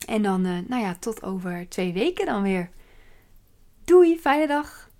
En 0.06 0.22
dan, 0.22 0.46
uh, 0.46 0.58
nou 0.66 0.82
ja, 0.82 0.96
tot 1.00 1.22
over 1.22 1.66
twee 1.68 1.92
weken 1.92 2.26
dan 2.26 2.42
weer. 2.42 2.70
Doei, 3.84 4.18
fijne 4.20 4.46
dag. 4.46 4.90